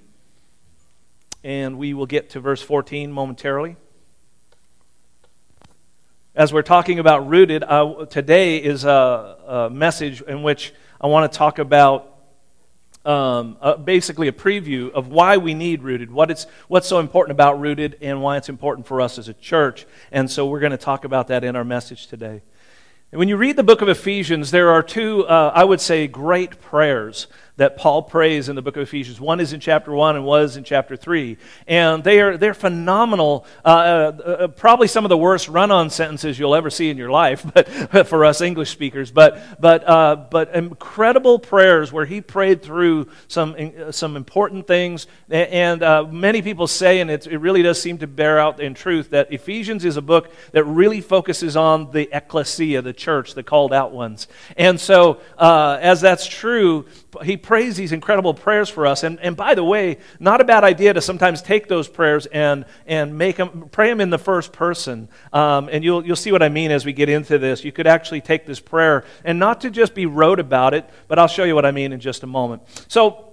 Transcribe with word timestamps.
And 1.44 1.80
we 1.80 1.96
will 1.96 2.06
get 2.06 2.30
to 2.30 2.40
verse 2.40 2.62
14 2.62 3.12
momentarily. 3.12 3.78
As 6.36 6.54
we're 6.54 6.62
talking 6.62 7.00
about 7.00 7.28
rooted, 7.28 7.64
uh, 7.64 8.06
today 8.06 8.58
is 8.58 8.84
a, 8.84 9.38
a 9.48 9.72
message 9.72 10.22
in 10.22 10.44
which 10.44 10.72
I 11.02 11.08
want 11.08 11.32
to 11.32 11.36
talk 11.36 11.58
about 11.58 12.11
um, 13.06 13.58
uh, 13.62 13.76
basically 13.78 14.28
a 14.28 14.32
preview 14.32 14.92
of 14.92 15.08
why 15.08 15.38
we 15.38 15.54
need 15.54 15.82
rooted, 15.82 16.12
what 16.12 16.30
it's, 16.30 16.46
what's 16.68 16.88
so 16.88 17.00
important 17.00 17.32
about 17.32 17.60
rooted, 17.60 17.98
and 18.02 18.22
why 18.22 18.38
it's 18.38 18.50
important 18.50 18.88
for 18.88 19.02
us 19.02 19.18
as 19.18 19.28
a 19.28 19.34
church. 19.34 19.86
And 20.12 20.30
so 20.30 20.46
we're 20.48 20.60
going 20.60 20.72
to 20.72 20.78
talk 20.78 21.06
about 21.06 21.28
that 21.28 21.44
in 21.44 21.56
our 21.56 21.64
message 21.64 22.08
today. 22.08 22.42
And 23.12 23.20
when 23.20 23.28
you 23.28 23.36
read 23.36 23.58
the 23.58 23.64
book 23.64 23.82
of 23.82 23.90
Ephesians, 23.90 24.52
there 24.52 24.70
are 24.70 24.82
two, 24.82 25.26
uh, 25.26 25.52
I 25.54 25.66
would 25.66 25.82
say, 25.82 26.08
great 26.08 26.62
prayers 26.62 27.28
that 27.58 27.78
Paul 27.78 28.04
prays 28.04 28.50
in 28.50 28.56
the 28.56 28.62
book 28.62 28.78
of 28.78 28.84
Ephesians. 28.84 29.20
One 29.20 29.40
is 29.40 29.54
in 29.54 29.60
chapter 29.60 29.92
1 29.92 30.16
and 30.16 30.44
is 30.44 30.58
in 30.58 30.64
chapter 30.64 30.96
3. 30.96 31.38
And 31.68 32.04
they 32.04 32.22
are, 32.22 32.38
they're 32.38 32.54
phenomenal. 32.54 33.46
Uh, 33.64 33.68
uh, 33.68 34.22
uh 34.22 34.48
probably 34.48 34.88
some 34.88 35.06
of 35.06 35.10
the 35.10 35.18
worst 35.18 35.48
run 35.48 35.70
on 35.72 35.90
sentences 35.90 36.40
you'll 36.40 36.56
ever 36.56 36.70
see 36.70 36.90
in 36.90 36.98
your 36.98 37.12
life 37.12 37.46
but, 37.54 38.08
for 38.08 38.26
us 38.26 38.42
English 38.42 38.70
speakers. 38.70 39.12
But, 39.12 39.42
but, 39.60 39.88
uh, 39.88 40.16
but 40.30 40.56
incredible 40.56 41.40
prayers 41.40 41.92
where 41.92 42.06
he 42.06 42.22
prayed 42.22 42.64
through 42.64 43.10
some, 43.28 43.56
uh, 43.56 43.92
some 43.92 44.16
important 44.16 44.66
things. 44.66 45.08
And 45.30 45.84
uh, 45.84 46.06
many 46.06 46.42
people 46.42 46.68
say, 46.68 47.00
and 47.02 47.12
it 47.12 47.28
really 47.28 47.62
does 47.62 47.82
seem 47.82 47.98
to 48.00 48.08
bear 48.08 48.40
out 48.40 48.60
in 48.60 48.74
truth, 48.74 49.10
that 49.12 49.32
Ephesians 49.32 49.86
is 49.86 49.98
a 49.98 50.02
book 50.02 50.32
that 50.54 50.64
really 50.64 51.02
focuses 51.02 51.56
on 51.56 51.92
the 51.92 52.10
ecclesia, 52.16 52.82
the 52.82 52.94
church, 52.94 53.34
the 53.34 53.44
called 53.44 53.74
out 53.74 53.92
ones. 53.92 54.28
And 54.58 54.80
so, 54.80 55.20
as 55.40 56.02
that's 56.02 56.26
true, 56.26 56.86
he 57.24 57.38
prays 57.38 57.78
these 57.78 57.92
incredible 57.92 58.34
prayers 58.34 58.70
for 58.70 58.88
us. 58.88 59.04
And, 59.04 59.20
and 59.20 59.36
by 59.36 59.56
the 59.56 59.64
way, 59.64 59.98
not 60.20 60.42
a 60.42 60.44
bad 60.44 60.64
idea 60.64 60.94
to 60.94 61.02
sometimes 61.02 61.42
take 61.42 61.68
those 61.68 61.88
prayers 61.88 62.26
and, 62.28 62.66
and 62.86 63.18
make 63.18 63.38
them, 63.38 63.70
pray 63.72 63.90
them 63.90 64.02
in 64.02 64.10
the 64.10 64.18
first 64.18 64.54
person. 64.54 65.10
Um, 65.34 65.70
and 65.72 65.84
you'll, 65.84 66.06
you'll 66.06 66.16
see 66.16 66.32
what 66.32 66.44
I 66.44 66.50
mean 66.50 66.72
as 66.72 66.86
we 66.86 66.94
get 66.94 67.10
into 67.10 67.38
this. 67.38 67.64
You 67.64 67.72
could 67.72 67.88
actually 67.88 68.22
take 68.22 68.46
this 68.46 68.60
prayer 68.60 69.04
and 69.24 69.40
not 69.40 69.62
to 69.62 69.70
just 69.70 69.94
be 69.94 70.06
rote 70.06 70.40
about 70.40 70.74
it, 70.74 70.90
but 71.08 71.20
I'll 71.20 71.28
show 71.28 71.44
you 71.44 71.56
what 71.56 71.66
I 71.66 71.72
mean 71.72 71.94
in 71.94 72.00
just 72.00 72.24
a 72.24 72.28
moment. 72.28 72.64
So, 72.88 73.32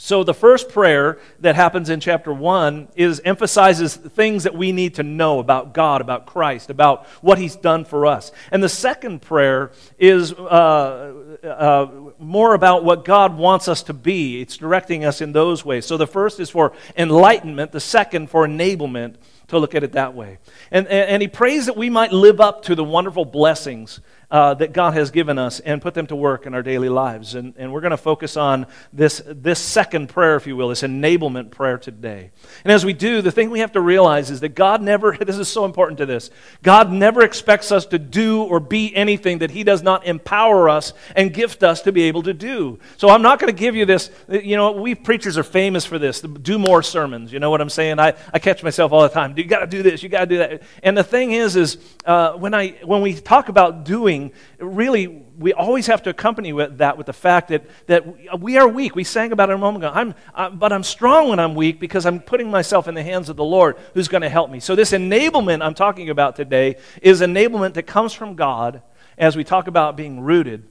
so 0.00 0.24
the 0.24 0.32
first 0.32 0.70
prayer 0.70 1.18
that 1.40 1.56
happens 1.56 1.90
in 1.90 2.00
chapter 2.00 2.32
1 2.32 2.88
is 2.96 3.20
emphasizes 3.22 3.94
things 3.94 4.44
that 4.44 4.54
we 4.54 4.72
need 4.72 4.94
to 4.94 5.02
know 5.02 5.40
about 5.40 5.74
God, 5.74 6.00
about 6.00 6.24
Christ, 6.24 6.70
about 6.70 7.06
what 7.20 7.36
he's 7.36 7.54
done 7.54 7.84
for 7.84 8.06
us. 8.06 8.32
And 8.50 8.62
the 8.62 8.68
second 8.70 9.20
prayer 9.20 9.72
is 9.98 10.32
uh, 10.32 11.29
uh, 11.44 11.86
more 12.18 12.54
about 12.54 12.84
what 12.84 13.04
God 13.04 13.36
wants 13.36 13.68
us 13.68 13.82
to 13.84 13.92
be. 13.92 14.40
It's 14.40 14.56
directing 14.56 15.04
us 15.04 15.20
in 15.20 15.32
those 15.32 15.64
ways. 15.64 15.86
So 15.86 15.96
the 15.96 16.06
first 16.06 16.40
is 16.40 16.50
for 16.50 16.72
enlightenment, 16.96 17.72
the 17.72 17.80
second 17.80 18.30
for 18.30 18.46
enablement, 18.46 19.16
to 19.48 19.58
look 19.58 19.74
at 19.74 19.82
it 19.82 19.92
that 19.92 20.14
way. 20.14 20.38
And, 20.70 20.86
and, 20.86 21.20
he 21.20 21.28
prays 21.28 21.66
that 21.66 21.76
we 21.76 21.90
might 21.90 22.12
live 22.12 22.40
up 22.40 22.62
to 22.64 22.74
the 22.74 22.84
wonderful 22.84 23.24
blessings 23.24 24.00
uh, 24.30 24.54
that 24.54 24.72
God 24.72 24.94
has 24.94 25.10
given 25.10 25.38
us 25.38 25.60
and 25.60 25.82
put 25.82 25.94
them 25.94 26.06
to 26.06 26.16
work 26.16 26.46
in 26.46 26.54
our 26.54 26.62
daily 26.62 26.88
lives. 26.88 27.34
And, 27.34 27.54
and 27.56 27.72
we're 27.72 27.80
going 27.80 27.90
to 27.90 27.96
focus 27.96 28.36
on 28.36 28.66
this, 28.92 29.22
this 29.26 29.58
second 29.58 30.08
prayer, 30.08 30.36
if 30.36 30.46
you 30.46 30.56
will, 30.56 30.68
this 30.68 30.82
enablement 30.82 31.50
prayer 31.50 31.78
today. 31.78 32.30
And 32.64 32.72
as 32.72 32.84
we 32.84 32.92
do, 32.92 33.22
the 33.22 33.32
thing 33.32 33.50
we 33.50 33.60
have 33.60 33.72
to 33.72 33.80
realize 33.80 34.30
is 34.30 34.40
that 34.40 34.50
God 34.50 34.82
never, 34.82 35.16
this 35.20 35.38
is 35.38 35.48
so 35.48 35.64
important 35.64 35.98
to 35.98 36.06
this, 36.06 36.30
God 36.62 36.92
never 36.92 37.22
expects 37.22 37.72
us 37.72 37.86
to 37.86 37.98
do 37.98 38.44
or 38.44 38.60
be 38.60 38.94
anything 38.94 39.38
that 39.38 39.50
He 39.50 39.64
does 39.64 39.82
not 39.82 40.06
empower 40.06 40.68
us 40.68 40.92
and 41.16 41.32
gift 41.34 41.62
us 41.62 41.82
to 41.82 41.92
be 41.92 42.02
able 42.02 42.22
to 42.22 42.34
do. 42.34 42.78
So 42.98 43.08
I'm 43.08 43.22
not 43.22 43.40
going 43.40 43.52
to 43.52 43.58
give 43.58 43.74
you 43.74 43.84
this, 43.84 44.10
you 44.28 44.56
know, 44.56 44.72
we 44.72 44.94
preachers 44.94 45.36
are 45.38 45.42
famous 45.42 45.84
for 45.84 45.98
this, 45.98 46.20
do 46.20 46.58
more 46.58 46.82
sermons. 46.82 47.32
You 47.32 47.40
know 47.40 47.50
what 47.50 47.60
I'm 47.60 47.70
saying? 47.70 47.98
I, 47.98 48.14
I 48.32 48.38
catch 48.38 48.62
myself 48.62 48.92
all 48.92 49.02
the 49.02 49.08
time. 49.08 49.36
You 49.36 49.44
got 49.44 49.60
to 49.60 49.66
do 49.66 49.82
this, 49.82 50.02
you 50.02 50.08
got 50.08 50.20
to 50.20 50.26
do 50.26 50.38
that. 50.38 50.62
And 50.82 50.96
the 50.96 51.04
thing 51.04 51.32
is, 51.32 51.56
is 51.56 51.78
uh, 52.04 52.34
when, 52.34 52.54
I, 52.54 52.78
when 52.84 53.00
we 53.00 53.14
talk 53.14 53.48
about 53.48 53.84
doing, 53.84 54.19
really, 54.58 55.06
we 55.38 55.52
always 55.52 55.86
have 55.86 56.02
to 56.04 56.10
accompany 56.10 56.52
with 56.52 56.78
that 56.78 56.96
with 56.98 57.06
the 57.06 57.12
fact 57.12 57.48
that, 57.48 57.64
that 57.86 58.40
we 58.40 58.56
are 58.58 58.68
weak. 58.68 58.94
We 58.94 59.04
sang 59.04 59.32
about 59.32 59.50
it 59.50 59.54
a 59.54 59.58
moment 59.58 59.84
ago. 59.84 60.14
I'm, 60.34 60.58
but 60.58 60.72
I'm 60.72 60.82
strong 60.82 61.28
when 61.28 61.38
I'm 61.38 61.54
weak 61.54 61.80
because 61.80 62.06
I'm 62.06 62.20
putting 62.20 62.50
myself 62.50 62.88
in 62.88 62.94
the 62.94 63.02
hands 63.02 63.28
of 63.28 63.36
the 63.36 63.44
Lord 63.44 63.76
who's 63.94 64.08
going 64.08 64.22
to 64.22 64.28
help 64.28 64.50
me. 64.50 64.60
So, 64.60 64.74
this 64.74 64.92
enablement 64.92 65.62
I'm 65.62 65.74
talking 65.74 66.10
about 66.10 66.36
today 66.36 66.76
is 67.02 67.20
enablement 67.20 67.74
that 67.74 67.84
comes 67.84 68.12
from 68.12 68.34
God 68.34 68.82
as 69.16 69.36
we 69.36 69.44
talk 69.44 69.66
about 69.66 69.96
being 69.96 70.20
rooted 70.20 70.66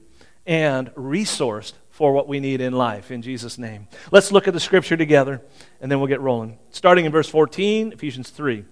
and 0.46 0.88
resourced 0.94 1.74
for 1.90 2.12
what 2.12 2.26
we 2.26 2.40
need 2.40 2.60
in 2.60 2.72
life 2.72 3.10
in 3.10 3.22
Jesus' 3.22 3.58
name. 3.58 3.86
Let's 4.10 4.32
look 4.32 4.48
at 4.48 4.54
the 4.54 4.60
scripture 4.60 4.96
together 4.96 5.42
and 5.80 5.92
then 5.92 6.00
we'll 6.00 6.08
get 6.08 6.20
rolling. 6.20 6.58
Starting 6.70 7.04
in 7.04 7.12
verse 7.12 7.28
14, 7.28 7.92
Ephesians 7.92 8.30
3. 8.30 8.64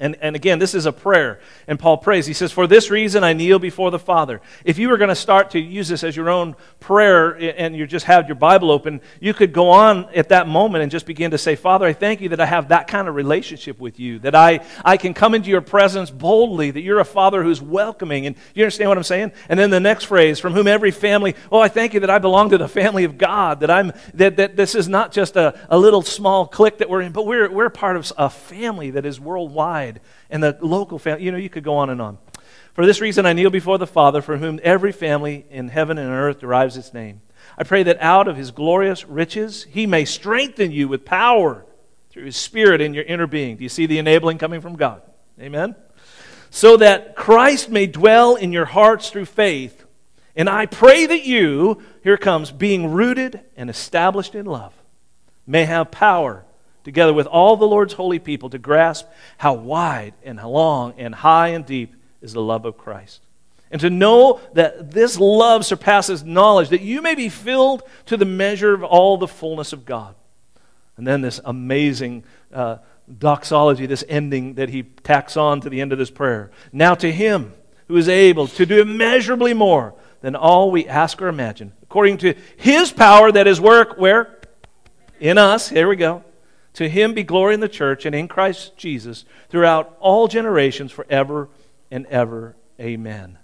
And, 0.00 0.16
and 0.22 0.34
again, 0.34 0.58
this 0.58 0.74
is 0.74 0.86
a 0.86 0.92
prayer. 0.92 1.40
And 1.68 1.78
Paul 1.78 1.98
prays. 1.98 2.24
He 2.24 2.32
says, 2.32 2.50
For 2.50 2.66
this 2.66 2.90
reason 2.90 3.22
I 3.22 3.34
kneel 3.34 3.58
before 3.58 3.90
the 3.90 3.98
Father. 3.98 4.40
If 4.64 4.78
you 4.78 4.88
were 4.88 4.96
going 4.96 5.10
to 5.10 5.14
start 5.14 5.50
to 5.50 5.60
use 5.60 5.88
this 5.88 6.02
as 6.02 6.16
your 6.16 6.30
own 6.30 6.56
prayer 6.80 7.32
and 7.32 7.76
you 7.76 7.86
just 7.86 8.06
had 8.06 8.26
your 8.26 8.34
Bible 8.34 8.70
open, 8.70 9.02
you 9.20 9.34
could 9.34 9.52
go 9.52 9.68
on 9.68 10.08
at 10.14 10.30
that 10.30 10.48
moment 10.48 10.82
and 10.82 10.90
just 10.90 11.04
begin 11.04 11.32
to 11.32 11.38
say, 11.38 11.54
Father, 11.54 11.84
I 11.84 11.92
thank 11.92 12.22
you 12.22 12.30
that 12.30 12.40
I 12.40 12.46
have 12.46 12.68
that 12.68 12.88
kind 12.88 13.08
of 13.08 13.14
relationship 13.14 13.78
with 13.78 14.00
you, 14.00 14.18
that 14.20 14.34
I, 14.34 14.64
I 14.82 14.96
can 14.96 15.12
come 15.12 15.34
into 15.34 15.50
your 15.50 15.60
presence 15.60 16.10
boldly, 16.10 16.70
that 16.70 16.80
you're 16.80 17.00
a 17.00 17.04
Father 17.04 17.42
who's 17.42 17.60
welcoming. 17.60 18.24
And 18.24 18.36
you 18.54 18.64
understand 18.64 18.88
what 18.88 18.96
I'm 18.96 19.04
saying? 19.04 19.32
And 19.50 19.60
then 19.60 19.68
the 19.68 19.80
next 19.80 20.04
phrase, 20.04 20.38
from 20.38 20.54
whom 20.54 20.66
every 20.66 20.92
family, 20.92 21.36
oh, 21.52 21.60
I 21.60 21.68
thank 21.68 21.92
you 21.92 22.00
that 22.00 22.10
I 22.10 22.18
belong 22.18 22.50
to 22.50 22.58
the 22.58 22.68
family 22.68 23.04
of 23.04 23.18
God, 23.18 23.60
that, 23.60 23.70
I'm, 23.70 23.92
that, 24.14 24.36
that 24.36 24.56
this 24.56 24.74
is 24.74 24.88
not 24.88 25.12
just 25.12 25.36
a, 25.36 25.60
a 25.68 25.76
little 25.76 26.00
small 26.00 26.46
clique 26.46 26.78
that 26.78 26.88
we're 26.88 27.02
in, 27.02 27.12
but 27.12 27.26
we're, 27.26 27.50
we're 27.50 27.68
part 27.68 27.96
of 27.96 28.10
a 28.16 28.30
family 28.30 28.92
that 28.92 29.04
is 29.04 29.20
worldwide 29.20 29.89
and 30.30 30.42
the 30.42 30.56
local 30.60 30.98
family. 30.98 31.24
You 31.24 31.32
know, 31.32 31.38
you 31.38 31.48
could 31.48 31.64
go 31.64 31.76
on 31.76 31.90
and 31.90 32.00
on. 32.00 32.18
For 32.74 32.86
this 32.86 33.00
reason, 33.00 33.26
I 33.26 33.32
kneel 33.32 33.50
before 33.50 33.78
the 33.78 33.86
Father, 33.86 34.22
from 34.22 34.40
whom 34.40 34.60
every 34.62 34.92
family 34.92 35.46
in 35.50 35.68
heaven 35.68 35.98
and 35.98 36.10
earth 36.10 36.40
derives 36.40 36.76
its 36.76 36.94
name. 36.94 37.20
I 37.58 37.64
pray 37.64 37.82
that 37.82 38.00
out 38.00 38.28
of 38.28 38.36
his 38.36 38.50
glorious 38.50 39.06
riches, 39.06 39.64
he 39.70 39.86
may 39.86 40.04
strengthen 40.04 40.70
you 40.70 40.88
with 40.88 41.04
power 41.04 41.66
through 42.10 42.24
his 42.24 42.36
Spirit 42.36 42.80
in 42.80 42.94
your 42.94 43.04
inner 43.04 43.26
being. 43.26 43.56
Do 43.56 43.62
you 43.62 43.68
see 43.68 43.86
the 43.86 43.98
enabling 43.98 44.38
coming 44.38 44.60
from 44.60 44.76
God? 44.76 45.02
Amen? 45.40 45.74
So 46.50 46.76
that 46.76 47.16
Christ 47.16 47.70
may 47.70 47.86
dwell 47.86 48.36
in 48.36 48.52
your 48.52 48.64
hearts 48.64 49.10
through 49.10 49.26
faith. 49.26 49.84
And 50.36 50.48
I 50.48 50.66
pray 50.66 51.06
that 51.06 51.24
you, 51.24 51.82
here 52.02 52.16
comes, 52.16 52.50
being 52.50 52.92
rooted 52.92 53.40
and 53.56 53.68
established 53.68 54.34
in 54.34 54.46
love, 54.46 54.74
may 55.46 55.64
have 55.64 55.90
power 55.90 56.44
together 56.84 57.12
with 57.12 57.26
all 57.26 57.56
the 57.56 57.66
Lord's 57.66 57.94
holy 57.94 58.18
people, 58.18 58.50
to 58.50 58.58
grasp 58.58 59.06
how 59.38 59.54
wide 59.54 60.14
and 60.22 60.40
how 60.40 60.48
long 60.48 60.94
and 60.98 61.14
high 61.14 61.48
and 61.48 61.66
deep 61.66 61.94
is 62.22 62.32
the 62.32 62.42
love 62.42 62.64
of 62.64 62.78
Christ. 62.78 63.20
And 63.70 63.80
to 63.82 63.90
know 63.90 64.40
that 64.54 64.90
this 64.90 65.18
love 65.18 65.64
surpasses 65.64 66.24
knowledge, 66.24 66.70
that 66.70 66.80
you 66.80 67.02
may 67.02 67.14
be 67.14 67.28
filled 67.28 67.82
to 68.06 68.16
the 68.16 68.24
measure 68.24 68.74
of 68.74 68.82
all 68.82 69.16
the 69.16 69.28
fullness 69.28 69.72
of 69.72 69.84
God. 69.84 70.14
And 70.96 71.06
then 71.06 71.20
this 71.20 71.40
amazing 71.44 72.24
uh, 72.52 72.78
doxology, 73.18 73.86
this 73.86 74.04
ending 74.08 74.54
that 74.54 74.70
he 74.70 74.82
tacks 74.82 75.36
on 75.36 75.60
to 75.60 75.70
the 75.70 75.80
end 75.80 75.92
of 75.92 75.98
this 75.98 76.10
prayer. 76.10 76.50
Now 76.72 76.94
to 76.96 77.12
him 77.12 77.54
who 77.88 77.96
is 77.96 78.08
able 78.08 78.48
to 78.48 78.66
do 78.66 78.80
immeasurably 78.80 79.54
more 79.54 79.94
than 80.20 80.34
all 80.34 80.70
we 80.70 80.86
ask 80.86 81.22
or 81.22 81.28
imagine, 81.28 81.72
according 81.82 82.18
to 82.18 82.34
his 82.56 82.92
power 82.92 83.30
that 83.32 83.46
is 83.46 83.60
work 83.60 83.96
where? 83.96 84.36
In 85.20 85.38
us. 85.38 85.68
Here 85.68 85.88
we 85.88 85.96
go 85.96 86.24
to 86.80 86.88
him 86.88 87.12
be 87.12 87.22
glory 87.22 87.52
in 87.52 87.60
the 87.60 87.68
church 87.68 88.06
and 88.06 88.14
in 88.14 88.26
Christ 88.26 88.74
Jesus 88.74 89.26
throughout 89.50 89.98
all 90.00 90.28
generations, 90.28 90.90
forever 90.90 91.50
and 91.90 92.06
ever. 92.06 92.56
Amen. 92.80 93.36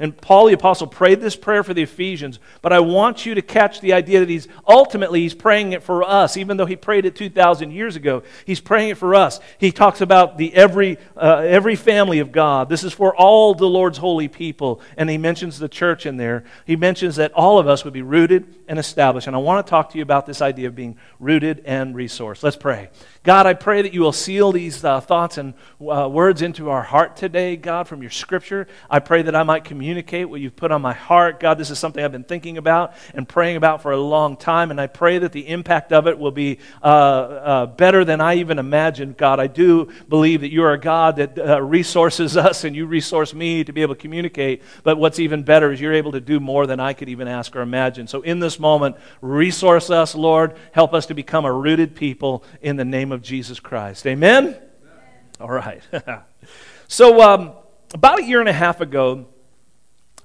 And 0.00 0.20
Paul 0.20 0.46
the 0.46 0.54
apostle 0.54 0.88
prayed 0.88 1.20
this 1.20 1.36
prayer 1.36 1.62
for 1.62 1.72
the 1.72 1.82
Ephesians, 1.82 2.40
but 2.62 2.72
I 2.72 2.80
want 2.80 3.26
you 3.26 3.36
to 3.36 3.42
catch 3.42 3.80
the 3.80 3.92
idea 3.92 4.18
that 4.18 4.28
he's 4.28 4.48
ultimately 4.66 5.20
he's 5.20 5.34
praying 5.34 5.72
it 5.72 5.84
for 5.84 6.02
us, 6.02 6.36
even 6.36 6.56
though 6.56 6.66
he 6.66 6.74
prayed 6.74 7.04
it 7.04 7.14
2,000 7.14 7.70
years 7.70 7.94
ago. 7.94 8.24
He's 8.44 8.60
praying 8.60 8.88
it 8.88 8.98
for 8.98 9.14
us. 9.14 9.38
He 9.58 9.70
talks 9.70 10.00
about 10.00 10.36
the 10.36 10.52
every, 10.52 10.98
uh, 11.16 11.44
every 11.46 11.76
family 11.76 12.18
of 12.18 12.32
God. 12.32 12.68
This 12.68 12.82
is 12.82 12.92
for 12.92 13.14
all 13.14 13.54
the 13.54 13.68
Lord's 13.68 13.98
holy 13.98 14.26
people. 14.26 14.80
And 14.96 15.08
he 15.08 15.16
mentions 15.16 15.60
the 15.60 15.68
church 15.68 16.06
in 16.06 16.16
there. 16.16 16.42
He 16.64 16.74
mentions 16.74 17.14
that 17.16 17.32
all 17.34 17.60
of 17.60 17.68
us 17.68 17.84
would 17.84 17.94
be 17.94 18.02
rooted 18.02 18.59
and 18.70 18.78
established. 18.78 19.26
And 19.26 19.34
I 19.34 19.40
want 19.40 19.66
to 19.66 19.68
talk 19.68 19.90
to 19.90 19.98
you 19.98 20.02
about 20.02 20.26
this 20.26 20.40
idea 20.40 20.68
of 20.68 20.76
being 20.76 20.96
rooted 21.18 21.62
and 21.64 21.92
resourced. 21.92 22.44
Let's 22.44 22.56
pray. 22.56 22.88
God, 23.24 23.44
I 23.44 23.52
pray 23.52 23.82
that 23.82 23.92
you 23.92 24.00
will 24.00 24.12
seal 24.12 24.52
these 24.52 24.84
uh, 24.84 25.00
thoughts 25.00 25.38
and 25.38 25.54
uh, 25.80 26.08
words 26.08 26.40
into 26.40 26.70
our 26.70 26.82
heart 26.82 27.16
today, 27.16 27.56
God, 27.56 27.88
from 27.88 28.00
your 28.00 28.12
scripture. 28.12 28.68
I 28.88 29.00
pray 29.00 29.22
that 29.22 29.34
I 29.34 29.42
might 29.42 29.64
communicate 29.64 30.30
what 30.30 30.40
you've 30.40 30.54
put 30.54 30.70
on 30.70 30.82
my 30.82 30.92
heart. 30.92 31.40
God, 31.40 31.58
this 31.58 31.70
is 31.70 31.80
something 31.80 32.02
I've 32.02 32.12
been 32.12 32.22
thinking 32.22 32.58
about 32.58 32.94
and 33.12 33.28
praying 33.28 33.56
about 33.56 33.82
for 33.82 33.90
a 33.90 33.96
long 33.96 34.36
time, 34.36 34.70
and 34.70 34.80
I 34.80 34.86
pray 34.86 35.18
that 35.18 35.32
the 35.32 35.48
impact 35.48 35.92
of 35.92 36.06
it 36.06 36.16
will 36.16 36.30
be 36.30 36.60
uh, 36.80 36.86
uh 36.86 37.66
better 37.66 38.04
than 38.04 38.20
I 38.20 38.36
even 38.36 38.60
imagined. 38.60 39.16
God, 39.16 39.40
I 39.40 39.48
do 39.48 39.90
believe 40.08 40.42
that 40.42 40.52
you 40.52 40.62
are 40.62 40.74
a 40.74 40.80
God 40.80 41.16
that 41.16 41.38
uh, 41.38 41.60
resources 41.60 42.36
us 42.36 42.62
and 42.62 42.76
you 42.76 42.86
resource 42.86 43.34
me 43.34 43.64
to 43.64 43.72
be 43.72 43.82
able 43.82 43.96
to 43.96 44.00
communicate, 44.00 44.62
but 44.84 44.96
what's 44.96 45.18
even 45.18 45.42
better 45.42 45.72
is 45.72 45.80
you're 45.80 45.92
able 45.92 46.12
to 46.12 46.20
do 46.20 46.38
more 46.38 46.68
than 46.68 46.78
I 46.78 46.92
could 46.92 47.08
even 47.08 47.26
ask 47.26 47.56
or 47.56 47.62
imagine. 47.62 48.06
So 48.06 48.22
in 48.22 48.38
this 48.38 48.59
moment, 48.60 48.96
resource 49.20 49.90
us, 49.90 50.14
Lord. 50.14 50.56
Help 50.72 50.94
us 50.94 51.06
to 51.06 51.14
become 51.14 51.44
a 51.44 51.52
rooted 51.52 51.96
people 51.96 52.44
in 52.60 52.76
the 52.76 52.84
name 52.84 53.10
of 53.10 53.22
Jesus 53.22 53.58
Christ. 53.58 54.06
Amen? 54.06 54.44
Amen. 54.44 54.60
All 55.40 55.50
right. 55.50 55.82
so, 56.88 57.20
um, 57.20 57.52
about 57.92 58.20
a 58.20 58.24
year 58.24 58.40
and 58.40 58.48
a 58.48 58.52
half 58.52 58.80
ago, 58.80 59.26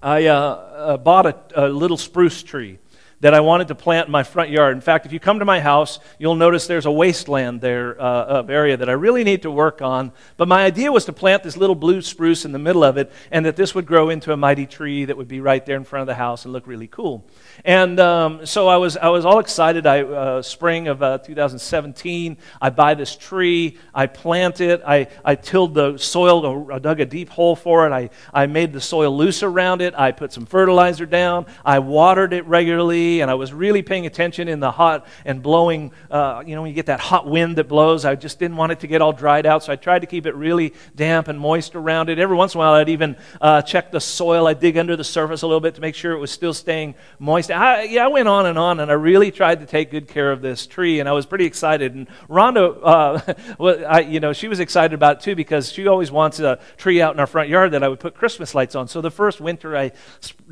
I 0.01 0.27
uh, 0.27 0.37
uh, 0.37 0.97
bought 0.97 1.25
a, 1.25 1.67
a 1.67 1.67
little 1.69 1.97
spruce 1.97 2.43
tree 2.43 2.77
that 3.21 3.33
I 3.33 3.39
wanted 3.39 3.69
to 3.69 3.75
plant 3.75 4.07
in 4.07 4.11
my 4.11 4.23
front 4.23 4.49
yard. 4.49 4.75
In 4.75 4.81
fact, 4.81 5.05
if 5.05 5.13
you 5.13 5.19
come 5.19 5.39
to 5.39 5.45
my 5.45 5.59
house, 5.59 5.99
you'll 6.19 6.35
notice 6.35 6.67
there's 6.67 6.85
a 6.85 6.91
wasteland 6.91 7.61
there 7.61 7.99
uh, 7.99 8.25
of 8.25 8.49
area 8.49 8.77
that 8.77 8.89
I 8.89 8.93
really 8.93 9.23
need 9.23 9.43
to 9.43 9.51
work 9.51 9.81
on. 9.81 10.11
But 10.37 10.47
my 10.47 10.63
idea 10.63 10.91
was 10.91 11.05
to 11.05 11.13
plant 11.13 11.43
this 11.43 11.57
little 11.57 11.75
blue 11.75 12.01
spruce 12.01 12.45
in 12.45 12.51
the 12.51 12.59
middle 12.59 12.83
of 12.83 12.97
it, 12.97 13.11
and 13.31 13.45
that 13.45 13.55
this 13.55 13.73
would 13.73 13.85
grow 13.85 14.09
into 14.09 14.33
a 14.33 14.37
mighty 14.37 14.65
tree 14.65 15.05
that 15.05 15.15
would 15.15 15.27
be 15.27 15.41
right 15.41 15.65
there 15.65 15.77
in 15.77 15.83
front 15.83 16.01
of 16.01 16.07
the 16.07 16.15
house 16.15 16.45
and 16.45 16.53
look 16.53 16.67
really 16.67 16.87
cool. 16.87 17.25
And 17.63 17.99
um, 17.99 18.45
so 18.45 18.67
I 18.67 18.77
was, 18.77 18.97
I 18.97 19.09
was 19.09 19.25
all 19.25 19.39
excited. 19.39 19.85
I, 19.85 20.03
uh, 20.03 20.41
spring 20.41 20.87
of 20.87 21.01
uh, 21.01 21.17
2017, 21.19 22.37
I 22.61 22.69
buy 22.69 22.93
this 22.93 23.15
tree, 23.15 23.77
I 23.93 24.07
plant 24.07 24.61
it, 24.61 24.81
I, 24.85 25.07
I 25.23 25.35
tilled 25.35 25.73
the 25.73 25.97
soil, 25.97 26.71
I 26.71 26.79
dug 26.79 26.99
a 26.99 27.05
deep 27.05 27.29
hole 27.29 27.55
for 27.55 27.87
it, 27.87 27.91
I, 27.91 28.09
I 28.33 28.45
made 28.47 28.73
the 28.73 28.81
soil 28.81 29.15
loose 29.15 29.43
around 29.43 29.81
it, 29.81 29.93
I 29.95 30.11
put 30.11 30.33
some 30.33 30.45
fertilizer 30.45 31.05
down, 31.05 31.45
I 31.63 31.79
watered 31.79 32.33
it 32.33 32.45
regularly 32.45 33.14
and 33.21 33.31
I 33.31 33.35
was 33.35 33.53
really 33.53 33.81
paying 33.81 34.05
attention 34.05 34.47
in 34.47 34.59
the 34.59 34.71
hot 34.71 35.07
and 35.25 35.41
blowing, 35.41 35.91
uh, 36.09 36.43
you 36.45 36.55
know, 36.55 36.61
when 36.61 36.69
you 36.69 36.75
get 36.75 36.87
that 36.87 36.99
hot 36.99 37.27
wind 37.27 37.57
that 37.57 37.67
blows, 37.67 38.05
I 38.05 38.15
just 38.15 38.39
didn't 38.39 38.57
want 38.57 38.71
it 38.71 38.79
to 38.81 38.87
get 38.87 39.01
all 39.01 39.13
dried 39.13 39.45
out, 39.45 39.63
so 39.63 39.73
I 39.73 39.75
tried 39.75 39.99
to 39.99 40.07
keep 40.07 40.25
it 40.25 40.35
really 40.35 40.73
damp 40.95 41.27
and 41.27 41.39
moist 41.39 41.75
around 41.75 42.09
it. 42.09 42.19
Every 42.19 42.35
once 42.35 42.53
in 42.53 42.59
a 42.59 42.63
while, 42.63 42.73
I'd 42.73 42.89
even 42.89 43.15
uh, 43.41 43.61
check 43.61 43.91
the 43.91 43.99
soil. 43.99 44.47
I'd 44.47 44.59
dig 44.59 44.77
under 44.77 44.95
the 44.95 45.03
surface 45.03 45.41
a 45.41 45.47
little 45.47 45.61
bit 45.61 45.75
to 45.75 45.81
make 45.81 45.95
sure 45.95 46.13
it 46.13 46.19
was 46.19 46.31
still 46.31 46.53
staying 46.53 46.95
moist. 47.19 47.51
I, 47.51 47.83
yeah, 47.83 48.05
I 48.05 48.07
went 48.07 48.27
on 48.27 48.45
and 48.45 48.57
on, 48.57 48.79
and 48.79 48.91
I 48.91 48.95
really 48.95 49.31
tried 49.31 49.59
to 49.59 49.65
take 49.65 49.91
good 49.91 50.07
care 50.07 50.31
of 50.31 50.41
this 50.41 50.65
tree, 50.67 50.99
and 50.99 51.07
I 51.07 51.11
was 51.11 51.25
pretty 51.25 51.45
excited. 51.45 51.93
And 51.93 52.07
Rhonda, 52.29 52.79
uh, 52.83 53.33
well, 53.59 53.85
I, 53.87 54.01
you 54.01 54.19
know, 54.19 54.33
she 54.33 54.47
was 54.47 54.59
excited 54.59 54.93
about 54.93 55.17
it 55.17 55.23
too 55.23 55.35
because 55.35 55.71
she 55.71 55.87
always 55.87 56.11
wants 56.11 56.39
a 56.39 56.59
tree 56.77 57.01
out 57.01 57.13
in 57.13 57.19
our 57.19 57.27
front 57.27 57.49
yard 57.49 57.71
that 57.71 57.83
I 57.83 57.87
would 57.87 57.99
put 57.99 58.15
Christmas 58.15 58.55
lights 58.55 58.75
on. 58.75 58.87
So 58.87 59.01
the 59.01 59.11
first 59.11 59.41
winter, 59.41 59.75
I, 59.75 59.91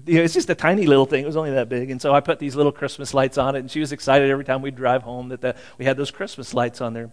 you 0.06 0.15
know, 0.15 0.24
it's 0.24 0.33
just 0.33 0.50
a 0.50 0.56
tiny 0.56 0.86
little 0.86 1.06
thing. 1.06 1.24
It 1.24 1.27
was 1.27 1.38
only 1.38 1.51
that 1.51 1.69
big, 1.69 1.92
and 1.92 2.01
so 2.01 2.13
I 2.13 2.19
put 2.19 2.39
these 2.44 2.56
little 2.56 2.74
Christmas 2.74 3.13
lights 3.13 3.38
on 3.38 3.56
it, 3.56 3.60
and 3.60 3.72
she 3.72 3.80
was 3.80 3.94
excited 3.94 4.30
every 4.30 4.44
time 4.44 4.62
we'd 4.62 4.75
drive 4.75 5.04
home 5.04 5.30
that 5.30 5.40
the, 5.40 5.56
we 5.78 5.86
had 5.86 5.95
those 5.95 6.12
Christmas 6.12 6.54
lights 6.54 6.81
on 6.81 6.94
there. 6.94 7.12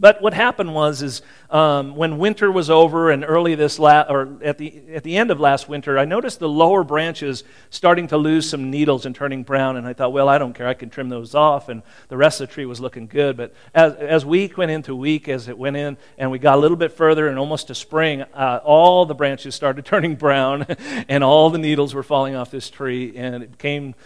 But 0.00 0.22
what 0.22 0.32
happened 0.32 0.74
was, 0.74 1.02
is 1.02 1.22
um, 1.50 1.96
when 1.96 2.18
winter 2.18 2.52
was 2.52 2.70
over 2.70 3.10
and 3.10 3.24
early 3.26 3.56
this 3.56 3.80
la- 3.80 4.06
or 4.08 4.38
at 4.44 4.56
the 4.56 4.80
at 4.94 5.02
the 5.02 5.16
end 5.16 5.32
of 5.32 5.40
last 5.40 5.68
winter, 5.68 5.98
I 5.98 6.04
noticed 6.04 6.38
the 6.38 6.48
lower 6.48 6.84
branches 6.84 7.42
starting 7.70 8.06
to 8.08 8.16
lose 8.16 8.48
some 8.48 8.70
needles 8.70 9.06
and 9.06 9.14
turning 9.14 9.42
brown, 9.42 9.76
and 9.76 9.88
I 9.88 9.94
thought, 9.94 10.12
well, 10.12 10.28
I 10.28 10.38
don't 10.38 10.52
care, 10.52 10.68
I 10.68 10.74
can 10.74 10.88
trim 10.88 11.08
those 11.08 11.34
off, 11.34 11.68
and 11.68 11.82
the 12.08 12.16
rest 12.16 12.40
of 12.40 12.48
the 12.48 12.54
tree 12.54 12.64
was 12.64 12.80
looking 12.80 13.08
good. 13.08 13.36
But 13.36 13.52
as 13.74 13.94
as 13.94 14.24
week 14.24 14.56
went 14.56 14.70
into 14.70 14.94
week, 14.94 15.28
as 15.28 15.48
it 15.48 15.58
went 15.58 15.76
in, 15.76 15.96
and 16.16 16.30
we 16.30 16.38
got 16.38 16.56
a 16.56 16.60
little 16.60 16.76
bit 16.76 16.92
further 16.92 17.26
and 17.26 17.36
almost 17.36 17.66
to 17.66 17.74
spring, 17.74 18.22
uh, 18.22 18.60
all 18.62 19.04
the 19.04 19.16
branches 19.16 19.56
started 19.56 19.84
turning 19.84 20.14
brown, 20.14 20.64
and 21.08 21.24
all 21.24 21.50
the 21.50 21.58
needles 21.58 21.92
were 21.92 22.04
falling 22.04 22.36
off 22.36 22.52
this 22.52 22.70
tree, 22.70 23.16
and 23.16 23.42
it 23.42 23.58
came 23.58 23.96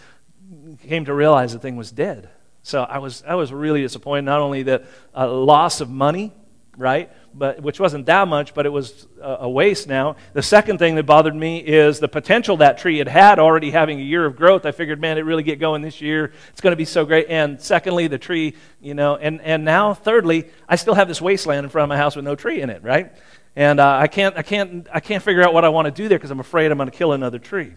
came 0.81 1.05
to 1.05 1.13
realize 1.13 1.53
the 1.53 1.59
thing 1.59 1.75
was 1.75 1.91
dead. 1.91 2.29
So 2.63 2.81
I 2.83 2.99
was, 2.99 3.23
I 3.27 3.35
was 3.35 3.51
really 3.51 3.81
disappointed. 3.81 4.23
Not 4.23 4.39
only 4.39 4.63
the 4.63 4.85
uh, 5.15 5.29
loss 5.31 5.81
of 5.81 5.89
money, 5.89 6.31
right, 6.77 7.11
but 7.33 7.61
which 7.61 7.79
wasn't 7.79 8.05
that 8.05 8.27
much, 8.27 8.53
but 8.53 8.65
it 8.65 8.69
was 8.69 9.05
a, 9.21 9.37
a 9.41 9.49
waste 9.49 9.87
now. 9.87 10.15
The 10.33 10.41
second 10.41 10.77
thing 10.77 10.95
that 10.95 11.05
bothered 11.05 11.35
me 11.35 11.59
is 11.59 11.99
the 11.99 12.07
potential 12.07 12.57
that 12.57 12.77
tree 12.77 12.97
had 12.97 13.07
had 13.07 13.37
already 13.39 13.71
having 13.71 13.99
a 13.99 14.03
year 14.03 14.25
of 14.25 14.35
growth. 14.35 14.65
I 14.65 14.71
figured, 14.71 14.99
man, 15.01 15.17
it 15.17 15.21
really 15.21 15.43
get 15.43 15.59
going 15.59 15.81
this 15.81 16.01
year. 16.01 16.33
It's 16.49 16.61
going 16.61 16.71
to 16.71 16.77
be 16.77 16.85
so 16.85 17.05
great. 17.05 17.27
And 17.29 17.61
secondly, 17.61 18.07
the 18.07 18.17
tree, 18.17 18.55
you 18.81 18.93
know, 18.93 19.17
and, 19.17 19.41
and 19.41 19.65
now 19.65 19.93
thirdly, 19.93 20.49
I 20.67 20.75
still 20.77 20.95
have 20.95 21.07
this 21.07 21.21
wasteland 21.21 21.65
in 21.65 21.69
front 21.69 21.83
of 21.83 21.89
my 21.89 21.97
house 21.97 22.15
with 22.15 22.25
no 22.25 22.35
tree 22.35 22.61
in 22.61 22.69
it, 22.69 22.83
right? 22.83 23.13
And 23.55 23.79
uh, 23.79 23.97
I, 23.97 24.07
can't, 24.07 24.37
I, 24.37 24.41
can't, 24.41 24.87
I 24.91 24.99
can't 24.99 25.21
figure 25.21 25.43
out 25.43 25.53
what 25.53 25.65
I 25.65 25.69
want 25.69 25.85
to 25.85 25.91
do 25.91 26.07
there 26.07 26.17
because 26.17 26.31
I'm 26.31 26.39
afraid 26.39 26.71
I'm 26.71 26.77
going 26.77 26.89
to 26.89 26.97
kill 26.97 27.13
another 27.13 27.39
tree. 27.39 27.73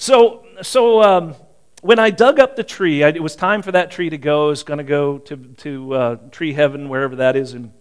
So, 0.00 0.44
so 0.62 1.02
um, 1.02 1.34
when 1.82 1.98
I 1.98 2.10
dug 2.10 2.38
up 2.38 2.54
the 2.54 2.62
tree, 2.62 3.02
I, 3.02 3.08
it 3.08 3.20
was 3.20 3.34
time 3.34 3.62
for 3.62 3.72
that 3.72 3.90
tree 3.90 4.08
to 4.08 4.16
go. 4.16 4.46
I 4.46 4.50
was 4.50 4.62
going 4.62 4.78
to 4.78 4.84
go 4.84 5.18
to, 5.18 5.36
to 5.36 5.92
uh, 5.92 6.16
tree 6.30 6.52
heaven, 6.52 6.88
wherever 6.88 7.16
that 7.16 7.34
is. 7.34 7.52
And, 7.52 7.72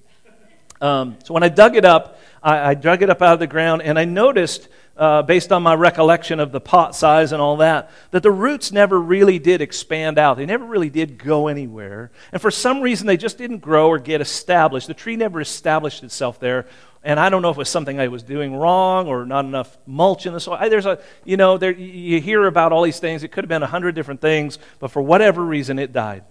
um, 0.82 1.18
so 1.24 1.36
when 1.36 1.44
I 1.44 1.50
dug 1.50 1.76
it 1.76 1.86
up, 1.86 2.20
I, 2.42 2.72
I, 2.72 2.74
dug 2.74 3.04
it 3.04 3.12
up 3.12 3.22
out 3.22 3.34
of 3.34 3.40
the 3.40 3.46
ground, 3.46 3.84
and 3.84 4.00
I 4.00 4.06
noticed, 4.06 4.68
uh, 4.98 5.22
based 5.22 5.52
on 5.52 5.62
my 5.62 5.76
recollection 5.76 6.40
of 6.40 6.52
the 6.52 6.60
pot 6.60 6.96
size 6.96 7.34
and 7.34 7.42
all 7.42 7.58
that, 7.58 7.92
that 8.10 8.24
the 8.24 8.32
roots 8.32 8.72
never 8.72 9.00
really 9.00 9.38
did 9.38 9.62
expand 9.62 10.18
out. 10.18 10.38
They 10.38 10.48
never 10.48 10.66
really 10.66 10.90
did 10.90 11.20
go 11.20 11.48
anywhere. 11.50 12.10
And 12.32 12.42
for 12.42 12.50
some 12.50 12.82
reason, 12.82 13.06
they 13.06 13.18
just 13.18 13.38
didn't 13.38 13.60
grow 13.60 13.90
or 13.90 14.00
get 14.00 14.22
established. 14.22 14.88
The 14.88 14.96
tree 14.96 15.18
never 15.18 15.40
established 15.40 16.04
itself 16.04 16.40
there 16.40 16.66
and 17.08 17.22
I 17.22 17.30
don't 17.30 17.42
know 17.42 17.50
if 17.50 17.56
it 17.56 17.60
was 17.60 17.70
something 17.70 18.02
I 18.02 18.10
was 18.10 18.22
doing 18.22 18.54
wrong 18.54 19.08
or 19.08 19.26
not 19.26 19.46
enough 19.46 19.78
mulch 19.86 20.26
in 20.26 20.34
the 20.34 20.42
soil. 20.42 20.60
There's 20.70 20.86
a, 20.86 21.00
you 21.24 21.38
know, 21.38 21.58
there, 21.58 21.72
you 21.72 22.20
hear 22.20 22.46
about 22.48 22.74
all 22.74 22.84
these 22.84 23.00
things. 23.00 23.24
It 23.24 23.32
could 23.32 23.46
have 23.46 23.50
been 23.50 23.64
a 23.64 23.68
hundred 23.68 23.96
different 23.96 24.20
things, 24.20 24.60
but 24.80 24.92
for 24.92 25.02
whatever 25.02 25.42
reason, 25.42 25.80
it 25.80 25.94
died. 25.94 26.26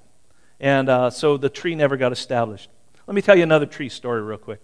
And 0.60 0.90
uh, 0.90 1.08
so 1.08 1.38
the 1.38 1.48
tree 1.48 1.74
never 1.74 1.96
got 1.96 2.12
established. 2.12 2.68
Let 3.06 3.14
me 3.14 3.22
tell 3.22 3.34
you 3.34 3.42
another 3.42 3.64
tree 3.64 3.88
story 3.88 4.20
real 4.20 4.36
quick. 4.36 4.60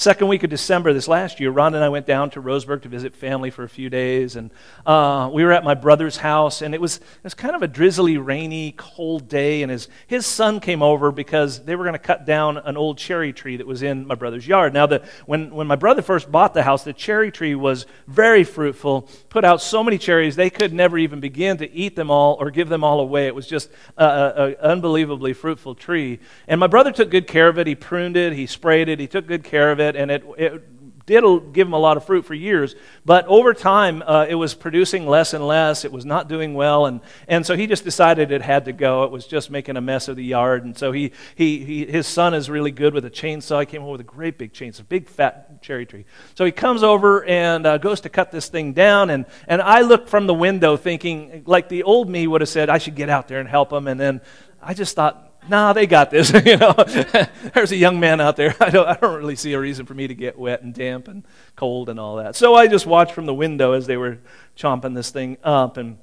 Second 0.00 0.28
week 0.28 0.42
of 0.44 0.48
December 0.48 0.94
this 0.94 1.08
last 1.08 1.40
year, 1.40 1.52
Rhonda 1.52 1.74
and 1.74 1.84
I 1.84 1.90
went 1.90 2.06
down 2.06 2.30
to 2.30 2.40
Roseburg 2.40 2.80
to 2.84 2.88
visit 2.88 3.14
family 3.14 3.50
for 3.50 3.64
a 3.64 3.68
few 3.68 3.90
days, 3.90 4.34
and 4.34 4.50
uh, 4.86 5.28
we 5.30 5.44
were 5.44 5.52
at 5.52 5.62
my 5.62 5.74
brother's 5.74 6.16
house, 6.16 6.62
and 6.62 6.74
it 6.74 6.80
was, 6.80 6.96
it 6.96 7.22
was 7.22 7.34
kind 7.34 7.54
of 7.54 7.62
a 7.62 7.68
drizzly, 7.68 8.16
rainy, 8.16 8.72
cold 8.78 9.28
day, 9.28 9.60
and 9.60 9.70
his, 9.70 9.88
his 10.06 10.24
son 10.24 10.58
came 10.58 10.82
over 10.82 11.12
because 11.12 11.66
they 11.66 11.76
were 11.76 11.84
going 11.84 11.92
to 11.92 11.98
cut 11.98 12.24
down 12.24 12.56
an 12.56 12.78
old 12.78 12.96
cherry 12.96 13.34
tree 13.34 13.58
that 13.58 13.66
was 13.66 13.82
in 13.82 14.06
my 14.06 14.14
brother's 14.14 14.48
yard. 14.48 14.72
Now, 14.72 14.86
the, 14.86 15.06
when, 15.26 15.50
when 15.50 15.66
my 15.66 15.76
brother 15.76 16.00
first 16.00 16.32
bought 16.32 16.54
the 16.54 16.62
house, 16.62 16.82
the 16.82 16.94
cherry 16.94 17.30
tree 17.30 17.54
was 17.54 17.84
very 18.06 18.42
fruitful, 18.42 19.06
put 19.28 19.44
out 19.44 19.60
so 19.60 19.84
many 19.84 19.98
cherries, 19.98 20.34
they 20.34 20.48
could 20.48 20.72
never 20.72 20.96
even 20.96 21.20
begin 21.20 21.58
to 21.58 21.70
eat 21.70 21.94
them 21.94 22.10
all 22.10 22.38
or 22.40 22.50
give 22.50 22.70
them 22.70 22.84
all 22.84 23.00
away. 23.00 23.26
It 23.26 23.34
was 23.34 23.46
just 23.46 23.68
an 23.98 24.54
unbelievably 24.62 25.34
fruitful 25.34 25.74
tree. 25.74 26.20
And 26.48 26.58
my 26.58 26.68
brother 26.68 26.90
took 26.90 27.10
good 27.10 27.26
care 27.26 27.48
of 27.48 27.58
it. 27.58 27.66
He 27.66 27.74
pruned 27.74 28.16
it, 28.16 28.32
he 28.32 28.46
sprayed 28.46 28.88
it, 28.88 28.98
he 28.98 29.06
took 29.06 29.26
good 29.26 29.44
care 29.44 29.70
of 29.70 29.78
it 29.78 29.89
and 29.96 30.10
it, 30.10 30.24
it 30.38 31.06
did 31.10 31.52
give 31.52 31.66
him 31.66 31.72
a 31.72 31.78
lot 31.78 31.96
of 31.96 32.04
fruit 32.04 32.24
for 32.24 32.34
years. 32.34 32.76
But 33.04 33.26
over 33.26 33.52
time, 33.52 34.02
uh, 34.06 34.26
it 34.28 34.36
was 34.36 34.54
producing 34.54 35.06
less 35.06 35.34
and 35.34 35.44
less. 35.44 35.84
It 35.84 35.90
was 35.90 36.04
not 36.04 36.28
doing 36.28 36.54
well. 36.54 36.86
And, 36.86 37.00
and 37.26 37.44
so 37.44 37.56
he 37.56 37.66
just 37.66 37.82
decided 37.82 38.30
it 38.30 38.42
had 38.42 38.66
to 38.66 38.72
go. 38.72 39.02
It 39.02 39.10
was 39.10 39.26
just 39.26 39.50
making 39.50 39.76
a 39.76 39.80
mess 39.80 40.06
of 40.06 40.14
the 40.14 40.24
yard. 40.24 40.64
And 40.64 40.76
so 40.78 40.92
he, 40.92 41.12
he, 41.34 41.64
he, 41.64 41.86
his 41.86 42.06
son 42.06 42.32
is 42.32 42.48
really 42.48 42.70
good 42.70 42.94
with 42.94 43.04
a 43.04 43.10
chainsaw. 43.10 43.60
He 43.60 43.66
came 43.66 43.82
over 43.82 43.92
with 43.92 44.00
a 44.00 44.04
great 44.04 44.38
big 44.38 44.52
chainsaw, 44.52 44.88
big 44.88 45.08
fat 45.08 45.60
cherry 45.62 45.84
tree. 45.84 46.04
So 46.36 46.44
he 46.44 46.52
comes 46.52 46.82
over 46.84 47.24
and 47.24 47.66
uh, 47.66 47.78
goes 47.78 48.02
to 48.02 48.08
cut 48.08 48.30
this 48.30 48.48
thing 48.48 48.72
down. 48.72 49.10
And, 49.10 49.26
and 49.48 49.60
I 49.60 49.80
look 49.80 50.06
from 50.06 50.28
the 50.28 50.34
window 50.34 50.76
thinking, 50.76 51.42
like 51.46 51.68
the 51.68 51.82
old 51.82 52.08
me 52.08 52.26
would 52.26 52.40
have 52.40 52.48
said, 52.48 52.68
I 52.68 52.78
should 52.78 52.94
get 52.94 53.08
out 53.08 53.26
there 53.26 53.40
and 53.40 53.48
help 53.48 53.72
him. 53.72 53.88
And 53.88 53.98
then 53.98 54.20
I 54.62 54.74
just 54.74 54.94
thought, 54.94 55.29
nah, 55.50 55.72
they 55.72 55.86
got 55.86 56.10
this. 56.10 56.32
you 56.46 56.56
know, 56.56 56.72
there's 57.54 57.72
a 57.72 57.76
young 57.76 58.00
man 58.00 58.20
out 58.20 58.36
there. 58.36 58.54
I 58.60 58.70
don't, 58.70 58.86
I 58.86 58.94
don't 58.94 59.18
really 59.18 59.36
see 59.36 59.52
a 59.52 59.60
reason 59.60 59.84
for 59.84 59.94
me 59.94 60.06
to 60.06 60.14
get 60.14 60.38
wet 60.38 60.62
and 60.62 60.72
damp 60.72 61.08
and 61.08 61.24
cold 61.56 61.88
and 61.88 62.00
all 62.00 62.16
that. 62.16 62.36
So 62.36 62.54
I 62.54 62.68
just 62.68 62.86
watched 62.86 63.12
from 63.12 63.26
the 63.26 63.34
window 63.34 63.72
as 63.72 63.86
they 63.86 63.96
were 63.96 64.18
chomping 64.56 64.94
this 64.94 65.10
thing 65.10 65.36
up 65.44 65.76
and. 65.76 65.98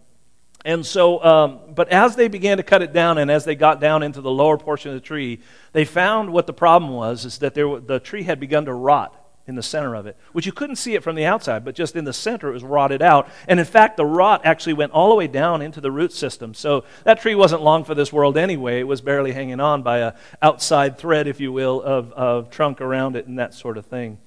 And 0.66 0.86
so, 0.86 1.24
um, 1.24 1.60
but 1.76 1.88
as 1.90 2.18
they 2.18 2.28
began 2.28 2.58
to 2.58 2.64
cut 2.64 2.82
it 2.82 2.92
down 2.92 3.20
and 3.20 3.32
as 3.32 3.46
they 3.46 3.56
got 3.56 3.80
down 3.80 4.04
into 4.04 4.20
the 4.20 4.32
lower 4.32 4.58
portion 4.58 4.90
of 4.90 4.96
the 4.96 5.06
tree, 5.06 5.40
they 5.72 5.86
found 5.86 6.34
what 6.34 6.46
the 6.46 6.52
problem 6.52 6.92
was 6.92 7.24
is 7.24 7.38
that 7.38 7.54
there, 7.54 7.80
the 7.80 8.02
tree 8.02 8.24
had 8.24 8.38
begun 8.40 8.66
to 8.66 8.74
rot 8.74 9.27
in 9.48 9.56
the 9.56 9.64
center 9.64 9.96
of 9.96 10.06
it, 10.06 10.18
which 10.34 10.46
you 10.46 10.52
couldn't 10.52 10.76
see 10.76 10.94
it 10.94 11.04
from 11.04 11.16
the 11.16 11.26
outside, 11.26 11.64
but 11.64 11.74
just 11.74 11.96
in 11.96 12.04
the 12.04 12.14
center 12.14 12.50
it 12.50 12.54
was 12.54 12.64
rotted 12.64 13.02
out. 13.02 13.30
And 13.48 13.60
in 13.60 13.66
fact, 13.66 13.98
the 13.98 14.06
rot 14.06 14.42
actually 14.46 14.74
went 14.74 14.92
all 14.92 15.10
the 15.10 15.16
way 15.16 15.28
down 15.28 15.62
into 15.62 15.80
the 15.80 15.90
root 15.90 16.12
system. 16.12 16.54
So 16.54 16.84
that 17.06 17.22
tree 17.22 17.34
wasn't 17.34 17.62
long 17.62 17.86
for 17.86 17.96
this 17.96 18.12
world 18.12 18.38
anyway. 18.38 18.82
It 18.82 18.88
was 18.88 19.02
barely 19.02 19.32
hanging 19.32 19.62
on 19.62 19.84
by 19.84 20.00
a 20.00 20.14
outside 20.42 20.98
thread, 20.98 21.28
if 21.28 21.40
you 21.40 21.52
will, 21.52 21.82
of, 21.82 22.12
of 22.12 22.50
trunk 22.50 22.82
around 22.82 23.16
it 23.16 23.26
and 23.26 23.40
that 23.40 23.54
sort 23.54 23.78
of 23.78 23.86
thing. 23.86 24.18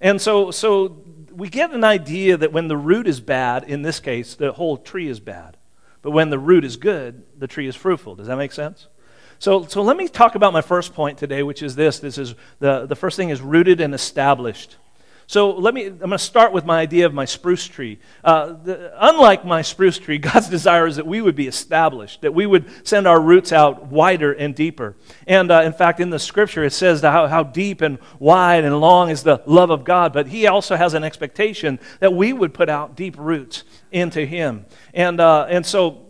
And 0.00 0.20
so, 0.20 0.50
so 0.50 1.04
we 1.30 1.48
get 1.48 1.72
an 1.72 1.84
idea 1.84 2.36
that 2.36 2.52
when 2.52 2.68
the 2.68 2.76
root 2.76 3.06
is 3.06 3.20
bad, 3.20 3.64
in 3.64 3.82
this 3.82 4.00
case, 4.00 4.34
the 4.34 4.52
whole 4.52 4.78
tree 4.78 5.08
is 5.08 5.20
bad. 5.20 5.56
But 6.00 6.10
when 6.10 6.30
the 6.30 6.38
root 6.38 6.64
is 6.64 6.76
good, 6.76 7.22
the 7.38 7.46
tree 7.46 7.68
is 7.68 7.76
fruitful. 7.76 8.16
Does 8.16 8.26
that 8.26 8.36
make 8.36 8.52
sense? 8.52 8.88
So, 9.42 9.66
so 9.66 9.82
let 9.82 9.96
me 9.96 10.06
talk 10.06 10.36
about 10.36 10.52
my 10.52 10.60
first 10.60 10.94
point 10.94 11.18
today, 11.18 11.42
which 11.42 11.64
is 11.64 11.74
this. 11.74 11.98
This 11.98 12.16
is 12.16 12.36
the, 12.60 12.86
the 12.86 12.94
first 12.94 13.16
thing 13.16 13.30
is 13.30 13.40
rooted 13.40 13.80
and 13.80 13.92
established. 13.92 14.76
So 15.26 15.50
let 15.50 15.74
me, 15.74 15.86
I'm 15.86 15.98
going 15.98 16.10
to 16.12 16.18
start 16.18 16.52
with 16.52 16.64
my 16.64 16.78
idea 16.78 17.06
of 17.06 17.12
my 17.12 17.24
spruce 17.24 17.66
tree. 17.66 17.98
Uh, 18.22 18.52
the, 18.52 18.92
unlike 19.04 19.44
my 19.44 19.62
spruce 19.62 19.98
tree, 19.98 20.18
God's 20.32 20.48
desire 20.48 20.86
is 20.86 20.94
that 20.94 21.08
we 21.08 21.20
would 21.20 21.34
be 21.34 21.48
established, 21.48 22.20
that 22.20 22.32
we 22.32 22.46
would 22.46 22.86
send 22.86 23.08
our 23.08 23.20
roots 23.20 23.50
out 23.50 23.86
wider 23.86 24.32
and 24.32 24.54
deeper. 24.54 24.94
And 25.26 25.50
uh, 25.50 25.62
in 25.62 25.72
fact, 25.72 25.98
in 25.98 26.10
the 26.10 26.20
scripture, 26.20 26.62
it 26.62 26.72
says 26.72 27.00
how, 27.00 27.26
how 27.26 27.42
deep 27.42 27.80
and 27.80 27.98
wide 28.20 28.62
and 28.62 28.80
long 28.80 29.10
is 29.10 29.24
the 29.24 29.42
love 29.44 29.70
of 29.70 29.82
God, 29.82 30.12
but 30.12 30.28
He 30.28 30.46
also 30.46 30.76
has 30.76 30.94
an 30.94 31.02
expectation 31.02 31.80
that 31.98 32.14
we 32.14 32.32
would 32.32 32.54
put 32.54 32.68
out 32.68 32.94
deep 32.94 33.16
roots 33.18 33.64
into 33.90 34.24
Him. 34.24 34.66
And, 34.94 35.20
uh, 35.20 35.46
and 35.50 35.66
so, 35.66 36.06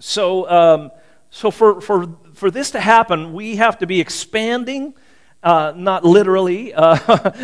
so, 0.00 0.50
um, 0.50 0.90
so 1.30 1.52
for, 1.52 1.80
for, 1.80 2.08
for 2.36 2.50
this 2.50 2.70
to 2.72 2.80
happen, 2.80 3.32
we 3.32 3.56
have 3.56 3.78
to 3.78 3.86
be 3.86 4.00
expanding 4.00 4.94
uh, 5.42 5.72
not 5.76 6.04
literally. 6.04 6.74
Uh, 6.74 6.98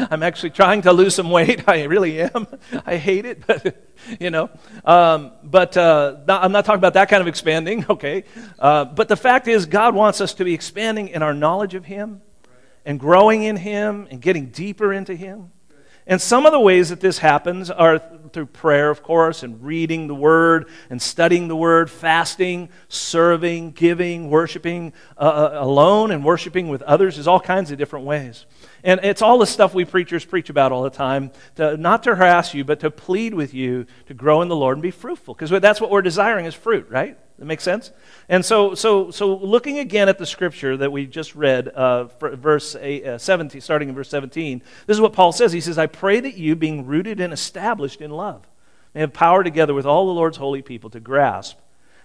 I'm 0.11 0.23
actually 0.23 0.51
trying 0.51 0.83
to 0.83 0.93
lose 0.93 1.15
some 1.15 1.31
weight. 1.31 1.63
I 1.69 1.85
really 1.85 2.21
am. 2.21 2.47
I 2.87 2.97
hate 2.97 3.25
it, 3.25 3.47
but 3.47 3.91
you 4.19 4.31
know. 4.31 4.51
Um, 4.85 5.33
but 5.45 5.77
uh, 5.77 6.17
not, 6.27 6.43
I'm 6.43 6.53
not 6.53 6.65
talking 6.65 6.81
about 6.81 6.95
that 6.95 7.09
kind 7.09 7.21
of 7.21 7.29
expanding, 7.29 7.87
okay? 7.89 8.25
Uh, 8.59 8.85
but 8.85 9.09
the 9.09 9.17
fact 9.17 9.47
is, 9.47 9.67
God 9.67 9.95
wants 9.95 10.21
us 10.21 10.35
to 10.35 10.45
be 10.45 10.53
expanding 10.53 11.09
in 11.09 11.23
our 11.23 11.33
knowledge 11.33 11.75
of 11.75 11.85
Him 11.85 12.23
and 12.85 12.99
growing 12.99 13.45
in 13.45 13.57
Him 13.57 14.09
and 14.11 14.21
getting 14.21 14.47
deeper 14.47 14.93
into 14.93 15.15
Him. 15.15 15.53
And 16.07 16.21
some 16.21 16.47
of 16.47 16.53
the 16.53 16.61
ways 16.61 16.89
that 16.89 17.01
this 17.01 17.19
happens 17.19 17.71
are 17.71 18.01
through 18.33 18.47
prayer, 18.47 18.91
of 18.91 19.03
course, 19.03 19.43
and 19.43 19.63
reading 19.63 20.09
the 20.09 20.15
Word 20.15 20.69
and 20.91 21.01
studying 21.01 21.49
the 21.49 21.57
Word, 21.57 21.91
fasting, 21.91 22.71
serving, 22.89 23.73
giving, 23.73 24.29
worshiping 24.29 24.93
uh, 25.17 25.21
uh, 25.21 25.51
alone 25.61 26.11
and 26.11 26.25
worshiping 26.25 26.69
with 26.69 26.83
others. 26.83 27.17
There's 27.17 27.29
all 27.29 27.41
kinds 27.41 27.71
of 27.71 27.79
different 27.79 28.05
ways. 28.05 28.47
And 28.83 29.01
it's 29.05 29.23
all 29.23 29.39
the 29.39 29.47
stuff 29.47 29.75
we 29.75 29.85
preachers 29.85 30.25
preach 30.25 30.51
about 30.51 30.73
all 30.73 30.83
the 30.83 30.91
time, 30.91 31.31
to, 31.57 31.77
not 31.77 32.03
to 32.05 32.17
harass 32.17 32.53
you, 32.53 32.65
but 32.65 32.81
to 32.81 32.91
plead 32.91 33.33
with 33.33 33.55
you 33.55 33.87
to 34.07 34.15
grow 34.15 34.43
in 34.43 34.49
the 34.49 34.57
Lord 34.57 34.77
and 34.77 34.83
be 34.83 34.91
fruitful. 34.91 35.35
Because 35.35 35.51
that's 35.61 35.81
what 35.81 35.91
we're 35.91 36.03
desiring 36.03 36.47
is 36.47 36.55
fruit, 36.55 36.89
right? 36.91 37.17
That 37.43 37.47
makes 37.47 37.65
sense? 37.65 37.91
And 38.29 38.45
so, 38.45 38.77
so, 38.77 39.11
so 39.11 39.35
looking 39.35 39.81
again 39.81 40.09
at 40.09 40.17
the 40.17 40.27
scripture 40.27 40.77
that 40.77 40.93
we 40.93 41.07
just 41.07 41.35
read, 41.35 41.67
uh, 41.67 42.05
verse 42.05 42.77
eight, 42.77 43.05
uh, 43.05 43.19
17, 43.19 43.61
starting 43.61 43.89
in 43.89 43.97
verse 43.97 44.11
17, 44.11 44.63
this 44.87 44.95
is 44.97 45.01
what 45.01 45.13
Paul 45.13 45.33
says. 45.33 45.53
He 45.53 45.61
says, 45.61 45.77
I 45.77 45.89
pray 45.89 46.21
that 46.21 46.37
you, 46.37 46.55
being 46.55 46.87
rooted 46.87 47.19
and 47.19 47.33
established 47.33 48.01
in 48.01 48.13
love, 48.13 48.47
may 48.95 49.01
have 49.01 49.13
power 49.13 49.43
together 49.43 49.75
with 49.75 49.87
all 49.87 50.07
the 50.07 50.13
Lord's 50.13 50.37
holy 50.37 50.63
people 50.63 50.89
to 50.91 51.01
grasp 51.01 51.59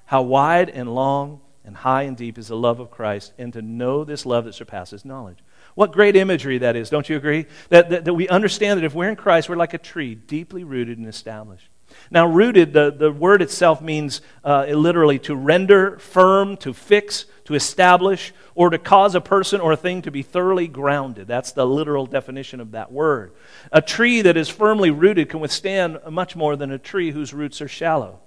how 0.05 0.23
wide 0.23 0.71
and 0.71 0.95
long 0.95 1.41
and 1.63 1.77
high 1.77 2.01
and 2.01 2.17
deep 2.17 2.39
is 2.39 2.47
the 2.47 2.57
love 2.57 2.79
of 2.79 2.89
Christ, 2.89 3.33
and 3.37 3.53
to 3.53 3.61
know 3.61 4.03
this 4.03 4.25
love 4.25 4.45
that 4.45 4.55
surpasses 4.55 5.05
knowledge. 5.05 5.37
What 5.75 5.91
great 5.91 6.15
imagery 6.15 6.57
that 6.57 6.75
is, 6.75 6.89
don't 6.89 7.07
you 7.07 7.15
agree? 7.15 7.45
That, 7.69 7.91
that, 7.91 8.05
that 8.05 8.13
we 8.15 8.27
understand 8.27 8.79
that 8.79 8.85
if 8.85 8.95
we're 8.95 9.09
in 9.09 9.15
Christ, 9.15 9.49
we're 9.49 9.55
like 9.55 9.75
a 9.75 9.77
tree, 9.77 10.15
deeply 10.15 10.63
rooted 10.63 10.97
and 10.97 11.05
established. 11.05 11.69
Now, 12.09 12.27
rooted, 12.27 12.73
the, 12.73 12.91
the 12.91 13.11
word 13.11 13.41
itself 13.41 13.81
means 13.81 14.21
uh, 14.43 14.65
literally 14.65 15.19
to 15.19 15.35
render 15.35 15.97
firm, 15.99 16.57
to 16.57 16.73
fix, 16.73 17.25
to 17.45 17.53
establish, 17.53 18.33
or 18.55 18.69
to 18.69 18.77
cause 18.77 19.15
a 19.15 19.21
person 19.21 19.61
or 19.61 19.71
a 19.71 19.77
thing 19.77 20.01
to 20.03 20.11
be 20.11 20.21
thoroughly 20.21 20.67
grounded. 20.67 21.27
That's 21.27 21.51
the 21.51 21.65
literal 21.65 22.05
definition 22.05 22.59
of 22.59 22.71
that 22.71 22.91
word. 22.91 23.33
A 23.71 23.81
tree 23.81 24.21
that 24.21 24.37
is 24.37 24.49
firmly 24.49 24.89
rooted 24.89 25.29
can 25.29 25.39
withstand 25.39 25.99
much 26.09 26.35
more 26.35 26.55
than 26.55 26.71
a 26.71 26.77
tree 26.77 27.11
whose 27.11 27.33
roots 27.33 27.61
are 27.61 27.67
shallow. 27.67 28.19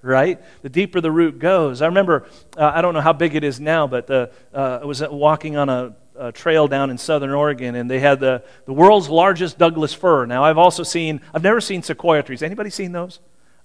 Right? 0.00 0.40
The 0.62 0.68
deeper 0.68 1.00
the 1.00 1.10
root 1.10 1.40
goes. 1.40 1.82
I 1.82 1.86
remember, 1.86 2.26
uh, 2.56 2.70
I 2.72 2.82
don't 2.82 2.94
know 2.94 3.00
how 3.00 3.12
big 3.12 3.34
it 3.34 3.42
is 3.42 3.58
now, 3.58 3.88
but 3.88 4.06
the, 4.06 4.30
uh, 4.54 4.78
I 4.82 4.84
was 4.84 5.02
walking 5.02 5.56
on 5.56 5.68
a 5.68 5.96
uh, 6.18 6.32
trail 6.32 6.68
down 6.68 6.90
in 6.90 6.98
southern 6.98 7.30
Oregon, 7.30 7.74
and 7.74 7.90
they 7.90 8.00
had 8.00 8.20
the, 8.20 8.42
the 8.66 8.72
world's 8.72 9.08
largest 9.08 9.58
Douglas 9.58 9.94
fir. 9.94 10.26
Now, 10.26 10.44
I've 10.44 10.58
also 10.58 10.82
seen, 10.82 11.20
I've 11.32 11.42
never 11.42 11.60
seen 11.60 11.82
sequoia 11.82 12.22
trees. 12.22 12.42
Anybody 12.42 12.70
seen 12.70 12.92
those? 12.92 13.20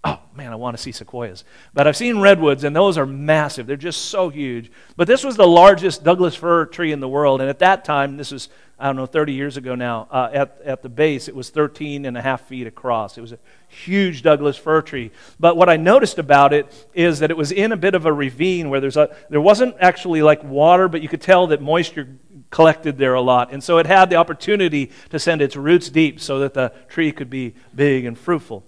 Oh, 0.05 0.19
man, 0.35 0.51
I 0.51 0.55
want 0.55 0.75
to 0.75 0.83
see 0.83 0.91
sequoias. 0.91 1.45
But 1.73 1.87
I've 1.87 1.95
seen 1.95 2.19
redwoods, 2.19 2.65
and 2.65 2.75
those 2.75 2.97
are 2.97 3.05
massive. 3.05 3.67
They're 3.67 3.77
just 3.77 4.05
so 4.05 4.27
huge. 4.27 4.69
But 4.97 5.07
this 5.07 5.23
was 5.23 5.37
the 5.37 5.47
largest 5.47 6.03
Douglas 6.03 6.35
fir 6.35 6.65
tree 6.65 6.91
in 6.91 6.99
the 6.99 7.07
world, 7.07 7.39
and 7.39 7.49
at 7.49 7.59
that 7.59 7.85
time, 7.85 8.17
this 8.17 8.31
was, 8.31 8.49
I 8.77 8.87
don't 8.87 8.97
know, 8.97 9.05
30 9.05 9.31
years 9.31 9.55
ago 9.55 9.75
now, 9.75 10.09
uh, 10.11 10.29
at, 10.33 10.59
at 10.65 10.81
the 10.81 10.89
base, 10.89 11.29
it 11.29 11.35
was 11.35 11.51
13 11.51 12.03
and 12.03 12.17
a 12.17 12.21
half 12.21 12.41
feet 12.47 12.67
across. 12.67 13.17
It 13.17 13.21
was 13.21 13.31
a 13.31 13.39
huge 13.69 14.23
Douglas 14.23 14.57
fir 14.57 14.81
tree. 14.81 15.11
But 15.39 15.55
what 15.55 15.69
I 15.69 15.77
noticed 15.77 16.19
about 16.19 16.51
it 16.51 16.87
is 16.93 17.19
that 17.19 17.31
it 17.31 17.37
was 17.37 17.53
in 17.53 17.71
a 17.71 17.77
bit 17.77 17.95
of 17.95 18.05
a 18.05 18.11
ravine 18.11 18.69
where 18.69 18.81
there's 18.81 18.97
a, 18.97 19.15
there 19.29 19.39
wasn't 19.39 19.75
actually 19.79 20.21
like 20.21 20.43
water, 20.43 20.89
but 20.89 21.01
you 21.01 21.07
could 21.07 21.21
tell 21.21 21.47
that 21.47 21.61
moisture 21.61 22.09
collected 22.53 22.99
there 22.99 23.15
a 23.15 23.21
lot. 23.21 23.51
And 23.51 23.63
so 23.63 23.79
it 23.79 23.87
had 23.87 24.11
the 24.11 24.15
opportunity 24.15 24.91
to 25.09 25.17
send 25.17 25.41
its 25.41 25.55
roots 25.55 25.89
deep 25.89 26.19
so 26.19 26.37
that 26.37 26.53
the 26.53 26.71
tree 26.87 27.11
could 27.11 27.29
be 27.29 27.55
big 27.73 28.05
and 28.05 28.15
fruitful. 28.15 28.63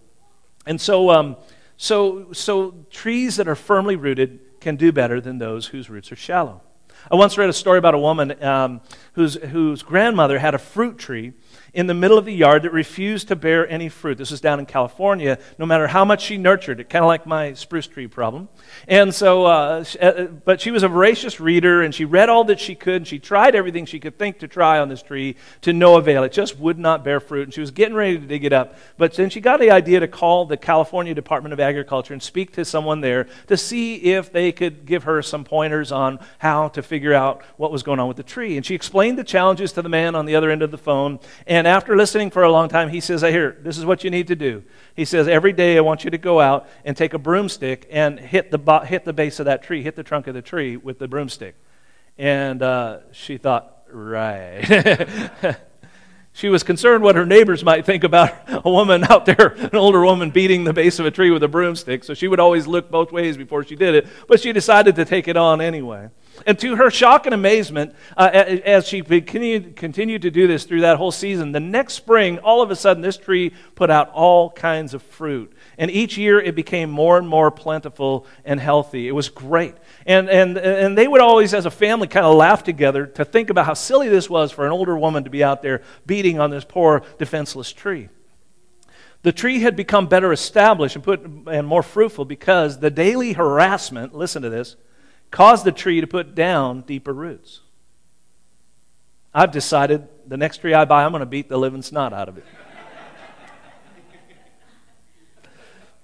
And 0.65 0.82
so, 0.82 1.12
um, 1.12 1.38
so, 1.77 2.34
so 2.34 2.74
trees 2.89 3.36
that 3.36 3.48
are 3.48 3.56
firmly 3.56 3.96
rooted 3.96 4.39
can 4.60 4.75
do 4.75 4.92
better 4.92 5.22
than 5.22 5.38
those 5.38 5.68
whose 5.68 5.88
roots 5.88 6.12
are 6.12 6.15
shallow. 6.15 6.62
I 7.12 7.15
once 7.15 7.38
read 7.38 7.48
a 7.48 7.54
story 7.54 7.77
about 7.77 7.94
a 7.94 8.00
woman 8.00 8.44
um, 8.44 8.82
whose, 9.13 9.36
whose 9.36 9.84
grandmother 9.84 10.39
had 10.39 10.56
a 10.56 10.58
fruit 10.58 10.98
tree 10.98 11.34
in 11.75 11.88
the 11.88 11.94
middle 11.94 12.17
of 12.17 12.24
the 12.24 12.34
yard 12.34 12.63
that 12.63 12.72
refused 12.72 13.27
to 13.27 13.36
bear 13.36 13.67
any 13.67 13.89
fruit. 13.89 14.17
This 14.17 14.32
was 14.32 14.39
down 14.39 14.60
in 14.60 14.65
California, 14.65 15.38
no 15.60 15.65
matter 15.65 15.88
how 15.88 16.05
much 16.05 16.24
she 16.24 16.38
nurtured 16.38 16.79
it, 16.79 16.89
kind 16.89 17.03
of 17.03 17.08
like 17.08 17.27
my 17.27 17.53
spruce 17.53 17.86
tree 17.86 18.08
problem. 18.08 18.48
And 18.88 19.13
so, 19.13 19.46
uh, 19.46 19.84
uh, 20.01 20.24
but 20.24 20.62
she 20.62 20.72
was 20.72 20.84
a 20.84 20.88
voracious 20.88 21.41
reader 21.41 21.82
and 21.82 21.94
she 21.94 22.05
read 22.05 22.29
all 22.29 22.46
that 22.46 22.62
she 22.62 22.75
could 22.75 22.96
and 22.96 23.08
she 23.08 23.20
tried 23.20 23.55
everything 23.55 23.86
she 23.86 24.00
could 24.00 24.17
think 24.17 24.39
to 24.39 24.48
try 24.48 24.79
on 24.79 24.88
this 24.88 25.01
tree 25.01 25.36
to 25.62 25.74
no 25.74 25.98
avail. 25.98 26.24
It 26.24 26.32
just 26.32 26.58
would 26.58 26.79
not 26.79 27.03
bear 27.03 27.20
fruit. 27.20 27.44
And 27.44 27.53
she 27.53 27.60
was 27.60 27.72
getting 27.72 27.94
ready 27.94 28.17
to 28.17 28.25
dig 28.25 28.46
it 28.46 28.53
up. 28.53 28.77
But 28.98 29.13
then 29.13 29.29
she 29.29 29.41
got 29.41 29.60
the 29.60 29.72
idea 29.72 30.00
to 30.00 30.08
call 30.08 30.46
the 30.46 30.55
California 30.55 31.13
Department 31.13 31.51
of 31.51 31.60
Agriculture 31.60 32.13
and 32.13 32.24
speak 32.24 32.53
to 32.53 32.63
someone 32.63 33.01
there 33.01 33.27
to 33.48 33.58
see 33.58 33.96
if 33.96 34.32
they 34.32 34.53
could 34.53 34.86
give 34.86 35.03
her 35.03 35.22
some 35.22 35.44
pointers 35.44 35.91
on 35.91 36.20
how 36.38 36.70
to 36.70 36.82
figure 36.82 37.13
out 37.13 37.44
what 37.58 37.70
was 37.70 37.84
going 37.84 38.00
on 38.00 38.08
with 38.08 38.17
the 38.17 38.24
tree. 38.24 38.55
And 38.55 38.65
she 38.65 38.75
explained 38.75 39.20
the 39.20 39.25
challenges 39.25 39.74
to 39.74 39.82
the 39.82 39.89
man 39.89 40.15
on 40.15 40.25
the 40.25 40.38
other 40.38 40.50
end 40.50 40.62
of 40.62 40.72
the 40.72 40.77
phone. 40.77 41.20
And 41.46 41.64
and 41.65 41.72
after 41.72 41.98
listening 41.98 42.29
for 42.29 42.43
a 42.43 42.51
long 42.51 42.69
time, 42.69 42.89
he 42.89 43.00
says, 43.00 43.24
I 43.24 43.31
hear, 43.31 43.57
this 43.63 43.79
is 43.79 43.88
what 43.88 44.03
you 44.03 44.12
need 44.12 44.27
to 44.27 44.36
do. 44.36 44.62
He 44.95 45.03
says, 45.03 45.27
Every 45.27 45.51
day 45.51 45.79
I 45.79 45.81
want 45.81 46.03
you 46.03 46.12
to 46.12 46.17
go 46.19 46.39
out 46.39 46.69
and 46.84 46.95
take 46.95 47.15
a 47.15 47.17
broomstick 47.17 47.88
and 47.89 48.19
hit 48.19 48.51
the, 48.51 48.79
hit 48.81 49.03
the 49.03 49.13
base 49.13 49.39
of 49.39 49.45
that 49.45 49.63
tree, 49.63 49.81
hit 49.81 49.95
the 49.95 50.03
trunk 50.03 50.27
of 50.27 50.36
the 50.36 50.43
tree 50.43 50.77
with 50.77 51.00
the 51.00 51.07
broomstick. 51.07 51.55
And 52.19 52.62
uh, 52.62 53.00
she 53.13 53.39
thought, 53.39 53.88
Right. 53.91 55.57
she 56.34 56.50
was 56.50 56.62
concerned 56.62 57.03
what 57.03 57.15
her 57.15 57.25
neighbors 57.25 57.63
might 57.63 57.84
think 57.84 58.03
about 58.03 58.31
a 58.48 58.69
woman 58.69 59.03
out 59.03 59.25
there, 59.25 59.55
an 59.57 59.75
older 59.75 60.05
woman 60.05 60.29
beating 60.29 60.65
the 60.65 60.74
base 60.74 61.00
of 61.00 61.07
a 61.07 61.12
tree 61.12 61.31
with 61.31 61.41
a 61.41 61.48
broomstick. 61.48 62.03
So 62.03 62.13
she 62.13 62.27
would 62.27 62.39
always 62.39 62.67
look 62.67 62.91
both 62.91 63.12
ways 63.12 63.38
before 63.38 63.63
she 63.63 63.75
did 63.75 63.95
it. 63.95 64.07
But 64.27 64.39
she 64.39 64.53
decided 64.53 64.98
to 64.98 65.05
take 65.05 65.27
it 65.27 65.36
on 65.36 65.62
anyway. 65.62 66.10
And 66.46 66.60
to 66.60 66.75
her 66.75 66.89
shock 66.92 67.25
and 67.25 67.34
amazement, 67.34 67.96
uh, 68.18 68.30
as 68.34 68.88
she 68.88 69.01
continued, 69.01 69.75
continued 69.75 70.24
to 70.24 70.32
do 70.32 70.48
this 70.48 70.65
through 70.65 70.82
that 70.82 70.98
whole 70.98 71.12
season, 71.12 71.51
the 71.51 71.60
next 71.60 71.94
spring, 71.94 72.39
all 72.39 72.62
of 72.62 72.72
a 72.72 72.75
sudden, 72.75 73.01
this 73.01 73.18
tree 73.18 73.54
put 73.75 73.89
out 73.89 74.10
all 74.12 74.50
kinds 74.50 74.94
of 74.94 75.01
fruit. 75.01 75.54
And 75.77 75.89
each 75.92 76.18
year, 76.18 76.39
it 76.39 76.56
became 76.56 76.89
more 76.89 77.18
and 77.18 77.27
more 77.27 77.51
plentiful 77.51 78.25
and 78.44 78.60
healthy. 78.60 79.08
It 79.08 79.12
was 79.12 79.30
great. 79.30 79.75
And, 80.06 80.30
and, 80.30 80.58
and 80.58 80.98
they 80.98 81.08
would 81.08 81.22
always, 81.22 81.54
as 81.54 81.65
a 81.65 81.72
family, 81.72 82.08
kind 82.08 82.25
of 82.25 82.36
laugh 82.36 82.63
together 82.63 83.06
to 83.06 83.25
think 83.25 83.50
about 83.50 83.65
how 83.65 83.74
silly 83.74 84.10
this 84.10 84.30
was 84.30 84.51
for 84.51 84.65
an 84.65 84.72
older 84.72 84.98
woman 84.98 85.24
to 85.24 85.30
be 85.30 85.44
out 85.44 85.62
there 85.62 85.82
beating 86.06 86.39
on 86.39 86.50
this 86.50 86.63
poor, 86.63 87.04
defenseless 87.18 87.72
tree. 87.72 88.10
The 89.24 89.32
tree 89.32 89.60
had 89.60 89.75
become 89.75 90.06
better 90.06 90.32
established 90.32 90.96
and, 90.96 91.04
put, 91.04 91.25
and 91.48 91.65
more 91.65 91.82
fruitful 91.82 92.25
because 92.25 92.80
the 92.80 92.92
daily 92.92 93.34
harassment, 93.34 94.13
listen 94.13 94.44
to 94.44 94.51
this, 94.51 94.75
caused 95.32 95.65
the 95.65 95.72
tree 95.72 96.01
to 96.01 96.08
put 96.08 96.36
down 96.36 96.82
deeper 96.82 97.13
roots. 97.13 97.62
I've 99.34 99.51
decided 99.51 100.08
the 100.27 100.38
next 100.38 100.58
tree 100.60 100.74
I 100.74 100.86
buy, 100.86 101.03
I'm 101.03 101.12
going 101.12 101.20
to 101.20 101.25
beat 101.25 101.50
the 101.50 101.58
living 101.58 101.82
snot 101.82 102.13
out 102.13 102.29
of 102.29 102.38
it. 102.38 102.46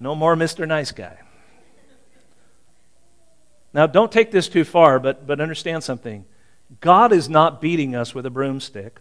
No 0.01 0.15
more 0.15 0.35
Mr. 0.35 0.67
Nice 0.67 0.91
Guy. 0.91 1.19
Now, 3.73 3.87
don't 3.87 4.11
take 4.11 4.31
this 4.31 4.49
too 4.49 4.65
far, 4.65 4.99
but, 4.99 5.25
but 5.25 5.39
understand 5.39 5.83
something. 5.83 6.25
God 6.79 7.13
is 7.13 7.29
not 7.29 7.61
beating 7.61 7.95
us 7.95 8.13
with 8.13 8.25
a 8.25 8.29
broomstick. 8.29 8.99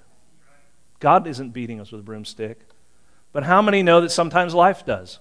God 1.00 1.26
isn't 1.26 1.50
beating 1.50 1.80
us 1.80 1.90
with 1.90 2.02
a 2.02 2.04
broomstick. 2.04 2.60
But 3.32 3.44
how 3.44 3.62
many 3.62 3.82
know 3.82 4.02
that 4.02 4.10
sometimes 4.10 4.54
life 4.54 4.84
does? 4.84 5.18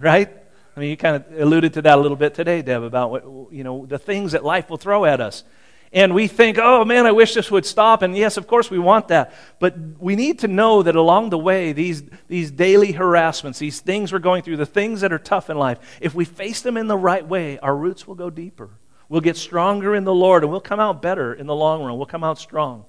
Right? 0.00 0.41
I 0.76 0.80
mean, 0.80 0.90
you 0.90 0.96
kind 0.96 1.16
of 1.16 1.40
alluded 1.40 1.74
to 1.74 1.82
that 1.82 1.98
a 1.98 2.00
little 2.00 2.16
bit 2.16 2.34
today, 2.34 2.62
Deb, 2.62 2.82
about 2.82 3.10
what, 3.10 3.52
you 3.52 3.62
know, 3.62 3.84
the 3.84 3.98
things 3.98 4.32
that 4.32 4.44
life 4.44 4.70
will 4.70 4.78
throw 4.78 5.04
at 5.04 5.20
us. 5.20 5.44
And 5.92 6.14
we 6.14 6.26
think, 6.26 6.56
oh 6.58 6.86
man, 6.86 7.04
I 7.04 7.12
wish 7.12 7.34
this 7.34 7.50
would 7.50 7.66
stop. 7.66 8.00
And 8.00 8.16
yes, 8.16 8.38
of 8.38 8.46
course, 8.46 8.70
we 8.70 8.78
want 8.78 9.08
that. 9.08 9.34
But 9.58 9.76
we 9.98 10.16
need 10.16 10.38
to 10.38 10.48
know 10.48 10.82
that 10.82 10.96
along 10.96 11.28
the 11.28 11.38
way, 11.38 11.72
these, 11.72 12.02
these 12.28 12.50
daily 12.50 12.92
harassments, 12.92 13.58
these 13.58 13.80
things 13.80 14.10
we're 14.10 14.18
going 14.18 14.42
through, 14.42 14.56
the 14.56 14.64
things 14.64 15.02
that 15.02 15.12
are 15.12 15.18
tough 15.18 15.50
in 15.50 15.58
life, 15.58 15.78
if 16.00 16.14
we 16.14 16.24
face 16.24 16.62
them 16.62 16.78
in 16.78 16.86
the 16.86 16.96
right 16.96 17.26
way, 17.26 17.58
our 17.58 17.76
roots 17.76 18.06
will 18.06 18.14
go 18.14 18.30
deeper. 18.30 18.70
We'll 19.10 19.20
get 19.20 19.36
stronger 19.36 19.94
in 19.94 20.04
the 20.04 20.14
Lord 20.14 20.42
and 20.42 20.50
we'll 20.50 20.62
come 20.62 20.80
out 20.80 21.02
better 21.02 21.34
in 21.34 21.46
the 21.46 21.54
long 21.54 21.82
run. 21.82 21.98
We'll 21.98 22.06
come 22.06 22.24
out 22.24 22.38
strong. 22.38 22.86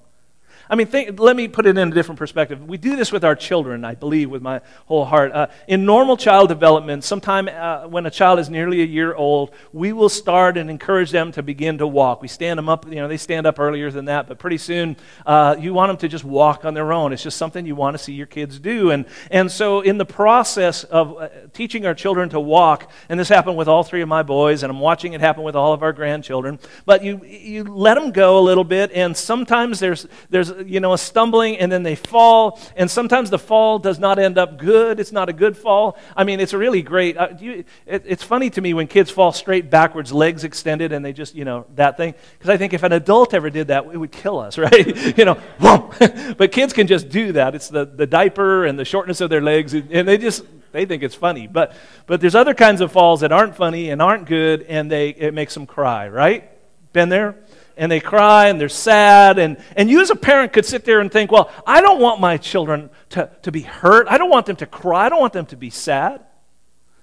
I 0.68 0.76
mean, 0.76 0.86
think, 0.86 1.20
let 1.20 1.36
me 1.36 1.48
put 1.48 1.66
it 1.66 1.76
in 1.76 1.88
a 1.88 1.94
different 1.94 2.18
perspective. 2.18 2.66
We 2.66 2.78
do 2.78 2.96
this 2.96 3.12
with 3.12 3.24
our 3.24 3.34
children, 3.34 3.84
I 3.84 3.94
believe, 3.94 4.30
with 4.30 4.42
my 4.42 4.60
whole 4.86 5.04
heart. 5.04 5.32
Uh, 5.32 5.48
in 5.68 5.84
normal 5.84 6.16
child 6.16 6.48
development, 6.48 7.04
sometime 7.04 7.48
uh, 7.48 7.86
when 7.86 8.06
a 8.06 8.10
child 8.10 8.38
is 8.38 8.48
nearly 8.48 8.80
a 8.82 8.86
year 8.86 9.14
old, 9.14 9.50
we 9.72 9.92
will 9.92 10.08
start 10.08 10.56
and 10.56 10.70
encourage 10.70 11.10
them 11.10 11.32
to 11.32 11.42
begin 11.42 11.78
to 11.78 11.86
walk. 11.86 12.22
We 12.22 12.28
stand 12.28 12.58
them 12.58 12.68
up, 12.68 12.86
you 12.86 12.96
know, 12.96 13.08
they 13.08 13.16
stand 13.16 13.46
up 13.46 13.58
earlier 13.58 13.90
than 13.90 14.06
that, 14.06 14.26
but 14.26 14.38
pretty 14.38 14.58
soon 14.58 14.96
uh, 15.26 15.56
you 15.58 15.74
want 15.74 15.90
them 15.90 15.96
to 15.98 16.08
just 16.08 16.24
walk 16.24 16.64
on 16.64 16.74
their 16.74 16.92
own. 16.92 17.12
It's 17.12 17.22
just 17.22 17.36
something 17.36 17.66
you 17.66 17.76
want 17.76 17.96
to 17.96 18.02
see 18.02 18.12
your 18.12 18.26
kids 18.26 18.58
do. 18.58 18.90
And, 18.90 19.04
and 19.30 19.50
so, 19.50 19.80
in 19.80 19.98
the 19.98 20.06
process 20.06 20.84
of 20.84 21.16
uh, 21.18 21.28
teaching 21.52 21.86
our 21.86 21.94
children 21.94 22.28
to 22.30 22.40
walk, 22.40 22.90
and 23.08 23.20
this 23.20 23.28
happened 23.28 23.56
with 23.56 23.68
all 23.68 23.82
three 23.82 24.00
of 24.00 24.08
my 24.08 24.22
boys, 24.22 24.62
and 24.62 24.70
I'm 24.70 24.80
watching 24.80 25.12
it 25.12 25.20
happen 25.20 25.42
with 25.42 25.56
all 25.56 25.72
of 25.72 25.82
our 25.82 25.92
grandchildren, 25.92 26.58
but 26.86 27.02
you, 27.02 27.22
you 27.24 27.64
let 27.64 27.94
them 27.94 28.12
go 28.12 28.38
a 28.38 28.42
little 28.42 28.64
bit, 28.64 28.92
and 28.92 29.16
sometimes 29.16 29.80
there's, 29.80 30.06
there's 30.30 30.53
you 30.66 30.80
know, 30.80 30.92
a 30.92 30.98
stumbling 30.98 31.58
and 31.58 31.70
then 31.70 31.82
they 31.82 31.94
fall. 31.94 32.58
And 32.76 32.90
sometimes 32.90 33.30
the 33.30 33.38
fall 33.38 33.78
does 33.78 33.98
not 33.98 34.18
end 34.18 34.38
up 34.38 34.58
good. 34.58 35.00
It's 35.00 35.12
not 35.12 35.28
a 35.28 35.32
good 35.32 35.56
fall. 35.56 35.96
I 36.16 36.24
mean, 36.24 36.40
it's 36.40 36.52
really 36.52 36.82
great. 36.82 37.16
Uh, 37.16 37.28
you, 37.38 37.64
it, 37.86 38.04
it's 38.06 38.22
funny 38.22 38.50
to 38.50 38.60
me 38.60 38.74
when 38.74 38.86
kids 38.86 39.10
fall 39.10 39.32
straight 39.32 39.70
backwards, 39.70 40.12
legs 40.12 40.44
extended, 40.44 40.92
and 40.92 41.04
they 41.04 41.12
just, 41.12 41.34
you 41.34 41.44
know, 41.44 41.66
that 41.74 41.96
thing. 41.96 42.14
Because 42.38 42.50
I 42.50 42.56
think 42.56 42.72
if 42.72 42.82
an 42.82 42.92
adult 42.92 43.34
ever 43.34 43.50
did 43.50 43.68
that, 43.68 43.86
it 43.86 43.96
would 43.96 44.12
kill 44.12 44.38
us, 44.38 44.58
right? 44.64 45.16
you 45.18 45.24
know, 45.24 45.40
but 46.36 46.52
kids 46.52 46.72
can 46.72 46.86
just 46.86 47.08
do 47.08 47.32
that. 47.32 47.54
It's 47.54 47.68
the, 47.68 47.84
the 47.84 48.06
diaper 48.06 48.64
and 48.64 48.78
the 48.78 48.84
shortness 48.84 49.20
of 49.20 49.30
their 49.30 49.42
legs, 49.42 49.74
and 49.74 50.06
they 50.08 50.18
just, 50.18 50.44
they 50.72 50.86
think 50.86 51.02
it's 51.02 51.14
funny. 51.14 51.46
But, 51.46 51.74
but 52.06 52.20
there's 52.20 52.34
other 52.34 52.54
kinds 52.54 52.80
of 52.80 52.92
falls 52.92 53.20
that 53.20 53.32
aren't 53.32 53.56
funny 53.56 53.90
and 53.90 54.02
aren't 54.02 54.26
good, 54.26 54.62
and 54.62 54.90
they, 54.90 55.10
it 55.10 55.34
makes 55.34 55.54
them 55.54 55.66
cry, 55.66 56.08
right? 56.08 56.50
Been 56.92 57.08
there? 57.08 57.36
And 57.76 57.90
they 57.90 58.00
cry 58.00 58.48
and 58.48 58.60
they're 58.60 58.68
sad. 58.68 59.38
And, 59.38 59.56
and 59.76 59.90
you, 59.90 60.00
as 60.00 60.10
a 60.10 60.16
parent, 60.16 60.52
could 60.52 60.64
sit 60.64 60.84
there 60.84 61.00
and 61.00 61.10
think, 61.10 61.30
well, 61.30 61.50
I 61.66 61.80
don't 61.80 62.00
want 62.00 62.20
my 62.20 62.36
children 62.36 62.90
to, 63.10 63.30
to 63.42 63.52
be 63.52 63.62
hurt. 63.62 64.06
I 64.08 64.18
don't 64.18 64.30
want 64.30 64.46
them 64.46 64.56
to 64.56 64.66
cry. 64.66 65.06
I 65.06 65.08
don't 65.08 65.20
want 65.20 65.32
them 65.32 65.46
to 65.46 65.56
be 65.56 65.70
sad. 65.70 66.24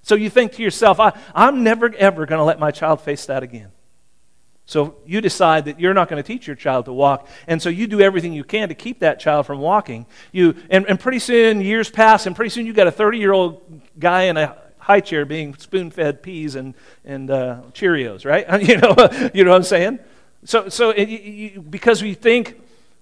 So 0.04 0.16
you 0.16 0.30
think 0.30 0.54
to 0.54 0.64
yourself, 0.64 1.00
I, 1.00 1.18
I'm 1.36 1.64
never, 1.64 1.94
ever 1.96 2.26
going 2.26 2.40
to 2.40 2.44
let 2.44 2.60
my 2.60 2.72
child 2.72 3.02
face 3.02 3.26
that 3.28 3.44
again. 3.44 3.72
So 4.66 4.96
you 5.06 5.22
decide 5.22 5.66
that 5.66 5.80
you're 5.80 5.94
not 5.94 6.08
going 6.08 6.22
to 6.22 6.26
teach 6.26 6.48
your 6.48 6.56
child 6.56 6.86
to 6.86 6.94
walk, 6.94 7.28
and 7.46 7.62
so 7.62 7.68
you 7.68 7.88
do 7.88 8.00
everything 8.00 8.32
you 8.32 8.44
can 8.44 8.70
to 8.70 8.76
keep 8.76 9.00
that 9.00 9.20
child 9.20 9.46
from 9.46 9.60
walking. 9.60 10.06
You, 10.32 10.56
and, 10.70 10.86
and 10.88 11.00
pretty 11.00 11.20
soon, 11.20 11.62
years 11.62 11.90
pass, 11.90 12.26
and 12.26 12.36
pretty 12.36 12.50
soon 12.50 12.66
you've 12.66 12.76
got 12.76 12.88
a 12.88 12.92
30 12.92 13.18
year 13.18 13.34
old 13.34 13.82
guy 14.00 14.24
in 14.24 14.38
a 14.38 14.56
high 14.78 15.02
chair 15.02 15.26
being 15.26 15.56
spoon 15.56 15.92
fed 15.92 16.24
peas 16.24 16.56
and, 16.56 16.74
and 17.04 17.30
uh, 17.30 17.62
Cheerios, 17.74 18.26
right? 18.26 18.46
you, 18.68 18.78
know, 18.78 19.30
you 19.34 19.44
know 19.44 19.52
what 19.52 19.58
I'm 19.58 19.64
saying? 19.64 20.00
So, 20.44 20.70
so 20.70 20.90
it, 20.90 21.08
you, 21.08 21.62
because 21.62 22.02
we 22.02 22.14
think, 22.14 22.60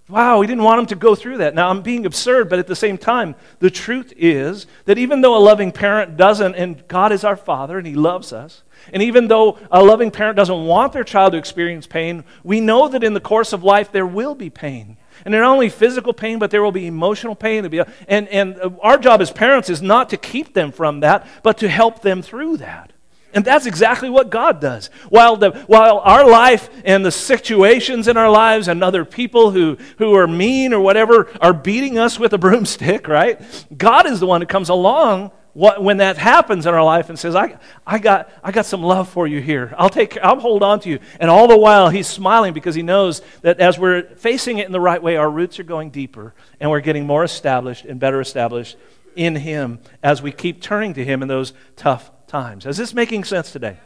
wow, 0.10 0.39
we 0.39 0.48
didn't 0.48 0.63
want 0.63 0.79
him 0.79 0.86
to 0.88 0.96
go 0.96 1.15
through 1.15 1.38
that. 1.38 1.55
Now, 1.55 1.69
I'm 1.69 1.81
being 1.81 2.05
absurd, 2.05 2.50
but 2.50 2.60
at 2.60 2.67
the 2.67 2.75
same 2.75 2.98
time, 2.98 3.36
the 3.60 3.69
truth 3.69 4.12
is 4.17 4.65
that 4.86 4.98
even 4.98 5.22
though 5.22 5.38
a 5.38 5.39
loving 5.39 5.72
parent 5.72 6.17
doesn't, 6.17 6.55
and 6.55 6.86
God 6.88 7.12
is 7.12 7.24
our 7.24 7.38
Father 7.38 7.77
and 7.77 7.88
He 7.88 7.96
loves 7.96 8.34
us, 8.34 8.63
and 8.91 9.03
even 9.03 9.27
though 9.27 9.60
a 9.72 9.84
loving 9.84 10.10
parent 10.12 10.36
doesn't 10.36 10.65
want 10.65 10.93
their 10.93 11.03
child 11.03 11.34
to 11.34 11.38
experience 11.38 11.86
pain, 11.86 12.24
we 12.43 12.60
know 12.60 12.88
that 12.88 13.03
in 13.03 13.13
the 13.13 13.19
course 13.19 13.53
of 13.53 13.63
life 13.63 13.91
there 13.91 14.05
will 14.05 14.36
be 14.36 14.50
pain. 14.50 14.98
And 15.25 15.34
not 15.34 15.43
only 15.43 15.69
physical 15.69 16.13
pain, 16.13 16.39
but 16.39 16.50
there 16.50 16.63
will 16.63 16.72
be 16.72 16.88
emotional 16.88 17.36
pain. 17.36 17.67
Be, 17.67 17.81
and, 18.08 18.27
and 18.29 18.60
uh, 18.60 18.69
our 18.81 18.98
job 18.98 19.22
as 19.22 19.31
parents 19.31 19.69
is 19.69 19.81
not 19.81 20.10
to 20.10 20.17
keep 20.17 20.53
them 20.53 20.72
from 20.72 21.01
that, 21.01 21.27
but 21.43 21.58
to 21.60 21.69
help 21.69 22.01
them 22.01 22.22
through 22.22 22.58
that. 22.58 22.93
And 23.33 23.45
that's 23.45 23.65
exactly 23.65 24.09
what 24.09 24.29
God 24.29 24.59
does. 24.59 24.88
While, 25.09 25.36
the, 25.36 25.51
while 25.67 26.00
our 26.00 26.27
life 26.27 26.69
and 26.83 27.05
the 27.05 27.12
situations 27.12 28.07
in 28.07 28.17
our 28.17 28.29
lives 28.29 28.67
and 28.67 28.83
other 28.83 29.05
people 29.05 29.51
who, 29.51 29.77
who 30.00 30.15
are 30.15 30.27
mean 30.27 30.74
or 30.74 30.79
whatever 30.79 31.29
are 31.39 31.53
beating 31.53 32.00
us 32.00 32.19
with 32.19 32.33
a 32.33 32.38
broomstick, 32.39 33.07
right? 33.07 33.39
God 33.75 34.07
is 34.07 34.19
the 34.19 34.25
one 34.25 34.41
who 34.41 34.48
comes 34.48 34.69
along 34.69 35.31
when 35.53 35.98
that 35.98 36.17
happens 36.17 36.65
in 36.65 36.74
our 36.74 36.83
life 36.83 37.09
and 37.09 37.19
says, 37.19 37.36
I, 37.36 37.57
I, 37.86 38.00
got, 38.00 38.31
I 38.43 38.51
got 38.51 38.65
some 38.65 38.81
love 38.81 39.09
for 39.09 39.27
you 39.27 39.41
here. 39.41 39.74
I'll, 39.77 39.89
take, 39.89 40.17
I'll 40.19 40.39
hold 40.39 40.63
on 40.63 40.79
to 40.81 40.89
you. 40.89 41.00
And 41.19 41.29
all 41.29 41.48
the 41.48 41.57
while, 41.57 41.89
he's 41.89 42.07
smiling 42.07 42.53
because 42.53 42.75
he 42.75 42.83
knows 42.83 43.21
that 43.41 43.59
as 43.59 43.77
we're 43.77 44.03
facing 44.15 44.60
it 44.60 44.67
in 44.67 44.71
the 44.71 44.80
right 44.80 45.01
way, 45.01 45.17
our 45.17 45.30
roots 45.30 45.60
are 45.60 45.63
going 45.63 45.89
deeper 45.89 46.34
and 46.60 46.69
we're 46.69 46.80
getting 46.80 47.06
more 47.06 47.23
established 47.23 47.86
and 47.86 47.99
better 47.99 48.21
established 48.21 48.77
in 49.15 49.36
him 49.36 49.80
as 50.01 50.21
we 50.21 50.32
keep 50.32 50.62
turning 50.62 50.93
to 50.93 51.03
him 51.03 51.21
in 51.21 51.27
those 51.27 51.53
tough 51.75 52.12
times. 52.29 52.65
Is 52.65 52.77
this 52.77 52.93
making 52.93 53.25
sense 53.25 53.51
today? 53.51 53.77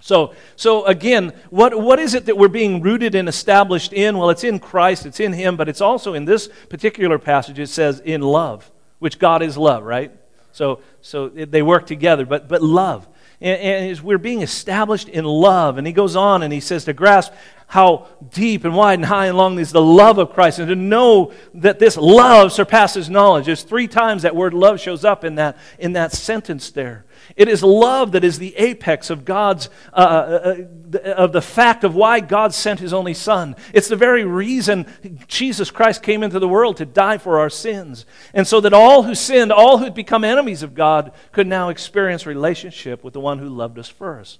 So, 0.00 0.34
so 0.56 0.84
again, 0.84 1.32
what, 1.50 1.80
what 1.80 1.98
is 1.98 2.14
it 2.14 2.26
that 2.26 2.36
we're 2.36 2.48
being 2.48 2.82
rooted 2.82 3.14
and 3.14 3.28
established 3.28 3.92
in? 3.92 4.18
Well, 4.18 4.30
it's 4.30 4.44
in 4.44 4.58
Christ, 4.58 5.06
it's 5.06 5.20
in 5.20 5.32
Him, 5.32 5.56
but 5.56 5.68
it's 5.68 5.80
also 5.80 6.14
in 6.14 6.24
this 6.24 6.48
particular 6.68 7.18
passage, 7.18 7.58
it 7.58 7.68
says 7.68 8.00
in 8.00 8.20
love, 8.20 8.70
which 8.98 9.18
God 9.18 9.42
is 9.42 9.56
love, 9.56 9.84
right? 9.84 10.12
So, 10.52 10.80
so 11.00 11.28
they 11.28 11.62
work 11.62 11.86
together, 11.86 12.26
but, 12.26 12.48
but 12.48 12.62
love. 12.62 13.06
And, 13.40 13.60
and 13.60 14.00
we're 14.00 14.18
being 14.18 14.42
established 14.42 15.08
in 15.08 15.24
love. 15.24 15.76
And 15.76 15.86
he 15.86 15.92
goes 15.92 16.16
on 16.16 16.42
and 16.42 16.52
he 16.52 16.60
says 16.60 16.84
to 16.86 16.92
grasp 16.92 17.32
how 17.66 18.06
deep 18.30 18.64
and 18.64 18.74
wide 18.74 18.98
and 18.98 19.04
high 19.04 19.26
and 19.26 19.36
long 19.36 19.58
is 19.58 19.72
the 19.72 19.82
love 19.82 20.18
of 20.18 20.32
Christ, 20.32 20.60
and 20.60 20.68
to 20.68 20.76
know 20.76 21.32
that 21.54 21.78
this 21.78 21.96
love 21.96 22.52
surpasses 22.52 23.10
knowledge. 23.10 23.46
There's 23.46 23.64
three 23.64 23.88
times 23.88 24.22
that 24.22 24.36
word 24.36 24.54
love 24.54 24.80
shows 24.80 25.04
up 25.04 25.24
in 25.24 25.34
that, 25.34 25.58
in 25.78 25.94
that 25.94 26.12
sentence 26.12 26.70
there. 26.70 27.04
It 27.36 27.48
is 27.48 27.62
love 27.62 28.12
that 28.12 28.24
is 28.24 28.38
the 28.38 28.56
apex 28.56 29.10
of 29.10 29.26
God's, 29.26 29.68
uh, 29.92 29.96
uh, 29.96 30.56
uh, 30.94 30.98
of 31.12 31.32
the 31.32 31.42
fact 31.42 31.84
of 31.84 31.94
why 31.94 32.20
God 32.20 32.54
sent 32.54 32.80
his 32.80 32.94
only 32.94 33.12
Son. 33.12 33.56
It's 33.74 33.88
the 33.88 33.96
very 33.96 34.24
reason 34.24 34.86
Jesus 35.28 35.70
Christ 35.70 36.02
came 36.02 36.22
into 36.22 36.38
the 36.38 36.48
world 36.48 36.78
to 36.78 36.86
die 36.86 37.18
for 37.18 37.38
our 37.38 37.50
sins. 37.50 38.06
And 38.32 38.46
so 38.46 38.60
that 38.62 38.72
all 38.72 39.02
who 39.02 39.14
sinned, 39.14 39.52
all 39.52 39.76
who 39.78 39.84
had 39.84 39.94
become 39.94 40.24
enemies 40.24 40.62
of 40.62 40.74
God, 40.74 41.12
could 41.32 41.46
now 41.46 41.68
experience 41.68 42.24
relationship 42.24 43.04
with 43.04 43.12
the 43.12 43.20
one 43.20 43.38
who 43.38 43.50
loved 43.50 43.78
us 43.78 43.88
first. 43.88 44.38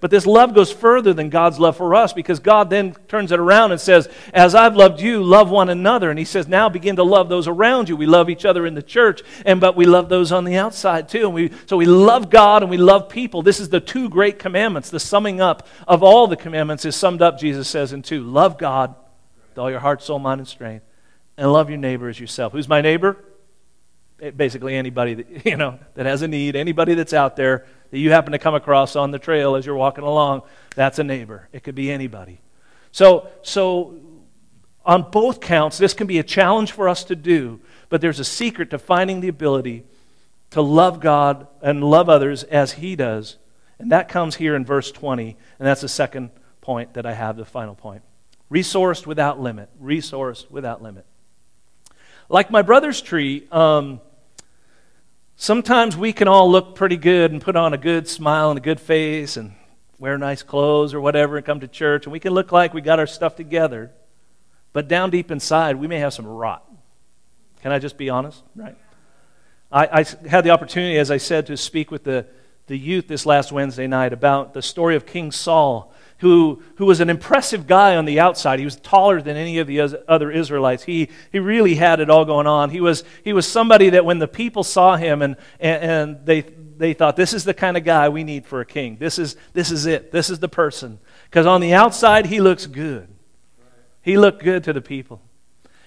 But 0.00 0.10
this 0.10 0.26
love 0.26 0.54
goes 0.54 0.70
further 0.70 1.14
than 1.14 1.30
God's 1.30 1.58
love 1.58 1.76
for 1.76 1.94
us 1.94 2.12
because 2.12 2.38
God 2.38 2.68
then 2.68 2.94
turns 3.08 3.32
it 3.32 3.38
around 3.38 3.72
and 3.72 3.80
says, 3.80 4.08
As 4.34 4.54
I've 4.54 4.76
loved 4.76 5.00
you, 5.00 5.22
love 5.22 5.50
one 5.50 5.70
another. 5.70 6.10
And 6.10 6.18
He 6.18 6.24
says, 6.24 6.46
Now 6.46 6.68
begin 6.68 6.96
to 6.96 7.02
love 7.02 7.28
those 7.28 7.48
around 7.48 7.88
you. 7.88 7.96
We 7.96 8.06
love 8.06 8.28
each 8.28 8.44
other 8.44 8.66
in 8.66 8.74
the 8.74 8.82
church, 8.82 9.22
and 9.46 9.60
but 9.60 9.74
we 9.74 9.86
love 9.86 10.08
those 10.08 10.32
on 10.32 10.44
the 10.44 10.56
outside 10.56 11.08
too. 11.08 11.26
And 11.26 11.34
we, 11.34 11.50
so 11.66 11.76
we 11.78 11.86
love 11.86 12.28
God 12.28 12.62
and 12.62 12.70
we 12.70 12.76
love 12.76 13.08
people. 13.08 13.42
This 13.42 13.58
is 13.58 13.70
the 13.70 13.80
two 13.80 14.08
great 14.10 14.38
commandments. 14.38 14.90
The 14.90 15.00
summing 15.00 15.40
up 15.40 15.66
of 15.88 16.02
all 16.02 16.26
the 16.26 16.36
commandments 16.36 16.84
is 16.84 16.94
summed 16.94 17.22
up, 17.22 17.38
Jesus 17.38 17.68
says, 17.68 17.92
in 17.92 18.02
two 18.02 18.22
love 18.22 18.58
God 18.58 18.94
with 19.48 19.58
all 19.58 19.70
your 19.70 19.80
heart, 19.80 20.02
soul, 20.02 20.18
mind, 20.18 20.40
and 20.40 20.48
strength, 20.48 20.84
and 21.38 21.50
love 21.50 21.70
your 21.70 21.78
neighbor 21.78 22.10
as 22.10 22.20
yourself. 22.20 22.52
Who's 22.52 22.68
my 22.68 22.82
neighbor? 22.82 23.16
Basically, 24.36 24.74
anybody 24.74 25.14
that, 25.14 25.46
you 25.46 25.56
know, 25.56 25.78
that 25.94 26.04
has 26.04 26.20
a 26.20 26.28
need, 26.28 26.54
anybody 26.54 26.92
that's 26.92 27.14
out 27.14 27.36
there 27.36 27.66
that 27.90 27.98
you 27.98 28.10
happen 28.10 28.32
to 28.32 28.38
come 28.38 28.54
across 28.54 28.96
on 28.96 29.10
the 29.10 29.18
trail 29.18 29.56
as 29.56 29.66
you're 29.66 29.76
walking 29.76 30.04
along, 30.04 30.42
that's 30.74 30.98
a 30.98 31.04
neighbor. 31.04 31.48
It 31.52 31.62
could 31.62 31.74
be 31.74 31.90
anybody. 31.90 32.40
So, 32.92 33.28
so 33.42 34.00
on 34.84 35.10
both 35.10 35.40
counts, 35.40 35.78
this 35.78 35.94
can 35.94 36.06
be 36.06 36.18
a 36.18 36.22
challenge 36.22 36.72
for 36.72 36.88
us 36.88 37.04
to 37.04 37.16
do, 37.16 37.60
but 37.88 38.00
there's 38.00 38.20
a 38.20 38.24
secret 38.24 38.70
to 38.70 38.78
finding 38.78 39.20
the 39.20 39.28
ability 39.28 39.84
to 40.50 40.62
love 40.62 41.00
God 41.00 41.48
and 41.60 41.82
love 41.82 42.08
others 42.08 42.44
as 42.44 42.72
He 42.72 42.96
does. 42.96 43.36
And 43.78 43.92
that 43.92 44.08
comes 44.08 44.36
here 44.36 44.54
in 44.54 44.64
verse 44.64 44.90
20, 44.90 45.36
and 45.58 45.68
that's 45.68 45.82
the 45.82 45.88
second 45.88 46.30
point 46.60 46.94
that 46.94 47.04
I 47.04 47.12
have, 47.12 47.36
the 47.36 47.44
final 47.44 47.74
point. 47.74 48.02
Resourced 48.50 49.06
without 49.06 49.40
limit. 49.40 49.68
Resourced 49.82 50.50
without 50.50 50.82
limit. 50.82 51.04
Like 52.28 52.50
my 52.50 52.62
brother's 52.62 53.00
tree, 53.00 53.46
um, 53.52 54.00
Sometimes 55.38 55.98
we 55.98 56.14
can 56.14 56.28
all 56.28 56.50
look 56.50 56.74
pretty 56.74 56.96
good 56.96 57.30
and 57.30 57.42
put 57.42 57.56
on 57.56 57.74
a 57.74 57.78
good 57.78 58.08
smile 58.08 58.48
and 58.50 58.58
a 58.58 58.62
good 58.62 58.80
face 58.80 59.36
and 59.36 59.52
wear 59.98 60.16
nice 60.16 60.42
clothes 60.42 60.94
or 60.94 61.00
whatever 61.00 61.36
and 61.36 61.44
come 61.44 61.60
to 61.60 61.68
church, 61.68 62.06
and 62.06 62.12
we 62.12 62.18
can 62.18 62.32
look 62.32 62.52
like 62.52 62.72
we 62.72 62.80
got 62.80 62.98
our 62.98 63.06
stuff 63.06 63.36
together. 63.36 63.90
But 64.72 64.88
down 64.88 65.10
deep 65.10 65.30
inside, 65.30 65.76
we 65.76 65.88
may 65.88 65.98
have 65.98 66.14
some 66.14 66.26
rot. 66.26 66.64
Can 67.60 67.70
I 67.70 67.78
just 67.78 67.98
be 67.98 68.08
honest? 68.08 68.42
Right? 68.54 68.76
I, 69.70 70.00
I 70.00 70.04
had 70.26 70.42
the 70.42 70.50
opportunity, 70.50 70.98
as 70.98 71.10
I 71.10 71.18
said, 71.18 71.46
to 71.46 71.56
speak 71.58 71.90
with 71.90 72.04
the, 72.04 72.26
the 72.66 72.78
youth 72.78 73.06
this 73.06 73.26
last 73.26 73.52
Wednesday 73.52 73.86
night 73.86 74.14
about 74.14 74.54
the 74.54 74.62
story 74.62 74.96
of 74.96 75.04
King 75.04 75.32
Saul 75.32 75.92
who, 76.18 76.62
who 76.76 76.86
was 76.86 77.00
an 77.00 77.10
impressive 77.10 77.66
guy 77.66 77.96
on 77.96 78.04
the 78.06 78.20
outside. 78.20 78.58
He 78.58 78.64
was 78.64 78.76
taller 78.76 79.20
than 79.20 79.36
any 79.36 79.58
of 79.58 79.66
the 79.66 79.80
other 80.08 80.30
Israelites. 80.30 80.82
He, 80.84 81.10
he 81.30 81.38
really 81.38 81.74
had 81.74 82.00
it 82.00 82.08
all 82.08 82.24
going 82.24 82.46
on. 82.46 82.70
He 82.70 82.80
was, 82.80 83.04
he 83.22 83.32
was 83.32 83.46
somebody 83.46 83.90
that 83.90 84.04
when 84.04 84.18
the 84.18 84.28
people 84.28 84.64
saw 84.64 84.96
him 84.96 85.20
and, 85.20 85.36
and, 85.60 85.82
and 85.82 86.26
they, 86.26 86.40
they 86.42 86.94
thought, 86.94 87.16
this 87.16 87.34
is 87.34 87.44
the 87.44 87.54
kind 87.54 87.76
of 87.76 87.84
guy 87.84 88.08
we 88.08 88.24
need 88.24 88.46
for 88.46 88.60
a 88.60 88.66
king. 88.66 88.96
This 88.96 89.18
is, 89.18 89.36
this 89.52 89.70
is 89.70 89.86
it. 89.86 90.10
This 90.10 90.30
is 90.30 90.38
the 90.38 90.48
person. 90.48 90.98
Because 91.24 91.46
on 91.46 91.60
the 91.60 91.74
outside, 91.74 92.26
he 92.26 92.40
looks 92.40 92.66
good. 92.66 93.08
He 94.00 94.16
looked 94.16 94.42
good 94.42 94.64
to 94.64 94.72
the 94.72 94.80
people. 94.80 95.20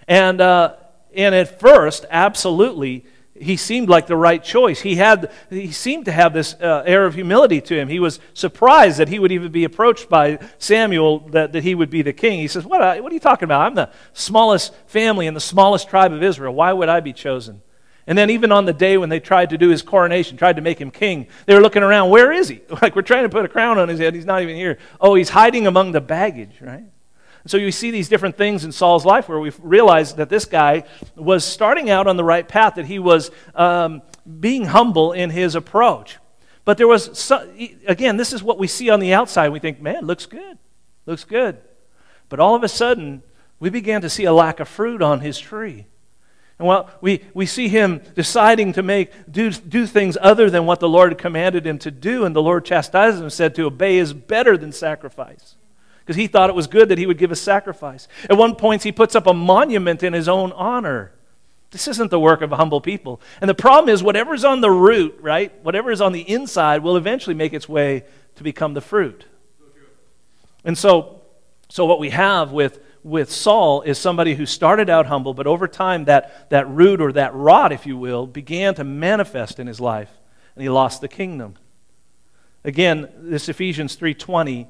And, 0.07 0.41
uh, 0.41 0.75
and 1.15 1.33
at 1.33 1.59
first, 1.59 2.05
absolutely, 2.11 3.05
he 3.39 3.57
seemed 3.57 3.89
like 3.89 4.07
the 4.07 4.15
right 4.15 4.43
choice. 4.43 4.81
He, 4.81 4.95
had, 4.95 5.31
he 5.49 5.71
seemed 5.71 6.05
to 6.05 6.11
have 6.11 6.33
this 6.33 6.55
uh, 6.55 6.83
air 6.85 7.05
of 7.05 7.15
humility 7.15 7.61
to 7.61 7.75
him. 7.77 7.87
He 7.87 7.99
was 7.99 8.19
surprised 8.33 8.99
that 8.99 9.09
he 9.09 9.19
would 9.19 9.31
even 9.31 9.51
be 9.51 9.63
approached 9.63 10.09
by 10.09 10.39
Samuel, 10.57 11.19
that, 11.29 11.53
that 11.53 11.63
he 11.63 11.75
would 11.75 11.89
be 11.89 12.01
the 12.01 12.13
king. 12.13 12.39
He 12.39 12.47
says, 12.47 12.65
what, 12.65 12.81
uh, 12.81 12.97
what 13.01 13.11
are 13.11 13.15
you 13.15 13.19
talking 13.19 13.45
about? 13.45 13.61
I'm 13.61 13.75
the 13.75 13.89
smallest 14.13 14.73
family 14.87 15.27
in 15.27 15.33
the 15.33 15.39
smallest 15.39 15.89
tribe 15.89 16.11
of 16.11 16.21
Israel. 16.21 16.53
Why 16.53 16.73
would 16.73 16.89
I 16.89 16.99
be 16.99 17.13
chosen? 17.13 17.61
And 18.07 18.17
then, 18.17 18.31
even 18.31 18.51
on 18.51 18.65
the 18.65 18.73
day 18.73 18.97
when 18.97 19.09
they 19.09 19.19
tried 19.19 19.51
to 19.51 19.57
do 19.57 19.69
his 19.69 19.83
coronation, 19.83 20.35
tried 20.35 20.55
to 20.55 20.63
make 20.63 20.81
him 20.81 20.89
king, 20.89 21.27
they 21.45 21.53
were 21.53 21.61
looking 21.61 21.83
around, 21.83 22.09
where 22.09 22.31
is 22.31 22.49
he? 22.49 22.61
Like, 22.81 22.95
we're 22.95 23.03
trying 23.03 23.23
to 23.23 23.29
put 23.29 23.45
a 23.45 23.47
crown 23.47 23.77
on 23.77 23.87
his 23.87 23.99
head. 23.99 24.15
He's 24.15 24.25
not 24.25 24.41
even 24.41 24.55
here. 24.55 24.79
Oh, 24.99 25.13
he's 25.13 25.29
hiding 25.29 25.67
among 25.67 25.91
the 25.91 26.01
baggage, 26.01 26.59
right? 26.59 26.85
So 27.45 27.57
you 27.57 27.71
see 27.71 27.91
these 27.91 28.09
different 28.09 28.37
things 28.37 28.65
in 28.65 28.71
Saul's 28.71 29.05
life 29.05 29.29
where 29.29 29.39
we 29.39 29.51
realize 29.61 30.15
that 30.15 30.29
this 30.29 30.45
guy 30.45 30.83
was 31.15 31.45
starting 31.45 31.89
out 31.89 32.07
on 32.07 32.17
the 32.17 32.23
right 32.23 32.47
path, 32.47 32.75
that 32.75 32.85
he 32.85 32.99
was 32.99 33.31
um, 33.55 34.01
being 34.39 34.65
humble 34.65 35.13
in 35.13 35.29
his 35.29 35.55
approach. 35.55 36.17
But 36.65 36.77
there 36.77 36.87
was, 36.87 37.31
again, 37.87 38.17
this 38.17 38.33
is 38.33 38.43
what 38.43 38.59
we 38.59 38.67
see 38.67 38.89
on 38.89 38.99
the 38.99 39.13
outside. 39.13 39.49
We 39.49 39.59
think, 39.59 39.81
man, 39.81 40.05
looks 40.05 40.25
good, 40.25 40.57
looks 41.05 41.23
good. 41.23 41.57
But 42.27 42.39
all 42.39 42.55
of 42.55 42.63
a 42.63 42.67
sudden, 42.67 43.23
we 43.59 43.69
began 43.69 44.01
to 44.01 44.09
see 44.09 44.25
a 44.25 44.33
lack 44.33 44.59
of 44.59 44.67
fruit 44.67 45.01
on 45.01 45.21
his 45.21 45.39
tree. 45.39 45.87
And 46.59 46.67
well, 46.67 46.89
we, 46.99 47.23
we 47.33 47.45
see 47.45 47.69
him 47.69 48.01
deciding 48.15 48.73
to 48.73 48.83
make 48.83 49.11
do, 49.31 49.49
do 49.49 49.87
things 49.87 50.17
other 50.19 50.49
than 50.49 50.65
what 50.65 50.81
the 50.81 50.89
Lord 50.89 51.17
commanded 51.17 51.65
him 51.65 51.79
to 51.79 51.89
do, 51.89 52.25
and 52.25 52.35
the 52.35 52.41
Lord 52.41 52.65
chastised 52.65 53.17
him 53.17 53.23
and 53.23 53.33
said 53.33 53.55
to 53.55 53.65
obey 53.65 53.97
is 53.97 54.13
better 54.13 54.57
than 54.57 54.73
sacrifice 54.73 55.55
because 56.09 56.17
he 56.17 56.25
thought 56.25 56.49
it 56.49 56.55
was 56.55 56.65
good 56.65 56.89
that 56.89 56.97
he 56.97 57.05
would 57.05 57.19
give 57.19 57.31
a 57.31 57.35
sacrifice. 57.35 58.07
At 58.27 58.35
one 58.35 58.55
point, 58.55 58.81
he 58.81 58.91
puts 58.91 59.15
up 59.15 59.27
a 59.27 59.33
monument 59.33 60.01
in 60.01 60.13
his 60.13 60.27
own 60.27 60.51
honor. 60.53 61.11
This 61.69 61.87
isn't 61.87 62.09
the 62.09 62.19
work 62.19 62.41
of 62.41 62.49
humble 62.49 62.81
people. 62.81 63.21
And 63.41 63.47
the 63.47 63.53
problem 63.53 63.93
is, 63.93 64.01
whatever's 64.01 64.43
on 64.43 64.59
the 64.59 64.71
root, 64.71 65.15
right, 65.21 65.53
whatever 65.63 65.91
is 65.91 66.01
on 66.01 66.11
the 66.11 66.27
inside 66.27 66.81
will 66.81 66.97
eventually 66.97 67.35
make 67.35 67.53
its 67.53 67.69
way 67.69 68.05
to 68.37 68.43
become 68.43 68.73
the 68.73 68.81
fruit. 68.81 69.27
And 70.65 70.75
so, 70.75 71.21
so 71.69 71.85
what 71.85 71.99
we 71.99 72.09
have 72.09 72.51
with, 72.51 72.79
with 73.03 73.29
Saul 73.29 73.83
is 73.83 73.99
somebody 73.99 74.33
who 74.33 74.47
started 74.47 74.89
out 74.89 75.05
humble, 75.05 75.35
but 75.35 75.45
over 75.45 75.67
time, 75.67 76.05
that, 76.05 76.49
that 76.49 76.67
root 76.67 77.01
or 77.01 77.11
that 77.11 77.35
rot, 77.35 77.71
if 77.71 77.85
you 77.85 77.97
will, 77.97 78.25
began 78.25 78.73
to 78.73 78.83
manifest 78.83 79.59
in 79.59 79.67
his 79.67 79.79
life, 79.79 80.09
and 80.55 80.63
he 80.63 80.69
lost 80.69 81.01
the 81.01 81.07
kingdom. 81.07 81.53
Again, 82.63 83.09
this 83.15 83.47
Ephesians 83.47 83.95
3:20 83.95 84.65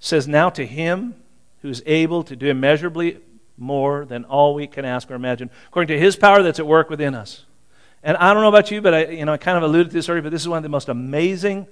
says, 0.00 0.26
Now 0.26 0.50
to 0.50 0.66
him 0.66 1.14
who 1.62 1.68
is 1.68 1.82
able 1.86 2.24
to 2.24 2.34
do 2.34 2.48
immeasurably 2.48 3.18
more 3.56 4.04
than 4.06 4.24
all 4.24 4.54
we 4.54 4.66
can 4.66 4.84
ask 4.84 5.10
or 5.10 5.14
imagine, 5.14 5.50
according 5.68 5.94
to 5.94 5.98
his 5.98 6.16
power 6.16 6.42
that's 6.42 6.58
at 6.58 6.66
work 6.66 6.90
within 6.90 7.14
us. 7.14 7.44
And 8.02 8.16
I 8.16 8.32
don't 8.32 8.42
know 8.42 8.48
about 8.48 8.70
you, 8.70 8.80
but 8.80 8.94
I, 8.94 9.04
you 9.06 9.24
know, 9.26 9.34
I 9.34 9.36
kind 9.36 9.58
of 9.58 9.62
alluded 9.62 9.90
to 9.90 9.92
this 9.92 10.08
already, 10.08 10.22
but 10.22 10.32
this 10.32 10.40
is 10.40 10.48
one 10.48 10.56
of 10.56 10.62
the 10.62 10.70
most 10.70 10.88
amazing 10.88 11.66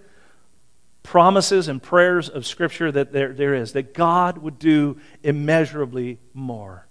promises 1.03 1.69
and 1.69 1.83
prayers 1.83 2.29
of 2.29 2.47
Scripture 2.47 2.93
that 2.93 3.13
there, 3.13 3.33
there 3.33 3.55
is 3.55 3.73
that 3.73 3.95
God 3.95 4.37
would 4.39 4.59
do 4.59 5.01
immeasurably 5.23 6.19
more. 6.35 6.87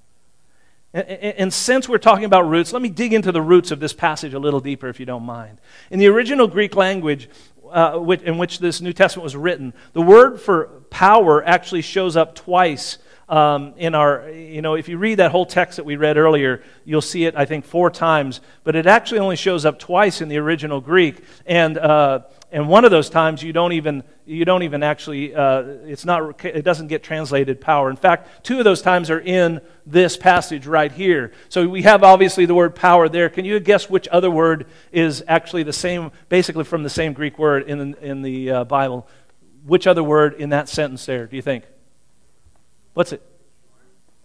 And, 0.93 1.53
since 1.53 1.87
we're 1.87 1.99
talking 1.99 2.25
about 2.25 2.47
roots, 2.47 2.73
let 2.73 2.81
me 2.81 2.89
dig 2.89 3.13
into 3.13 3.31
the 3.31 3.41
roots 3.41 3.69
of 3.69 3.79
this 3.79 3.93
passage 3.93 4.33
a 4.33 4.39
little 4.39 4.61
deeper, 4.61 4.87
if 4.87 4.99
you 4.99 5.05
don't 5.05 5.23
mind. 5.23 5.59
In 5.91 5.99
the 5.99 6.07
original 6.07 6.47
Greek 6.47 6.75
language, 6.75 7.29
uh, 7.71 8.17
in 8.23 8.37
which 8.37 8.59
this 8.59 8.81
New 8.81 8.93
Testament 8.93 9.23
was 9.23 9.35
written, 9.35 9.73
the 9.93 10.01
word 10.01 10.39
for 10.39 10.67
power 10.89 11.43
actually 11.45 11.81
shows 11.81 12.15
up 12.15 12.35
twice 12.35 12.97
um, 13.29 13.73
in 13.77 13.93
our, 13.93 14.29
you 14.29 14.61
know, 14.61 14.75
if 14.75 14.87
you 14.87 14.97
read 14.97 15.15
that 15.15 15.31
whole 15.31 15.45
text 15.45 15.75
that 15.77 15.85
we 15.85 15.97
read 15.97 16.17
earlier, 16.17 16.63
you'll 16.85 17.01
see 17.01 17.25
it, 17.25 17.35
I 17.35 17.45
think, 17.45 17.65
four 17.65 17.89
times, 17.89 18.39
but 18.63 18.75
it 18.75 18.87
actually 18.87 19.19
only 19.19 19.35
shows 19.35 19.65
up 19.65 19.79
twice 19.79 20.21
in 20.21 20.29
the 20.29 20.37
original 20.37 20.79
Greek. 20.79 21.23
And, 21.45 21.77
uh, 21.77 22.21
and 22.49 22.69
one 22.69 22.85
of 22.85 22.91
those 22.91 23.09
times 23.09 23.43
you 23.43 23.51
don't 23.51 23.73
even, 23.73 24.03
you 24.25 24.45
don't 24.45 24.63
even 24.63 24.81
actually, 24.81 25.35
uh, 25.35 25.61
it's 25.85 26.05
not, 26.05 26.45
it 26.45 26.63
doesn't 26.63 26.87
get 26.87 27.03
translated 27.03 27.59
power. 27.59 27.89
In 27.89 27.97
fact, 27.97 28.45
two 28.45 28.57
of 28.57 28.63
those 28.63 28.81
times 28.81 29.09
are 29.09 29.19
in 29.19 29.59
this 29.85 30.15
passage 30.15 30.65
right 30.65 30.91
here. 30.91 31.33
So 31.49 31.67
we 31.67 31.81
have 31.81 32.03
obviously 32.03 32.45
the 32.45 32.55
word 32.55 32.73
power 32.73 33.09
there. 33.09 33.29
Can 33.29 33.43
you 33.43 33.59
guess 33.59 33.89
which 33.89 34.07
other 34.09 34.31
word 34.31 34.67
is 34.93 35.23
actually 35.27 35.63
the 35.63 35.73
same, 35.73 36.11
basically 36.29 36.63
from 36.63 36.83
the 36.83 36.89
same 36.89 37.11
Greek 37.11 37.37
word 37.37 37.63
in, 37.63 37.95
in 37.95 38.21
the 38.21 38.51
uh, 38.51 38.63
Bible? 38.63 39.09
Which 39.65 39.85
other 39.85 40.03
word 40.03 40.35
in 40.35 40.51
that 40.51 40.69
sentence 40.69 41.05
there, 41.05 41.25
do 41.25 41.35
you 41.35 41.41
think? 41.41 41.65
What's 42.93 43.11
it? 43.11 43.21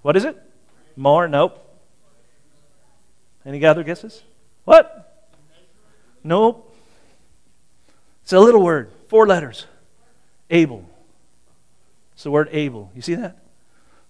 What 0.03 0.17
is 0.17 0.25
it? 0.25 0.41
More? 0.95 1.27
Nope. 1.27 1.59
Any 3.45 3.65
other 3.65 3.83
guesses? 3.83 4.23
What? 4.65 5.29
Nope. 6.23 6.72
It's 8.23 8.33
a 8.33 8.41
little 8.41 8.63
word, 8.63 8.93
four 9.09 9.27
letters. 9.27 9.67
Able. 10.51 10.89
It's 12.15 12.25
the 12.25 12.31
word 12.31 12.49
able. 12.53 12.91
You 12.95 13.03
see 13.03 13.15
that? 13.15 13.39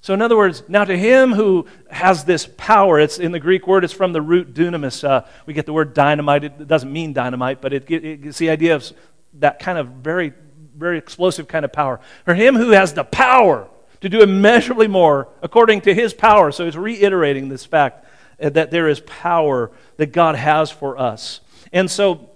So, 0.01 0.12
in 0.12 0.20
other 0.20 0.37
words, 0.37 0.64
now 0.66 0.85
to 0.85 0.96
him 0.96 1.33
who 1.33 1.66
has 1.88 2.25
this 2.25 2.48
power, 2.57 2.98
it's 2.98 3.18
in 3.20 3.31
the 3.31 3.38
Greek 3.38 3.68
word, 3.68 3.85
it's 3.85 3.92
from 3.92 4.12
the 4.12 4.20
root 4.20 4.53
dunamis. 4.53 5.09
Uh, 5.09 5.25
we 5.46 5.55
get 5.55 5.64
the 5.64 5.72
word 5.72 5.94
dynamite. 5.94 6.42
It 6.42 6.66
doesn't 6.66 6.92
mean 6.92 7.12
dynamite, 7.12 7.61
but 7.61 7.72
it, 7.72 7.88
it, 7.88 8.27
it's 8.27 8.38
the 8.38 8.51
idea 8.51 8.75
of 8.75 8.92
that 9.35 9.61
kind 9.61 9.79
of 9.79 9.87
very, 9.87 10.33
very 10.77 10.98
explosive 10.98 11.46
kind 11.46 11.64
of 11.64 11.72
power. 11.72 12.01
For 12.25 12.35
him 12.35 12.57
who 12.57 12.70
has 12.70 12.94
the 12.94 13.05
power 13.05 13.68
to 14.01 14.09
do 14.09 14.22
immeasurably 14.22 14.88
more 14.88 15.29
according 15.40 15.83
to 15.83 15.94
his 15.94 16.12
power. 16.12 16.51
So 16.51 16.66
it's 16.66 16.77
reiterating 16.77 17.48
this 17.48 17.64
fact 17.64 18.05
that 18.38 18.72
there 18.72 18.88
is 18.88 18.98
power 19.01 19.70
that 19.98 20.12
God 20.12 20.35
has 20.35 20.70
for 20.72 20.98
us. 20.98 21.40
And 21.72 21.88
so 21.88 22.29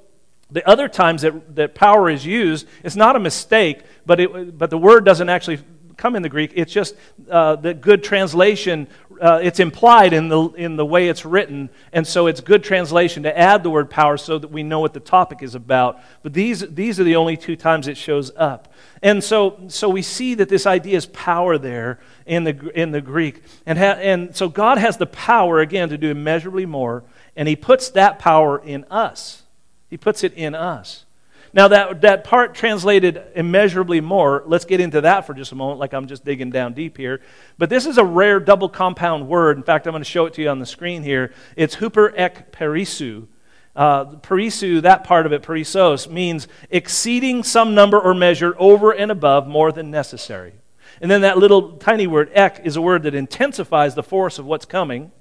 the 0.50 0.66
other 0.68 0.88
times 0.88 1.22
that, 1.22 1.56
that 1.56 1.74
power 1.74 2.08
is 2.08 2.24
used, 2.24 2.66
it's 2.84 2.96
not 2.96 3.16
a 3.16 3.20
mistake, 3.20 3.82
but, 4.04 4.20
it, 4.20 4.56
but 4.56 4.70
the 4.70 4.78
word 4.78 5.04
doesn't 5.04 5.28
actually 5.28 5.58
come 5.96 6.14
in 6.14 6.22
the 6.22 6.28
Greek. 6.28 6.52
It's 6.54 6.72
just 6.72 6.94
uh, 7.30 7.56
the 7.56 7.74
good 7.74 8.04
translation 8.04 8.86
uh, 9.20 9.40
it's 9.42 9.60
implied 9.60 10.12
in 10.12 10.28
the, 10.28 10.48
in 10.50 10.76
the 10.76 10.84
way 10.84 11.08
it's 11.08 11.24
written, 11.24 11.70
and 11.92 12.06
so 12.06 12.26
it's 12.26 12.40
good 12.40 12.62
translation 12.62 13.22
to 13.22 13.38
add 13.38 13.62
the 13.62 13.70
word 13.70 13.90
power 13.90 14.16
so 14.16 14.38
that 14.38 14.48
we 14.48 14.62
know 14.62 14.80
what 14.80 14.92
the 14.92 15.00
topic 15.00 15.42
is 15.42 15.54
about. 15.54 16.00
But 16.22 16.34
these, 16.34 16.60
these 16.60 17.00
are 17.00 17.04
the 17.04 17.16
only 17.16 17.36
two 17.36 17.56
times 17.56 17.88
it 17.88 17.96
shows 17.96 18.30
up. 18.36 18.72
And 19.02 19.22
so, 19.22 19.58
so 19.68 19.88
we 19.88 20.02
see 20.02 20.34
that 20.34 20.48
this 20.48 20.66
idea 20.66 20.96
is 20.96 21.06
power 21.06 21.58
there 21.58 21.98
in 22.26 22.44
the, 22.44 22.70
in 22.74 22.90
the 22.90 23.00
Greek. 23.00 23.42
And, 23.64 23.78
ha, 23.78 23.92
and 23.92 24.34
so 24.36 24.48
God 24.48 24.78
has 24.78 24.96
the 24.96 25.06
power, 25.06 25.60
again, 25.60 25.88
to 25.90 25.98
do 25.98 26.10
immeasurably 26.10 26.66
more, 26.66 27.04
and 27.36 27.48
He 27.48 27.56
puts 27.56 27.90
that 27.90 28.18
power 28.18 28.58
in 28.58 28.84
us. 28.90 29.42
He 29.88 29.96
puts 29.96 30.24
it 30.24 30.32
in 30.34 30.54
us. 30.54 31.04
Now, 31.52 31.68
that, 31.68 32.02
that 32.02 32.24
part 32.24 32.54
translated 32.54 33.22
immeasurably 33.34 34.02
more, 34.02 34.42
let's 34.46 34.66
get 34.66 34.80
into 34.80 35.00
that 35.00 35.26
for 35.26 35.32
just 35.32 35.52
a 35.52 35.54
moment, 35.54 35.80
like 35.80 35.94
I'm 35.94 36.06
just 36.06 36.24
digging 36.24 36.50
down 36.50 36.74
deep 36.74 36.98
here. 36.98 37.22
But 37.56 37.70
this 37.70 37.86
is 37.86 37.96
a 37.96 38.04
rare 38.04 38.40
double 38.40 38.68
compound 38.68 39.26
word. 39.26 39.56
In 39.56 39.62
fact, 39.62 39.86
I'm 39.86 39.92
going 39.92 40.02
to 40.02 40.10
show 40.10 40.26
it 40.26 40.34
to 40.34 40.42
you 40.42 40.50
on 40.50 40.58
the 40.58 40.66
screen 40.66 41.02
here. 41.02 41.32
It's 41.56 41.76
huper 41.76 42.12
ek 42.14 42.52
perisu. 42.52 43.26
Uh, 43.74 44.16
perisu, 44.16 44.82
that 44.82 45.04
part 45.04 45.24
of 45.26 45.32
it, 45.32 45.42
perisos, 45.42 46.10
means 46.10 46.48
exceeding 46.70 47.42
some 47.42 47.74
number 47.74 47.98
or 47.98 48.14
measure 48.14 48.54
over 48.58 48.90
and 48.90 49.10
above 49.10 49.46
more 49.46 49.72
than 49.72 49.90
necessary. 49.90 50.52
And 51.00 51.10
then 51.10 51.22
that 51.22 51.38
little 51.38 51.76
tiny 51.78 52.06
word, 52.06 52.30
ek, 52.34 52.62
is 52.64 52.76
a 52.76 52.82
word 52.82 53.04
that 53.04 53.14
intensifies 53.14 53.94
the 53.94 54.02
force 54.02 54.38
of 54.38 54.46
what's 54.46 54.64
coming. 54.64 55.12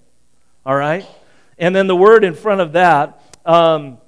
All 0.65 0.75
right? 0.75 1.06
And 1.58 1.75
then 1.75 1.88
the 1.88 1.95
word 1.95 2.23
in 2.23 2.34
front 2.34 2.62
of 2.62 2.73
that, 2.73 3.21
um, 3.45 3.99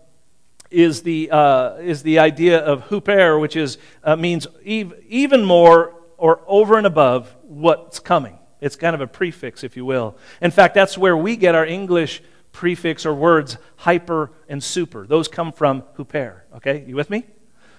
is 0.70 1.04
the, 1.04 1.30
uh, 1.32 1.76
is 1.76 2.04
the 2.04 2.20
idea 2.20 2.60
of 2.60 2.86
huper, 2.86 3.40
which 3.40 3.56
is, 3.56 3.78
uh, 4.04 4.16
means 4.16 4.48
ev- 4.66 4.94
even 5.08 5.46
more 5.46 5.96
or 6.18 6.42
over 6.48 6.78
and 6.78 6.88
above 6.88 7.36
what's 7.44 8.00
coming. 8.00 8.38
It's 8.60 8.76
kind 8.76 8.96
of 8.96 9.02
a 9.02 9.08
prefix, 9.08 9.64
if 9.64 9.78
you 9.78 9.86
will. 9.86 10.18
In 10.42 10.52
fact, 10.52 10.74
that's 10.74 10.98
where 10.98 11.16
we 11.16 11.36
get 11.36 11.56
our 11.56 11.66
English 11.66 12.24
prefix 12.52 13.06
or 13.06 13.14
words 13.14 13.58
hyper 13.76 14.32
and 14.50 14.64
super. 14.64 15.06
Those 15.06 15.28
come 15.28 15.52
from 15.52 15.84
huper. 15.98 16.42
Okay, 16.56 16.84
you 16.88 16.96
with 16.96 17.10
me? 17.10 17.26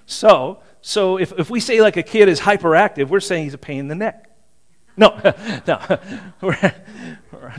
So, 0.07 0.62
so 0.81 1.18
if, 1.18 1.33
if 1.38 1.51
we 1.51 1.61
say 1.61 1.81
like 1.81 1.96
a 1.96 2.03
kid 2.03 2.29
is 2.29 2.40
hyperactive, 2.40 3.09
we're 3.09 3.20
saying 3.20 3.44
he's 3.44 3.55
a 3.55 3.59
pain 3.59 3.81
in 3.81 3.88
the 3.88 3.94
neck. 3.94 4.28
No, 4.99 5.17
no, 5.67 5.99
we're, 6.41 6.75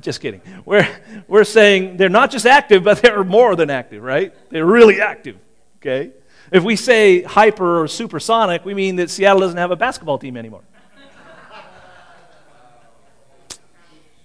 just 0.02 0.19
kidding. 0.19 0.41
We're, 0.65 0.88
we're 1.28 1.45
saying 1.45 1.95
they're 1.95 2.10
not 2.10 2.32
just 2.32 2.45
active, 2.45 2.84
but 2.84 3.02
they're 3.02 3.23
more 3.23 3.56
than 3.56 3.69
active, 3.69 4.04
right? 4.04 4.34
They're 4.52 4.65
really 4.65 4.99
active, 5.02 5.38
okay? 5.78 6.12
If 6.52 6.63
we 6.63 6.75
say 6.75 7.21
hyper 7.21 7.82
or 7.82 7.88
supersonic, 7.88 8.65
we 8.65 8.73
mean 8.73 8.97
that 8.97 9.10
Seattle 9.10 9.39
doesn't 9.39 9.58
have 9.58 9.71
a 9.71 9.78
basketball 9.78 10.19
team 10.19 10.36
anymore. 10.36 10.63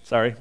Sorry. 0.03 0.35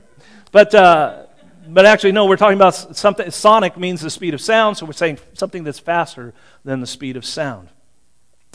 But, 0.51 0.75
uh, 0.75 1.27
but 1.69 1.87
actually, 1.87 2.13
no, 2.13 2.27
we're 2.27 2.37
talking 2.37 2.59
about 2.59 2.75
something. 2.97 3.31
Sonic 3.31 3.77
means 3.77 4.01
the 4.01 4.11
speed 4.11 4.35
of 4.35 4.41
sound, 4.41 4.77
so 4.77 4.85
we're 4.85 4.93
saying 4.93 5.19
something 5.35 5.63
that's 5.63 5.79
faster 5.79 6.35
than 6.65 6.81
the 6.81 6.87
speed 6.89 7.17
of 7.17 7.25
sound. 7.25 7.69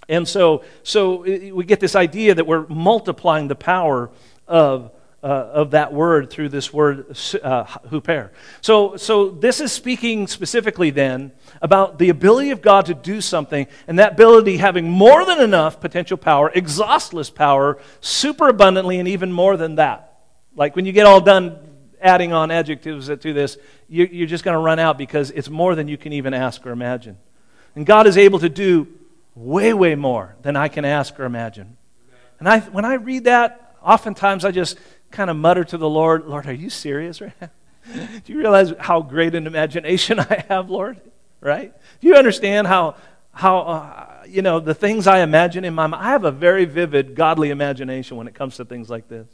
And 0.07 0.27
so, 0.27 0.63
so 0.83 1.21
we 1.21 1.65
get 1.65 1.79
this 1.79 1.95
idea 1.95 2.35
that 2.35 2.47
we're 2.47 2.65
multiplying 2.67 3.47
the 3.47 3.55
power 3.55 4.09
of, 4.47 4.91
uh, 5.21 5.27
of 5.27 5.71
that 5.71 5.93
word 5.93 6.29
through 6.29 6.49
this 6.49 6.73
word 6.73 7.09
uh, 7.43 7.65
huper. 7.65 8.29
So, 8.61 8.97
so 8.97 9.29
this 9.29 9.59
is 9.59 9.71
speaking 9.71 10.27
specifically 10.27 10.89
then 10.89 11.31
about 11.61 11.99
the 11.99 12.09
ability 12.09 12.51
of 12.51 12.61
God 12.61 12.87
to 12.87 12.93
do 12.93 13.21
something, 13.21 13.67
and 13.87 13.99
that 13.99 14.13
ability 14.13 14.57
having 14.57 14.89
more 14.89 15.25
than 15.25 15.41
enough 15.41 15.79
potential 15.79 16.17
power, 16.17 16.51
exhaustless 16.55 17.29
power, 17.29 17.77
super 18.01 18.47
abundantly, 18.47 18.99
and 18.99 19.07
even 19.07 19.31
more 19.31 19.57
than 19.57 19.75
that. 19.75 20.19
Like 20.55 20.75
when 20.75 20.85
you 20.85 20.91
get 20.91 21.05
all 21.05 21.21
done 21.21 21.57
adding 22.01 22.33
on 22.33 22.49
adjectives 22.49 23.07
to 23.07 23.33
this, 23.33 23.57
you're 23.87 24.27
just 24.27 24.43
going 24.43 24.55
to 24.55 24.59
run 24.59 24.79
out 24.79 24.97
because 24.97 25.31
it's 25.31 25.49
more 25.49 25.75
than 25.75 25.87
you 25.87 25.97
can 25.97 26.13
even 26.13 26.33
ask 26.33 26.65
or 26.65 26.71
imagine. 26.71 27.17
And 27.75 27.85
God 27.85 28.07
is 28.07 28.17
able 28.17 28.39
to 28.39 28.49
do 28.49 28.87
way, 29.39 29.73
way 29.73 29.95
more 29.95 30.35
than 30.41 30.55
I 30.55 30.67
can 30.67 30.85
ask 30.85 31.17
or 31.19 31.23
imagine. 31.23 31.77
And 32.39 32.47
I, 32.47 32.59
when 32.59 32.85
I 32.85 32.95
read 32.95 33.23
that, 33.23 33.77
oftentimes 33.81 34.45
I 34.45 34.51
just 34.51 34.77
kind 35.11 35.29
of 35.29 35.37
mutter 35.37 35.63
to 35.63 35.77
the 35.77 35.89
Lord, 35.89 36.25
Lord, 36.25 36.45
are 36.45 36.53
you 36.53 36.69
serious 36.69 37.21
right 37.21 37.33
now? 37.41 37.49
Do 38.25 38.33
you 38.33 38.37
realize 38.37 38.73
how 38.79 39.01
great 39.01 39.35
an 39.35 39.47
imagination 39.47 40.19
I 40.29 40.45
have, 40.49 40.69
Lord? 40.69 41.01
Right? 41.41 41.73
Do 42.01 42.07
you 42.07 42.15
understand 42.15 42.67
how, 42.67 42.95
how 43.31 43.59
uh, 43.59 44.23
you 44.27 44.41
know, 44.41 44.59
the 44.59 44.73
things 44.73 45.07
I 45.07 45.19
imagine 45.19 45.63
in 45.63 45.73
my 45.73 45.87
mind? 45.87 46.03
I 46.03 46.09
have 46.09 46.25
a 46.25 46.31
very 46.31 46.65
vivid, 46.65 47.15
godly 47.15 47.49
imagination 47.49 48.17
when 48.17 48.27
it 48.27 48.35
comes 48.35 48.57
to 48.57 48.65
things 48.65 48.89
like 48.89 49.07
this. 49.07 49.27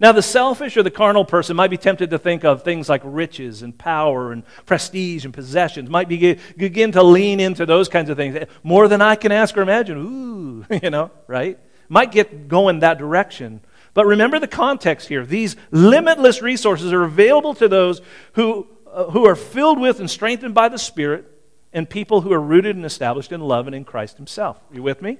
Now, 0.00 0.12
the 0.12 0.22
selfish 0.22 0.76
or 0.76 0.82
the 0.82 0.90
carnal 0.90 1.24
person 1.24 1.56
might 1.56 1.70
be 1.70 1.76
tempted 1.76 2.10
to 2.10 2.18
think 2.18 2.44
of 2.44 2.62
things 2.62 2.88
like 2.88 3.00
riches 3.04 3.62
and 3.62 3.76
power 3.76 4.32
and 4.32 4.42
prestige 4.66 5.24
and 5.24 5.32
possessions, 5.32 5.88
might 5.88 6.08
be, 6.08 6.38
begin 6.56 6.92
to 6.92 7.02
lean 7.02 7.40
into 7.40 7.66
those 7.66 7.88
kinds 7.88 8.10
of 8.10 8.16
things. 8.16 8.36
More 8.62 8.88
than 8.88 9.00
I 9.00 9.16
can 9.16 9.32
ask 9.32 9.56
or 9.56 9.62
imagine. 9.62 9.96
Ooh, 9.98 10.66
you 10.82 10.90
know, 10.90 11.10
right? 11.26 11.58
Might 11.88 12.12
get 12.12 12.48
going 12.48 12.80
that 12.80 12.98
direction. 12.98 13.60
But 13.94 14.06
remember 14.06 14.38
the 14.38 14.48
context 14.48 15.08
here. 15.08 15.24
These 15.24 15.56
limitless 15.70 16.42
resources 16.42 16.92
are 16.92 17.04
available 17.04 17.54
to 17.54 17.68
those 17.68 18.02
who, 18.34 18.66
uh, 18.86 19.04
who 19.04 19.26
are 19.26 19.36
filled 19.36 19.80
with 19.80 20.00
and 20.00 20.10
strengthened 20.10 20.54
by 20.54 20.68
the 20.68 20.78
Spirit 20.78 21.24
and 21.72 21.88
people 21.88 22.20
who 22.20 22.32
are 22.32 22.40
rooted 22.40 22.76
and 22.76 22.84
established 22.84 23.32
in 23.32 23.40
love 23.40 23.66
and 23.66 23.74
in 23.74 23.84
Christ 23.84 24.16
Himself. 24.16 24.60
Are 24.70 24.74
you 24.74 24.82
with 24.82 25.00
me? 25.00 25.18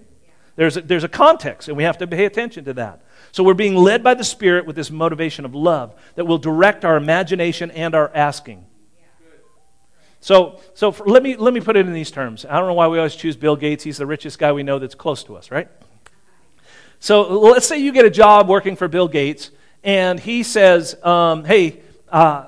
There's 0.57 0.77
a, 0.77 0.81
there's 0.81 1.05
a 1.05 1.09
context, 1.09 1.69
and 1.69 1.77
we 1.77 1.85
have 1.85 1.99
to 1.99 2.07
pay 2.07 2.25
attention 2.25 2.65
to 2.65 2.75
that. 2.75 3.03
So 3.33 3.43
we're 3.43 3.55
being 3.55 3.75
led 3.75 4.03
by 4.03 4.15
the 4.15 4.25
Spirit 4.25 4.67
with 4.67 4.77
this 4.77 4.91
motivation 4.91 5.45
of 5.45 5.55
love 5.55 5.95
that 6.15 6.25
will 6.25 6.39
direct 6.39 6.85
our 6.85 6.97
imagination 6.97 7.71
and 7.71 7.95
our 7.95 8.11
asking. 8.15 8.65
So, 10.21 10.61
so 10.75 10.91
for, 10.91 11.07
let, 11.07 11.23
me, 11.23 11.37
let 11.37 11.55
me 11.55 11.61
put 11.61 11.77
it 11.77 11.87
in 11.87 11.93
these 11.93 12.11
terms. 12.11 12.45
I 12.45 12.59
don't 12.59 12.67
know 12.67 12.75
why 12.75 12.89
we 12.89 12.99
always 12.99 13.15
choose 13.15 13.37
Bill 13.37 13.55
Gates. 13.55 13.85
He's 13.85 13.99
the 13.99 14.07
richest 14.07 14.39
guy 14.39 14.51
we 14.53 14.63
know 14.63 14.79
that's 14.79 14.95
close 14.95 15.23
to 15.25 15.37
us, 15.37 15.51
right? 15.51 15.69
So 16.99 17.39
let's 17.39 17.67
say 17.67 17.79
you 17.79 17.93
get 17.93 18.05
a 18.05 18.11
job 18.11 18.49
working 18.49 18.75
for 18.75 18.89
Bill 18.89 19.07
Gates, 19.07 19.51
and 19.85 20.19
he 20.19 20.43
says, 20.43 20.97
um, 21.05 21.45
Hey, 21.45 21.81
uh, 22.09 22.47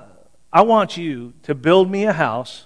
I 0.51 0.63
want 0.63 0.97
you 0.97 1.33
to 1.43 1.55
build 1.55 1.89
me 1.89 2.05
a 2.05 2.13
house. 2.13 2.65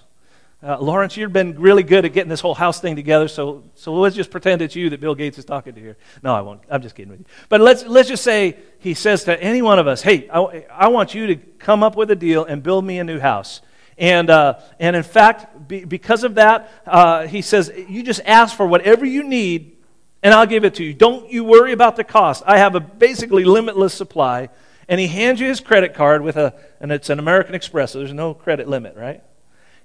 Uh, 0.64 0.78
Lawrence, 0.78 1.14
you've 1.14 1.32
been 1.32 1.60
really 1.60 1.82
good 1.82 2.06
at 2.06 2.14
getting 2.14 2.30
this 2.30 2.40
whole 2.40 2.54
house 2.54 2.80
thing 2.80 2.96
together, 2.96 3.28
so, 3.28 3.64
so 3.74 3.92
let's 3.92 4.16
just 4.16 4.30
pretend 4.30 4.62
it's 4.62 4.74
you 4.74 4.88
that 4.88 4.98
Bill 4.98 5.14
Gates 5.14 5.36
is 5.36 5.44
talking 5.44 5.74
to 5.74 5.80
here. 5.80 5.98
No, 6.22 6.34
I 6.34 6.40
won't. 6.40 6.62
I'm 6.70 6.80
just 6.80 6.94
kidding 6.94 7.10
with 7.10 7.20
you. 7.20 7.26
But 7.50 7.60
let's, 7.60 7.84
let's 7.84 8.08
just 8.08 8.24
say 8.24 8.56
he 8.78 8.94
says 8.94 9.24
to 9.24 9.42
any 9.42 9.60
one 9.60 9.78
of 9.78 9.86
us, 9.86 10.00
Hey, 10.00 10.26
I, 10.30 10.64
I 10.70 10.88
want 10.88 11.14
you 11.14 11.26
to 11.26 11.36
come 11.36 11.82
up 11.82 11.96
with 11.96 12.10
a 12.10 12.16
deal 12.16 12.46
and 12.46 12.62
build 12.62 12.82
me 12.86 12.98
a 12.98 13.04
new 13.04 13.20
house. 13.20 13.60
And, 13.98 14.30
uh, 14.30 14.58
and 14.80 14.96
in 14.96 15.02
fact, 15.02 15.68
be, 15.68 15.84
because 15.84 16.24
of 16.24 16.36
that, 16.36 16.72
uh, 16.86 17.26
he 17.26 17.42
says, 17.42 17.70
You 17.86 18.02
just 18.02 18.22
ask 18.24 18.56
for 18.56 18.66
whatever 18.66 19.04
you 19.04 19.22
need 19.22 19.76
and 20.22 20.32
I'll 20.32 20.46
give 20.46 20.64
it 20.64 20.76
to 20.76 20.84
you. 20.84 20.94
Don't 20.94 21.30
you 21.30 21.44
worry 21.44 21.72
about 21.72 21.96
the 21.96 22.04
cost. 22.04 22.42
I 22.46 22.56
have 22.56 22.74
a 22.74 22.80
basically 22.80 23.44
limitless 23.44 23.92
supply. 23.92 24.48
And 24.88 24.98
he 24.98 25.08
hands 25.08 25.40
you 25.40 25.46
his 25.48 25.60
credit 25.60 25.92
card 25.92 26.22
with 26.22 26.38
a, 26.38 26.54
and 26.80 26.90
it's 26.90 27.10
an 27.10 27.18
American 27.18 27.54
Express, 27.54 27.92
so 27.92 27.98
there's 27.98 28.14
no 28.14 28.32
credit 28.32 28.66
limit, 28.66 28.96
right? 28.96 29.22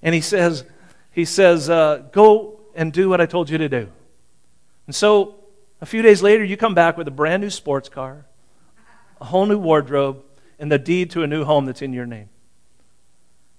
And 0.02 0.14
he 0.14 0.20
says, 0.20 0.64
he 1.10 1.24
says, 1.24 1.68
uh, 1.68 2.04
go 2.12 2.60
and 2.74 2.92
do 2.92 3.08
what 3.08 3.20
I 3.20 3.26
told 3.26 3.50
you 3.50 3.58
to 3.58 3.68
do. 3.68 3.88
And 4.86 4.94
so 4.94 5.36
a 5.80 5.86
few 5.86 6.02
days 6.02 6.22
later, 6.22 6.44
you 6.44 6.56
come 6.56 6.74
back 6.74 6.96
with 6.96 7.08
a 7.08 7.12
brand 7.12 7.42
new 7.42 7.50
sports 7.50 7.88
car, 7.88 8.24
a 9.20 9.24
whole 9.24 9.46
new 9.46 9.58
wardrobe, 9.58 10.22
and 10.58 10.70
the 10.70 10.78
deed 10.78 11.10
to 11.12 11.22
a 11.22 11.26
new 11.26 11.44
home 11.44 11.66
that's 11.66 11.82
in 11.82 11.92
your 11.92 12.06
name. 12.06 12.28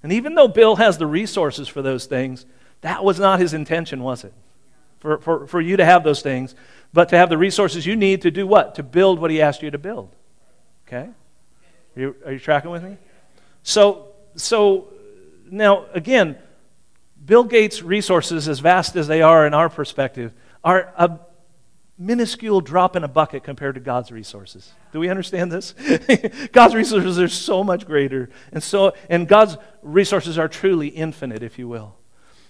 And 0.03 0.11
even 0.11 0.35
though 0.35 0.47
Bill 0.47 0.77
has 0.77 0.97
the 0.97 1.07
resources 1.07 1.67
for 1.67 1.81
those 1.81 2.05
things, 2.05 2.45
that 2.81 3.03
was 3.03 3.19
not 3.19 3.39
his 3.39 3.53
intention, 3.53 4.01
was 4.01 4.23
it? 4.23 4.33
for, 5.01 5.17
for, 5.17 5.47
for 5.47 5.59
you 5.59 5.77
to 5.77 5.83
have 5.83 6.03
those 6.03 6.21
things, 6.21 6.55
but 6.93 7.09
to 7.09 7.17
have 7.17 7.29
the 7.29 7.37
resources 7.37 7.85
you 7.85 7.95
need 7.95 8.21
to 8.21 8.31
do 8.31 8.47
what? 8.47 8.75
To 8.75 8.83
build 8.83 9.19
what 9.19 9.31
He 9.31 9.41
asked 9.41 9.63
you 9.63 9.71
to 9.71 9.77
build. 9.77 10.15
Okay? 10.87 11.09
Are 11.95 11.99
you, 11.99 12.15
are 12.25 12.31
you 12.31 12.39
tracking 12.39 12.69
with 12.69 12.83
me? 12.83 12.97
So, 13.63 14.09
so 14.35 14.87
now, 15.51 15.85
again, 15.93 16.37
Bill 17.23 17.43
Gates' 17.43 17.83
resources, 17.83 18.47
as 18.47 18.59
vast 18.59 18.95
as 18.95 19.07
they 19.07 19.21
are 19.21 19.45
in 19.45 19.53
our 19.53 19.69
perspective, 19.69 20.33
are 20.63 20.91
a 20.97 21.19
minuscule 21.97 22.61
drop 22.61 22.95
in 22.95 23.03
a 23.03 23.07
bucket 23.07 23.43
compared 23.43 23.75
to 23.75 23.81
God's 23.81 24.11
resources. 24.11 24.71
Do 24.91 24.99
we 24.99 25.09
understand 25.09 25.51
this? 25.51 25.75
God's 26.51 26.73
resources 26.73 27.19
are 27.19 27.27
so 27.27 27.63
much 27.63 27.85
greater. 27.85 28.29
And 28.51 28.63
so 28.63 28.93
and 29.09 29.27
God's 29.27 29.57
resources 29.83 30.39
are 30.39 30.47
truly 30.47 30.87
infinite, 30.87 31.43
if 31.43 31.59
you 31.59 31.67
will. 31.67 31.95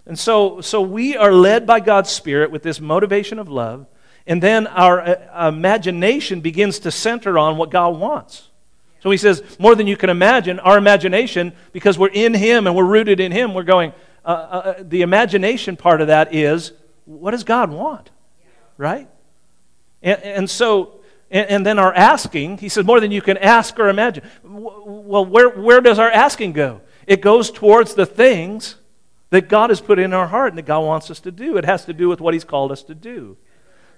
And 0.05 0.17
so, 0.17 0.61
so 0.61 0.81
we 0.81 1.17
are 1.17 1.33
led 1.33 1.67
by 1.67 1.79
God's 1.79 2.09
Spirit 2.09 2.49
with 2.49 2.63
this 2.63 2.79
motivation 2.79 3.39
of 3.39 3.49
love, 3.49 3.87
and 4.25 4.41
then 4.41 4.67
our 4.67 5.01
uh, 5.01 5.47
imagination 5.47 6.41
begins 6.41 6.79
to 6.79 6.91
center 6.91 7.37
on 7.37 7.57
what 7.57 7.71
God 7.71 7.99
wants. 7.99 8.50
So 9.01 9.09
he 9.09 9.17
says, 9.17 9.43
more 9.59 9.75
than 9.75 9.87
you 9.87 9.97
can 9.97 10.09
imagine, 10.09 10.59
our 10.59 10.77
imagination, 10.77 11.53
because 11.73 11.97
we're 11.97 12.09
in 12.09 12.33
Him 12.33 12.67
and 12.67 12.75
we're 12.75 12.85
rooted 12.85 13.19
in 13.19 13.31
Him, 13.31 13.53
we're 13.53 13.63
going, 13.63 13.93
uh, 14.23 14.27
uh, 14.27 14.31
uh 14.31 14.83
the 14.83 15.01
imagination 15.01 15.75
part 15.75 16.01
of 16.01 16.07
that 16.07 16.33
is, 16.33 16.71
what 17.05 17.31
does 17.31 17.43
God 17.43 17.71
want? 17.71 18.11
Right? 18.77 19.09
And, 20.03 20.21
and 20.21 20.49
so, 20.49 21.01
and, 21.31 21.49
and, 21.49 21.65
then 21.65 21.79
our 21.79 21.93
asking, 21.93 22.59
he 22.59 22.69
says, 22.69 22.85
more 22.85 22.99
than 22.99 23.11
you 23.11 23.21
can 23.21 23.37
ask 23.37 23.79
or 23.79 23.89
imagine. 23.89 24.23
Well, 24.43 25.25
where, 25.25 25.49
where 25.49 25.81
does 25.81 25.97
our 25.97 26.11
asking 26.11 26.53
go? 26.53 26.81
It 27.07 27.21
goes 27.21 27.49
towards 27.49 27.95
the 27.95 28.05
things 28.05 28.75
that 29.31 29.49
God 29.49 29.69
has 29.71 29.81
put 29.81 29.97
in 29.97 30.13
our 30.13 30.27
heart 30.27 30.49
and 30.49 30.57
that 30.57 30.65
God 30.65 30.81
wants 30.81 31.09
us 31.09 31.19
to 31.21 31.31
do. 31.31 31.57
It 31.57 31.65
has 31.65 31.85
to 31.85 31.93
do 31.93 32.07
with 32.07 32.21
what 32.21 32.33
He's 32.33 32.43
called 32.43 32.71
us 32.71 32.83
to 32.83 32.95
do. 32.95 33.37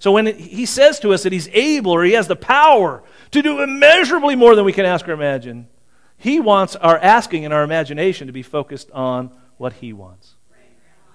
So 0.03 0.11
when 0.11 0.25
He 0.25 0.65
says 0.65 0.99
to 0.99 1.13
us 1.13 1.23
that 1.23 1.31
He's 1.31 1.47
able 1.53 1.93
or 1.93 2.03
He 2.03 2.11
has 2.11 2.27
the 2.27 2.35
power 2.35 3.03
to 3.31 3.41
do 3.41 3.61
immeasurably 3.61 4.35
more 4.35 4.53
than 4.53 4.65
we 4.65 4.73
can 4.73 4.85
ask 4.85 5.07
or 5.07 5.13
imagine, 5.13 5.69
He 6.17 6.41
wants 6.41 6.75
our 6.75 6.97
asking 6.97 7.45
and 7.45 7.53
our 7.53 7.63
imagination 7.63 8.27
to 8.27 8.33
be 8.33 8.43
focused 8.43 8.91
on 8.91 9.31
what 9.55 9.71
He 9.71 9.93
wants. 9.93 10.35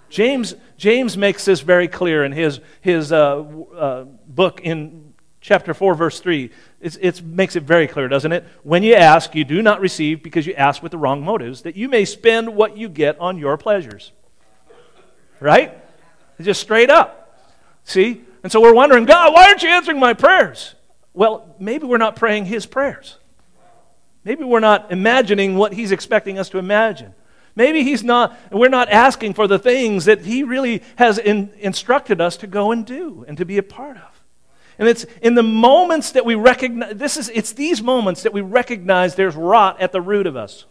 James, 0.09 0.55
James 0.79 1.19
makes 1.19 1.45
this 1.45 1.61
very 1.61 1.87
clear 1.87 2.25
in 2.25 2.33
his, 2.33 2.61
his 2.81 3.13
uh, 3.13 3.41
uh, 3.77 4.05
book 4.27 4.63
in 4.63 5.13
chapter 5.43 5.75
4, 5.75 5.95
verse 5.95 6.19
3. 6.21 6.51
It 6.81 7.23
makes 7.23 7.57
it 7.57 7.65
very 7.65 7.89
clear, 7.89 8.09
doesn't 8.09 8.33
it? 8.33 8.47
When 8.63 8.83
you 8.83 8.95
ask, 8.95 9.35
you 9.35 9.45
do 9.45 9.61
not 9.61 9.83
receive 9.83 10.23
because 10.23 10.47
you 10.47 10.55
ask 10.55 10.83
with 10.83 10.93
the 10.93 10.99
wrong 10.99 11.23
motives, 11.23 11.61
that 11.61 11.77
you 11.77 11.91
may 11.91 12.07
spend 12.07 12.57
what 12.57 12.79
you 12.79 12.89
get 12.89 13.21
on 13.21 13.37
your 13.37 13.59
pleasures. 13.59 14.13
Right? 15.41 15.77
Just 16.41 16.63
straight 16.63 16.89
up. 16.89 17.39
See? 17.85 18.25
And 18.43 18.53
so 18.53 18.61
we're 18.61 18.75
wondering, 18.75 19.05
God, 19.05 19.33
why 19.33 19.49
aren't 19.49 19.63
you 19.63 19.69
answering 19.69 19.99
my 19.99 20.15
prayers? 20.15 20.75
Well, 21.13 21.55
maybe 21.59 21.87
we're 21.87 21.99
not 21.99 22.17
praying 22.17 22.45
His 22.45 22.67
prayers. 22.67 23.19
Maybe 24.25 24.45
we're 24.45 24.61
not 24.61 24.93
imagining 24.93 25.57
what 25.57 25.73
He's 25.73 25.93
expecting 25.93 26.39
us 26.39 26.49
to 26.51 26.59
imagine. 26.59 27.15
Maybe 27.57 27.83
He's 27.83 28.05
not, 28.05 28.39
we're 28.53 28.69
not 28.69 28.89
asking 28.89 29.35
for 29.35 29.49
the 29.49 29.59
things 29.59 30.05
that 30.05 30.21
He 30.21 30.45
really 30.45 30.83
has 30.97 31.19
in, 31.19 31.51
instructed 31.59 32.21
us 32.21 32.37
to 32.39 32.47
go 32.47 32.71
and 32.71 32.87
do 32.87 33.25
and 33.27 33.37
to 33.39 33.45
be 33.45 33.59
a 33.59 33.63
part 33.63 33.97
of. 33.97 34.23
And 34.79 34.89
it's 34.89 35.05
in 35.23 35.35
the 35.35 35.43
moments 35.43 36.13
that 36.13 36.25
we 36.25 36.37
recognize, 36.37 36.95
this 36.95 37.17
is, 37.17 37.29
it's 37.31 37.53
these 37.53 37.83
moments 37.83 38.23
that 38.23 38.33
we 38.33 38.41
recognize 38.41 39.17
there's 39.17 39.35
rot 39.35 39.81
at 39.81 39.91
the 39.91 40.01
root 40.01 40.27
of 40.27 40.37
us. 40.37 40.67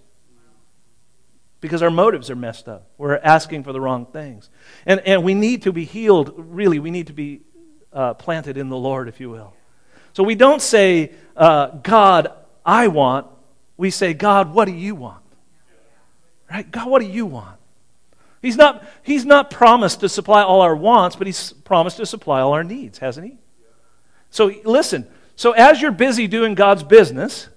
Because 1.59 1.81
our 1.81 1.89
motives 1.89 2.29
are 2.29 2.35
messed 2.35 2.69
up. 2.69 2.87
We're 2.97 3.17
asking 3.17 3.63
for 3.63 3.73
the 3.73 3.81
wrong 3.81 4.05
things. 4.05 4.49
And, 4.85 5.01
and 5.01 5.23
we 5.23 5.33
need 5.33 5.63
to 5.63 5.73
be 5.73 5.83
healed, 5.83 6.33
really, 6.37 6.79
we 6.79 6.91
need 6.91 7.07
to 7.07 7.13
be 7.13 7.41
uh, 7.97 8.13
planted 8.13 8.57
in 8.57 8.69
the 8.69 8.77
Lord, 8.77 9.07
if 9.07 9.19
you 9.19 9.31
will. 9.31 9.53
So 10.13 10.21
we 10.21 10.35
don't 10.35 10.61
say, 10.61 11.11
uh, 11.35 11.67
God, 11.81 12.31
I 12.63 12.89
want. 12.89 13.25
We 13.75 13.89
say, 13.89 14.13
God, 14.13 14.53
what 14.53 14.65
do 14.65 14.71
you 14.71 14.93
want? 14.93 15.23
Right? 16.49 16.69
God, 16.69 16.87
what 16.87 17.01
do 17.01 17.07
you 17.07 17.25
want? 17.25 17.57
He's 18.39 18.55
not, 18.55 18.85
he's 19.01 19.25
not 19.25 19.49
promised 19.49 20.01
to 20.01 20.09
supply 20.09 20.43
all 20.43 20.61
our 20.61 20.75
wants, 20.75 21.15
but 21.15 21.25
He's 21.25 21.53
promised 21.53 21.97
to 21.97 22.05
supply 22.05 22.39
all 22.39 22.53
our 22.53 22.63
needs, 22.63 22.99
hasn't 22.99 23.25
He? 23.25 23.37
So 24.29 24.51
listen, 24.63 25.07
so 25.35 25.53
as 25.53 25.81
you're 25.81 25.91
busy 25.91 26.27
doing 26.27 26.53
God's 26.53 26.83
business 26.83 27.49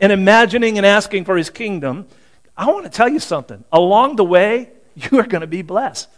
and 0.00 0.10
imagining 0.10 0.78
and 0.78 0.86
asking 0.86 1.26
for 1.26 1.36
his 1.36 1.50
kingdom, 1.50 2.06
I 2.56 2.66
want 2.66 2.84
to 2.84 2.90
tell 2.90 3.08
you 3.08 3.18
something. 3.18 3.62
Along 3.70 4.16
the 4.16 4.24
way, 4.24 4.70
you 4.94 5.18
are 5.18 5.26
going 5.26 5.42
to 5.42 5.46
be 5.46 5.62
blessed. 5.62 6.08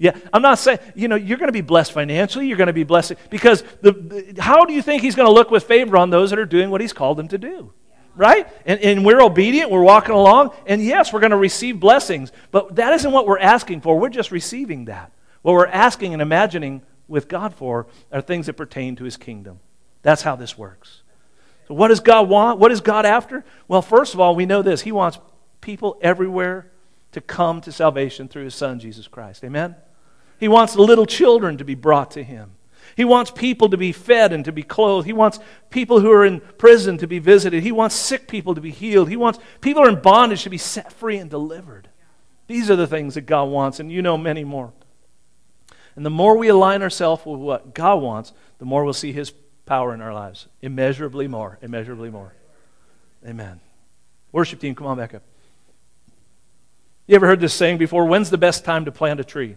Yeah, 0.00 0.16
I'm 0.32 0.40
not 0.40 0.58
saying, 0.58 0.78
you 0.94 1.08
know, 1.08 1.14
you're 1.14 1.36
going 1.36 1.48
to 1.48 1.52
be 1.52 1.60
blessed 1.60 1.92
financially, 1.92 2.46
you're 2.46 2.56
going 2.56 2.68
to 2.68 2.72
be 2.72 2.84
blessed 2.84 3.16
because 3.28 3.62
the, 3.82 4.34
how 4.38 4.64
do 4.64 4.72
you 4.72 4.80
think 4.80 5.02
he's 5.02 5.14
going 5.14 5.28
to 5.28 5.32
look 5.32 5.50
with 5.50 5.64
favor 5.64 5.98
on 5.98 6.08
those 6.08 6.30
that 6.30 6.38
are 6.38 6.46
doing 6.46 6.70
what 6.70 6.80
he's 6.80 6.94
called 6.94 7.18
them 7.18 7.28
to 7.28 7.38
do? 7.38 7.72
right? 8.16 8.48
And, 8.66 8.80
and 8.80 9.04
we're 9.04 9.22
obedient, 9.22 9.70
we're 9.70 9.82
walking 9.82 10.14
along, 10.14 10.50
and 10.66 10.82
yes, 10.82 11.12
we're 11.12 11.20
going 11.20 11.30
to 11.30 11.36
receive 11.36 11.78
blessings. 11.78 12.32
But 12.50 12.76
that 12.76 12.92
isn't 12.94 13.12
what 13.12 13.26
we're 13.26 13.38
asking 13.38 13.82
for. 13.82 13.98
We're 13.98 14.08
just 14.08 14.30
receiving 14.30 14.86
that. 14.86 15.12
What 15.42 15.52
we're 15.52 15.66
asking 15.66 16.12
and 16.12 16.20
imagining 16.20 16.82
with 17.06 17.28
God 17.28 17.54
for 17.54 17.86
are 18.10 18.20
things 18.20 18.46
that 18.46 18.54
pertain 18.54 18.96
to 18.96 19.04
his 19.04 19.16
kingdom. 19.16 19.60
That's 20.02 20.22
how 20.22 20.34
this 20.34 20.58
works. 20.58 21.02
So, 21.68 21.74
what 21.74 21.88
does 21.88 22.00
God 22.00 22.28
want? 22.28 22.58
What 22.58 22.72
is 22.72 22.80
God 22.80 23.06
after? 23.06 23.44
Well, 23.68 23.80
first 23.80 24.12
of 24.12 24.20
all, 24.20 24.34
we 24.34 24.44
know 24.44 24.62
this 24.62 24.80
He 24.80 24.92
wants 24.92 25.18
people 25.60 25.98
everywhere 26.02 26.70
to 27.12 27.20
come 27.20 27.60
to 27.62 27.72
salvation 27.72 28.28
through 28.28 28.44
his 28.44 28.54
son, 28.54 28.78
Jesus 28.78 29.08
Christ. 29.08 29.44
Amen? 29.44 29.76
He 30.40 30.48
wants 30.48 30.74
little 30.74 31.06
children 31.06 31.58
to 31.58 31.64
be 31.64 31.74
brought 31.74 32.10
to 32.12 32.24
him. 32.24 32.52
He 32.96 33.04
wants 33.04 33.30
people 33.30 33.68
to 33.68 33.76
be 33.76 33.92
fed 33.92 34.32
and 34.32 34.44
to 34.46 34.52
be 34.52 34.62
clothed. 34.62 35.06
He 35.06 35.12
wants 35.12 35.38
people 35.68 36.00
who 36.00 36.10
are 36.10 36.24
in 36.24 36.40
prison 36.40 36.98
to 36.98 37.06
be 37.06 37.18
visited. 37.18 37.62
He 37.62 37.72
wants 37.72 37.94
sick 37.94 38.26
people 38.26 38.54
to 38.54 38.60
be 38.60 38.70
healed. 38.70 39.10
He 39.10 39.16
wants 39.16 39.38
people 39.60 39.82
who 39.82 39.88
are 39.88 39.92
in 39.92 40.00
bondage 40.00 40.42
to 40.44 40.50
be 40.50 40.58
set 40.58 40.92
free 40.92 41.18
and 41.18 41.30
delivered. 41.30 41.88
These 42.46 42.70
are 42.70 42.76
the 42.76 42.86
things 42.86 43.14
that 43.14 43.26
God 43.26 43.44
wants, 43.44 43.78
and 43.78 43.92
you 43.92 44.02
know 44.02 44.18
many 44.18 44.42
more. 44.42 44.72
And 45.94 46.04
the 46.04 46.10
more 46.10 46.36
we 46.36 46.48
align 46.48 46.82
ourselves 46.82 47.24
with 47.24 47.38
what 47.38 47.74
God 47.74 48.02
wants, 48.02 48.32
the 48.58 48.64
more 48.64 48.82
we'll 48.82 48.92
see 48.92 49.12
His 49.12 49.32
power 49.66 49.94
in 49.94 50.00
our 50.00 50.14
lives. 50.14 50.48
Immeasurably 50.62 51.28
more, 51.28 51.58
immeasurably 51.62 52.10
more. 52.10 52.32
Amen. 53.26 53.60
Worship 54.32 54.58
team, 54.58 54.74
come 54.74 54.86
on 54.86 54.96
back 54.96 55.14
up. 55.14 55.22
You 57.06 57.14
ever 57.16 57.26
heard 57.26 57.40
this 57.40 57.54
saying 57.54 57.78
before? 57.78 58.06
When's 58.06 58.30
the 58.30 58.38
best 58.38 58.64
time 58.64 58.86
to 58.86 58.92
plant 58.92 59.20
a 59.20 59.24
tree? 59.24 59.56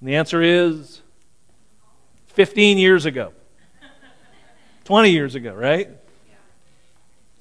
And 0.00 0.08
the 0.08 0.16
answer 0.16 0.42
is 0.42 1.02
15 2.28 2.78
years 2.78 3.04
ago. 3.04 3.32
20 4.84 5.10
years 5.10 5.34
ago, 5.34 5.54
right? 5.54 5.88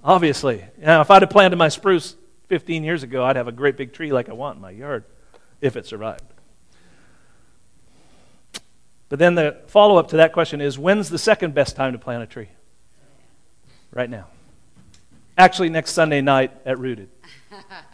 Obviously. 0.03 0.63
Now, 0.77 1.01
if 1.01 1.09
I'd 1.09 1.21
have 1.21 1.31
planted 1.31 1.55
my 1.55 1.69
spruce 1.69 2.15
15 2.47 2.83
years 2.83 3.03
ago, 3.03 3.23
I'd 3.23 3.35
have 3.35 3.47
a 3.47 3.51
great 3.51 3.77
big 3.77 3.93
tree 3.93 4.11
like 4.11 4.29
I 4.29 4.33
want 4.33 4.57
in 4.57 4.61
my 4.61 4.71
yard 4.71 5.05
if 5.61 5.75
it 5.75 5.85
survived. 5.85 6.23
But 9.07 9.19
then 9.19 9.35
the 9.35 9.57
follow 9.67 9.97
up 9.97 10.09
to 10.09 10.17
that 10.17 10.33
question 10.33 10.61
is 10.61 10.77
when's 10.77 11.09
the 11.09 11.17
second 11.17 11.53
best 11.53 11.75
time 11.75 11.93
to 11.93 11.99
plant 11.99 12.23
a 12.23 12.27
tree? 12.27 12.49
Right 13.91 14.09
now. 14.09 14.27
Actually, 15.37 15.69
next 15.69 15.91
Sunday 15.91 16.21
night 16.21 16.51
at 16.65 16.77
Rooted. 16.77 17.09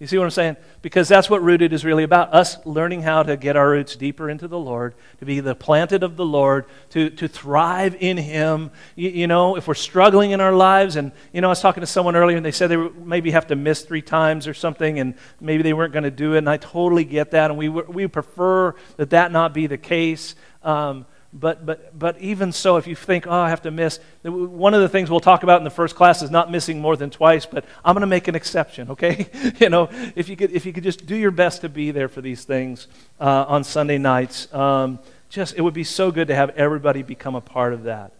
You 0.00 0.06
see 0.06 0.16
what 0.16 0.24
I'm 0.24 0.30
saying? 0.30 0.56
Because 0.80 1.08
that's 1.08 1.28
what 1.28 1.42
rooted 1.42 1.74
is 1.74 1.84
really 1.84 2.04
about 2.04 2.32
us 2.32 2.56
learning 2.64 3.02
how 3.02 3.22
to 3.22 3.36
get 3.36 3.54
our 3.54 3.68
roots 3.68 3.96
deeper 3.96 4.30
into 4.30 4.48
the 4.48 4.58
Lord, 4.58 4.94
to 5.18 5.26
be 5.26 5.40
the 5.40 5.54
planted 5.54 6.02
of 6.02 6.16
the 6.16 6.24
Lord, 6.24 6.64
to, 6.90 7.10
to 7.10 7.28
thrive 7.28 7.94
in 8.00 8.16
Him. 8.16 8.70
You, 8.96 9.10
you 9.10 9.26
know, 9.26 9.56
if 9.56 9.68
we're 9.68 9.74
struggling 9.74 10.30
in 10.30 10.40
our 10.40 10.54
lives, 10.54 10.96
and, 10.96 11.12
you 11.34 11.42
know, 11.42 11.48
I 11.48 11.50
was 11.50 11.60
talking 11.60 11.82
to 11.82 11.86
someone 11.86 12.16
earlier 12.16 12.38
and 12.38 12.46
they 12.46 12.50
said 12.50 12.70
they 12.70 12.78
maybe 12.78 13.32
have 13.32 13.48
to 13.48 13.56
miss 13.56 13.82
three 13.82 14.00
times 14.00 14.46
or 14.46 14.54
something, 14.54 14.98
and 14.98 15.16
maybe 15.38 15.62
they 15.62 15.74
weren't 15.74 15.92
going 15.92 16.04
to 16.04 16.10
do 16.10 16.32
it, 16.32 16.38
and 16.38 16.48
I 16.48 16.56
totally 16.56 17.04
get 17.04 17.32
that, 17.32 17.50
and 17.50 17.58
we, 17.58 17.68
we 17.68 18.06
prefer 18.06 18.74
that 18.96 19.10
that 19.10 19.32
not 19.32 19.52
be 19.52 19.66
the 19.66 19.78
case. 19.78 20.34
Um, 20.62 21.04
but, 21.32 21.64
but, 21.64 21.96
but 21.96 22.18
even 22.18 22.50
so, 22.50 22.76
if 22.76 22.88
you 22.88 22.96
think, 22.96 23.26
oh, 23.28 23.32
I 23.32 23.50
have 23.50 23.62
to 23.62 23.70
miss, 23.70 24.00
one 24.24 24.74
of 24.74 24.80
the 24.80 24.88
things 24.88 25.10
we'll 25.10 25.20
talk 25.20 25.44
about 25.44 25.58
in 25.58 25.64
the 25.64 25.70
first 25.70 25.94
class 25.94 26.22
is 26.22 26.30
not 26.30 26.50
missing 26.50 26.80
more 26.80 26.96
than 26.96 27.08
twice, 27.08 27.46
but 27.46 27.64
I'm 27.84 27.94
going 27.94 28.00
to 28.00 28.08
make 28.08 28.26
an 28.26 28.34
exception, 28.34 28.90
okay? 28.90 29.28
you 29.60 29.68
know, 29.68 29.88
if 30.16 30.28
you, 30.28 30.36
could, 30.36 30.50
if 30.50 30.66
you 30.66 30.72
could 30.72 30.82
just 30.82 31.06
do 31.06 31.14
your 31.14 31.30
best 31.30 31.60
to 31.60 31.68
be 31.68 31.92
there 31.92 32.08
for 32.08 32.20
these 32.20 32.42
things 32.42 32.88
uh, 33.20 33.44
on 33.46 33.62
Sunday 33.62 33.96
nights, 33.96 34.52
um, 34.52 34.98
just 35.28 35.54
it 35.56 35.60
would 35.60 35.74
be 35.74 35.84
so 35.84 36.10
good 36.10 36.26
to 36.28 36.34
have 36.34 36.50
everybody 36.50 37.02
become 37.02 37.36
a 37.36 37.40
part 37.40 37.74
of 37.74 37.84
that. 37.84 38.12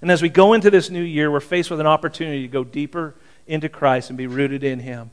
And 0.00 0.10
as 0.10 0.22
we 0.22 0.30
go 0.30 0.54
into 0.54 0.70
this 0.70 0.88
new 0.88 1.02
year, 1.02 1.30
we're 1.30 1.40
faced 1.40 1.70
with 1.70 1.80
an 1.80 1.86
opportunity 1.86 2.42
to 2.42 2.48
go 2.48 2.64
deeper 2.64 3.14
into 3.46 3.68
Christ 3.68 4.08
and 4.08 4.16
be 4.16 4.26
rooted 4.26 4.64
in 4.64 4.80
Him. 4.80 5.10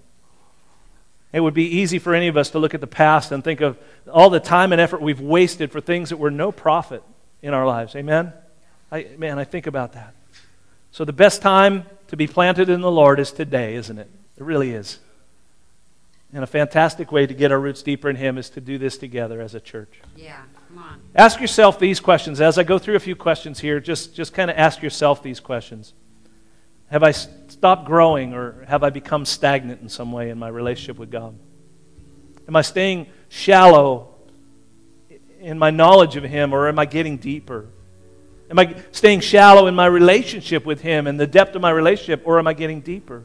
It 1.34 1.42
would 1.42 1.54
be 1.54 1.66
easy 1.66 2.00
for 2.00 2.14
any 2.14 2.30
of 2.30 2.38
us 2.38 2.50
to 2.52 2.60
look 2.60 2.74
at 2.74 2.82
the 2.82 2.88
past 2.88 3.34
and 3.34 3.44
think 3.44 3.60
of 3.60 3.78
all 4.10 4.30
the 4.30 4.40
time 4.40 4.72
and 4.72 4.80
effort 4.80 5.02
we've 5.02 5.20
wasted 5.20 5.72
for 5.72 5.82
things 5.82 6.10
that 6.10 6.18
were 6.18 6.32
no 6.32 6.54
profit 6.54 7.04
in 7.42 7.54
our 7.54 7.66
lives. 7.66 7.96
Amen? 7.96 8.34
I, 8.92 9.08
man, 9.18 9.40
I 9.40 9.44
think 9.44 9.68
about 9.68 9.94
that. 9.94 10.14
So 10.92 11.06
the 11.06 11.14
best 11.14 11.42
time 11.42 11.86
to 12.08 12.18
be 12.18 12.28
planted 12.28 12.70
in 12.70 12.82
the 12.82 12.92
Lord 12.92 13.20
is 13.20 13.32
today, 13.32 13.76
isn't 13.76 13.98
it? 13.98 14.10
It 14.38 14.44
really 14.44 14.72
is. 14.72 15.00
And 16.34 16.44
a 16.44 16.48
fantastic 16.48 17.12
way 17.12 17.26
to 17.26 17.34
get 17.34 17.52
our 17.52 17.60
roots 17.60 17.84
deeper 17.84 18.10
in 18.10 18.16
Him 18.16 18.38
is 18.38 18.50
to 18.52 18.62
do 18.62 18.78
this 18.78 18.98
together 18.98 19.42
as 19.42 19.54
a 19.54 19.60
church. 19.60 20.00
Yeah, 20.16 20.42
come 20.68 20.78
on. 20.78 21.02
Ask 21.14 21.42
yourself 21.42 21.78
these 21.78 22.00
questions. 22.00 22.40
As 22.40 22.58
I 22.58 22.64
go 22.64 22.80
through 22.80 22.96
a 22.96 23.00
few 23.00 23.16
questions 23.16 23.60
here, 23.60 23.80
just, 23.80 24.16
just 24.16 24.34
kind 24.34 24.50
of 24.50 24.58
ask 24.58 24.82
yourself 24.82 25.22
these 25.24 25.40
questions. 25.40 25.94
Have 26.90 27.04
I 27.04 27.12
stopped 27.12 27.86
growing 27.86 28.34
or 28.34 28.66
have 28.68 28.84
I 28.84 28.90
become 28.90 29.26
stagnant 29.26 29.82
in 29.82 29.90
some 29.90 30.12
way 30.12 30.30
in 30.30 30.38
my 30.38 30.48
relationship 30.48 30.98
with 30.98 31.12
God? 31.12 31.38
Am 32.48 32.56
I 32.56 32.62
staying 32.62 33.08
shallow 33.30 34.11
in 35.42 35.58
my 35.58 35.72
knowledge 35.72 36.16
of 36.16 36.24
Him, 36.24 36.54
or 36.54 36.68
am 36.68 36.80
I 36.80 36.86
getting 36.86 37.18
deeper? 37.18 37.68
Am 38.50 38.60
I 38.60 38.76
staying 38.92 39.22
shallow 39.22 39.68
in 39.68 39.76
my 39.76 39.86
relationship 39.86 40.66
with 40.66 40.82
Him 40.82 41.08
and 41.08 41.20
the 41.20 41.28
depth 41.28 41.56
of 41.56 41.62
my 41.62 41.72
relationship, 41.72 42.22
or 42.26 42.38
am 42.38 42.48
I 42.48 42.54
getting 42.54 42.82
deeper? 42.82 43.24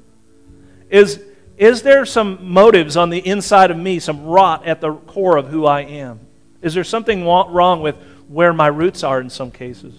Is, 0.88 1.20
is 1.56 1.82
there 1.82 2.06
some 2.06 2.52
motives 2.52 2.96
on 2.96 3.10
the 3.10 3.18
inside 3.18 3.70
of 3.70 3.76
me, 3.76 3.98
some 3.98 4.24
rot 4.24 4.66
at 4.66 4.80
the 4.80 4.94
core 4.94 5.36
of 5.36 5.48
who 5.48 5.66
I 5.66 5.82
am? 5.82 6.20
Is 6.62 6.74
there 6.74 6.84
something 6.84 7.24
wrong 7.26 7.82
with 7.82 7.96
where 8.28 8.52
my 8.52 8.68
roots 8.68 9.02
are 9.04 9.20
in 9.20 9.30
some 9.30 9.50
cases? 9.50 9.94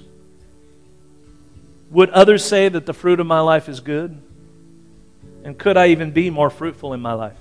Would 1.92 2.10
others 2.10 2.44
say 2.44 2.68
that 2.68 2.86
the 2.86 2.94
fruit 2.94 3.20
of 3.20 3.28
my 3.28 3.40
life 3.40 3.70
is 3.70 3.80
good? 3.80 4.22
And 5.44 5.58
could 5.58 5.78
I 5.78 5.88
even 5.88 6.12
be 6.12 6.30
more 6.30 6.50
fruitful 6.50 6.94
in 6.94 7.00
my 7.00 7.14
life? 7.14 7.38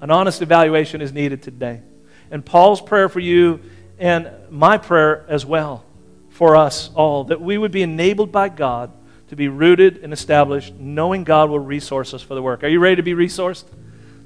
An 0.00 0.10
honest 0.10 0.40
evaluation 0.40 1.02
is 1.02 1.12
needed 1.12 1.42
today. 1.42 1.82
And 2.30 2.44
Paul's 2.44 2.80
prayer 2.80 3.08
for 3.08 3.20
you 3.20 3.60
and 3.98 4.30
my 4.50 4.78
prayer 4.78 5.24
as 5.28 5.44
well 5.44 5.84
for 6.30 6.56
us 6.56 6.90
all 6.94 7.24
that 7.24 7.40
we 7.40 7.58
would 7.58 7.72
be 7.72 7.82
enabled 7.82 8.32
by 8.32 8.48
God 8.48 8.90
to 9.28 9.36
be 9.36 9.48
rooted 9.48 9.98
and 9.98 10.12
established, 10.12 10.74
knowing 10.74 11.22
God 11.22 11.50
will 11.50 11.58
resource 11.58 12.14
us 12.14 12.22
for 12.22 12.34
the 12.34 12.42
work. 12.42 12.64
Are 12.64 12.68
you 12.68 12.80
ready 12.80 12.96
to 12.96 13.02
be 13.02 13.14
resourced? 13.14 13.64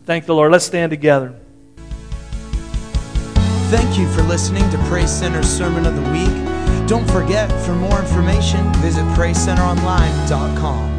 Thank 0.04 0.26
the 0.26 0.34
Lord. 0.34 0.52
Let's 0.52 0.64
stand 0.64 0.90
together. 0.90 1.34
Thank 3.70 3.98
you 3.98 4.08
for 4.12 4.22
listening 4.22 4.68
to 4.70 4.78
Praise 4.84 5.10
Center's 5.10 5.48
Sermon 5.48 5.86
of 5.86 5.96
the 5.96 6.10
Week. 6.10 6.88
Don't 6.88 7.10
forget, 7.10 7.50
for 7.66 7.74
more 7.74 7.98
information, 7.98 8.72
visit 8.74 9.04
PraiseCenterOnline.com. 9.16 10.93